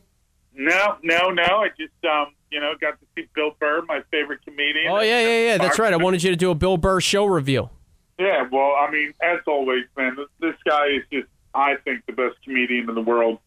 No, 0.53 0.95
no, 1.03 1.30
no. 1.30 1.43
I 1.43 1.70
just 1.78 1.93
um, 2.05 2.34
you 2.49 2.59
know, 2.59 2.74
got 2.80 2.99
to 2.99 3.05
see 3.16 3.28
Bill 3.36 3.51
Burr, 3.59 3.84
my 3.88 4.01
favorite 4.11 4.39
comedian. 4.45 4.88
Oh 4.91 5.01
yeah, 5.01 5.20
yeah, 5.22 5.45
yeah. 5.47 5.57
That's 5.57 5.78
right. 5.80 5.91
I 5.93 5.97
wanted 5.97 6.24
you 6.24 6.30
to 6.32 6.36
do 6.38 6.51
a 6.51 6.55
Bill 6.55 6.78
Burr 6.78 7.01
show 7.01 7.26
review. 7.26 7.70
Yeah, 8.18 8.47
well, 8.49 8.76
I 8.80 8.89
mean, 8.89 9.13
as 9.22 9.39
always, 9.45 9.84
man, 9.97 10.16
this, 10.16 10.28
this 10.39 10.55
guy 10.66 10.86
is 10.88 11.03
just, 11.11 11.28
I 11.53 11.76
think, 11.84 12.05
the 12.05 12.13
best 12.13 12.36
comedian 12.45 12.88
in 12.88 12.95
the 12.95 13.01
world. 13.01 13.39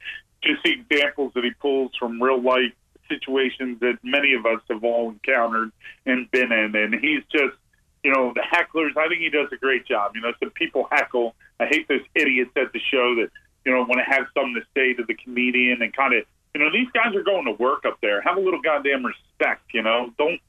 Just 0.43 0.65
examples 0.65 1.33
that 1.35 1.45
he 1.45 1.51
pulls 1.61 1.93
from 1.99 2.23
real 2.23 2.41
life 2.41 2.73
situations 3.09 3.81
that 3.81 3.99
many 4.03 4.35
of 4.35 4.47
us 4.47 4.61
have 4.71 4.85
all 4.85 5.11
encountered 5.11 5.73
and 6.07 6.31
been 6.31 6.53
in, 6.53 6.77
and 6.77 6.95
he's 6.95 7.23
just, 7.33 7.57
you 8.05 8.13
know, 8.13 8.33
the 8.35 8.43
hecklers. 8.43 8.97
I 8.97 9.09
think 9.09 9.21
he 9.21 9.31
does 9.31 9.49
a 9.53 9.57
great 9.57 9.87
job. 9.87 10.13
You 10.15 10.21
know, 10.21 10.33
some 10.39 10.51
people 10.51 10.87
heckle. 10.91 11.35
I 11.59 11.67
hate 11.67 11.89
those 11.89 12.03
idiots 12.15 12.51
at 12.57 12.73
the 12.73 12.81
show 12.91 13.17
that 13.17 13.31
you 13.65 13.73
know 13.73 13.81
want 13.81 13.99
to 13.99 14.05
have 14.05 14.27
something 14.35 14.55
to 14.55 14.67
say 14.75 14.95
to 14.95 15.05
the 15.05 15.15
comedian 15.15 15.83
and 15.83 15.93
kind 15.95 16.15
of. 16.15 16.25
You 16.55 16.65
know, 16.65 16.73
these 16.73 16.89
guys 16.93 17.15
are 17.15 17.23
going 17.23 17.45
to 17.45 17.53
work 17.53 17.85
up 17.85 17.99
there. 18.01 18.21
Have 18.23 18.37
a 18.37 18.41
little 18.41 18.61
goddamn 18.61 19.05
respect, 19.05 19.63
you 19.75 19.83
know. 19.83 20.11
Don't 20.19 20.41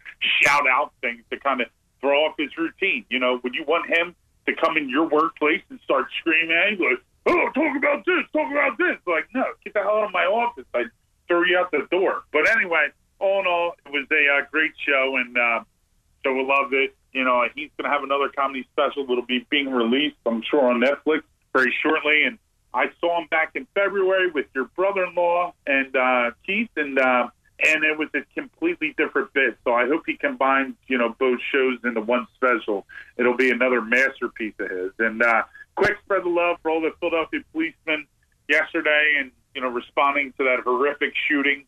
shout 0.42 0.64
out 0.68 0.94
things 1.02 1.24
to 1.30 1.38
kind 1.38 1.62
of 1.62 1.68
throw 2.00 2.26
off 2.26 2.36
his 2.38 2.58
routine. 2.58 3.06
You 3.10 3.20
know, 3.20 3.40
would 3.44 3.54
you 3.54 3.66
want 3.66 3.90
him 3.90 4.16
to 4.46 4.56
come 4.56 4.78
in 4.78 4.90
your 4.90 5.08
workplace 5.08 5.62
and 5.70 5.80
start 5.84 6.06
screaming 6.20 6.78
you 6.80 6.90
like, 6.90 7.04
"Oh, 7.30 7.50
talk 7.54 7.78
about 7.78 8.06
this, 8.06 8.24
talk 8.34 8.52
about 8.52 8.78
this"? 8.78 8.98
Like, 9.06 9.28
no, 9.34 9.46
get 9.64 9.74
the 9.74 9.82
hell 9.82 10.00
out 10.00 10.06
of 10.06 10.12
my 10.12 10.26
office. 10.26 10.66
I 10.74 10.86
throw 11.28 11.44
you 11.44 11.58
out 11.58 11.72
the 11.72 11.88
door. 11.92 12.24
But 12.32 12.50
anyway, 12.50 12.90
all 13.20 13.42
in 13.42 13.48
all, 13.48 13.74
it 13.86 13.92
was 13.92 14.08
a 14.12 14.38
uh, 14.38 14.46
great 14.52 14.72
show, 14.86 15.18
and 15.18 15.38
uh, 15.38 15.64
so 16.24 16.34
we 16.34 16.44
loved 16.44 16.74
it. 16.74 16.96
You 17.14 17.24
know, 17.24 17.44
he's 17.56 17.70
going 17.78 17.90
to 17.90 17.96
have 17.96 18.04
another 18.04 18.30
comedy 18.30 18.68
special 18.74 19.06
that'll 19.06 19.26
be 19.26 19.46
being 19.50 19.72
released, 19.72 20.18
I'm 20.26 20.44
sure, 20.44 20.70
on 20.70 20.82
Netflix 20.82 21.24
very 21.54 21.74
shortly. 21.82 22.24
And 22.24 22.38
I 22.74 22.92
saw 23.00 23.20
him 23.20 23.28
back 23.32 23.52
in 23.56 23.66
February 23.74 24.30
with 24.32 24.46
your 24.54 24.66
brother-in-law 24.76 25.54
and 25.66 25.96
uh, 25.96 26.32
Keith, 26.46 26.70
and 26.76 27.00
uh, 27.00 27.30
and 27.62 27.84
it 27.84 27.98
was 27.98 28.10
a 28.16 28.22
completely 28.40 28.94
different 28.98 29.34
bit. 29.34 29.58
So 29.66 29.74
I 29.74 29.88
hope 29.88 30.04
he 30.06 30.16
combines, 30.16 30.76
you 30.88 30.98
know, 30.98 31.16
both 31.20 31.40
shows 31.52 31.80
into 31.84 32.02
one 32.02 32.26
special. 32.36 32.86
It'll 33.18 33.36
be 33.36 33.52
another 33.52 33.82
masterpiece 33.82 34.54
of 34.60 34.70
his. 34.70 34.92
And 35.00 35.22
uh, 35.22 35.44
quick 35.80 35.98
spread 36.04 36.24
the 36.24 36.30
love 36.30 36.58
for 36.62 36.72
all 36.72 36.82
the 36.82 36.92
Philadelphia 37.00 37.40
policemen 37.52 38.06
yesterday, 38.50 39.16
and 39.20 39.32
you 39.56 39.62
know, 39.62 39.70
responding 39.70 40.34
to 40.38 40.44
that 40.44 40.60
horrific 40.64 41.14
shooting, 41.28 41.64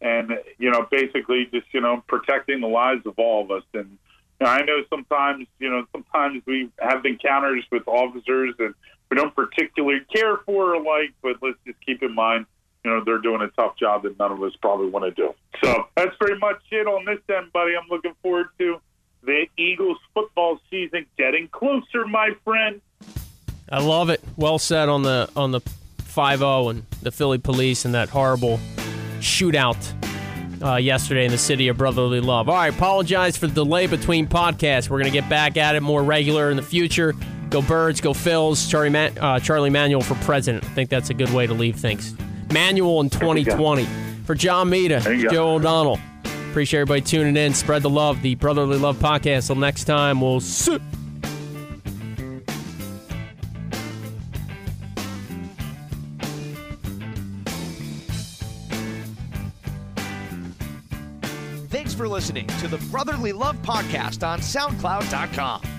and 0.00 0.38
you 0.58 0.70
know, 0.70 0.86
basically 0.90 1.48
just 1.52 1.66
you 1.72 1.80
know, 1.80 2.02
protecting 2.06 2.60
the 2.60 2.68
lives 2.68 3.06
of 3.06 3.18
all 3.18 3.42
of 3.42 3.50
us. 3.50 3.64
And 3.72 3.98
you 4.40 4.46
know, 4.46 4.46
I 4.46 4.60
know 4.62 4.82
sometimes, 4.90 5.46
you 5.58 5.70
know, 5.70 5.86
sometimes 5.92 6.42
we 6.46 6.70
have 6.78 7.04
encounters 7.06 7.64
with 7.72 7.88
officers 7.88 8.54
and 8.58 8.74
we 9.10 9.16
don't 9.16 9.34
particularly 9.34 10.00
care 10.14 10.38
for 10.44 10.74
or 10.74 10.82
like, 10.82 11.14
but 11.22 11.36
let's 11.40 11.58
just 11.66 11.78
keep 11.86 12.02
in 12.02 12.14
mind, 12.14 12.46
you 12.84 12.90
know, 12.90 13.02
they're 13.04 13.20
doing 13.20 13.40
a 13.42 13.48
tough 13.48 13.76
job 13.78 14.02
that 14.02 14.18
none 14.18 14.32
of 14.32 14.42
us 14.42 14.52
probably 14.60 14.88
want 14.88 15.04
to 15.04 15.10
do. 15.12 15.34
So 15.62 15.88
that's 15.96 16.14
pretty 16.16 16.38
much 16.38 16.60
it 16.70 16.86
on 16.86 17.04
this 17.04 17.20
end, 17.34 17.52
buddy. 17.52 17.72
I'm 17.76 17.88
looking 17.88 18.14
forward 18.22 18.48
to 18.58 18.80
the 19.22 19.46
Eagles 19.56 19.98
football 20.12 20.60
season 20.70 21.06
getting 21.16 21.48
closer, 21.48 22.06
my 22.06 22.30
friend. 22.44 22.80
I 23.70 23.80
love 23.82 24.10
it. 24.10 24.22
Well 24.36 24.58
said 24.58 24.88
on 24.88 25.02
the 25.02 25.28
on 25.36 25.50
the 25.52 25.60
five 25.98 26.38
zero 26.40 26.68
and 26.68 26.84
the 27.02 27.10
Philly 27.10 27.38
police 27.38 27.84
and 27.84 27.94
that 27.94 28.08
horrible 28.08 28.60
shootout 29.20 29.76
uh, 30.62 30.76
yesterday 30.76 31.24
in 31.24 31.30
the 31.30 31.38
city 31.38 31.68
of 31.68 31.76
brotherly 31.76 32.20
love. 32.20 32.48
All 32.48 32.54
right, 32.54 32.72
apologize 32.72 33.36
for 33.36 33.46
the 33.46 33.54
delay 33.54 33.86
between 33.86 34.26
podcasts. 34.26 34.88
We're 34.88 34.98
gonna 34.98 35.10
get 35.10 35.28
back 35.28 35.56
at 35.56 35.74
it 35.76 35.80
more 35.80 36.02
regular 36.02 36.50
in 36.50 36.56
the 36.56 36.62
future. 36.62 37.14
Go 37.50 37.62
Birds, 37.62 38.00
go 38.00 38.12
Phils. 38.12 38.68
Charlie 38.70 38.90
Man- 38.90 39.16
uh, 39.18 39.38
Charlie 39.40 39.70
Manuel 39.70 40.00
for 40.02 40.14
president. 40.24 40.64
I 40.64 40.68
think 40.68 40.90
that's 40.90 41.10
a 41.10 41.14
good 41.14 41.30
way 41.30 41.46
to 41.46 41.54
leave 41.54 41.76
things. 41.76 42.14
Manuel 42.52 43.00
in 43.00 43.10
2020 43.10 43.86
for 44.24 44.34
John 44.34 44.70
Mita, 44.70 45.00
There 45.02 45.12
you 45.14 45.24
go. 45.24 45.30
Joe 45.30 45.54
O'Donnell. 45.56 45.98
Appreciate 46.50 46.80
everybody 46.80 47.00
tuning 47.00 47.36
in. 47.36 47.52
Spread 47.54 47.82
the 47.82 47.90
love. 47.90 48.22
The 48.22 48.36
Brotherly 48.36 48.78
Love 48.78 48.96
podcast. 48.98 49.48
Till 49.48 49.56
next 49.56 49.84
time, 49.84 50.20
we'll 50.20 50.40
see. 50.40 50.78
For 62.04 62.08
listening 62.08 62.46
to 62.60 62.68
the 62.68 62.76
Brotherly 62.90 63.32
Love 63.32 63.56
Podcast 63.62 64.26
on 64.26 64.38
SoundCloud.com. 64.40 65.73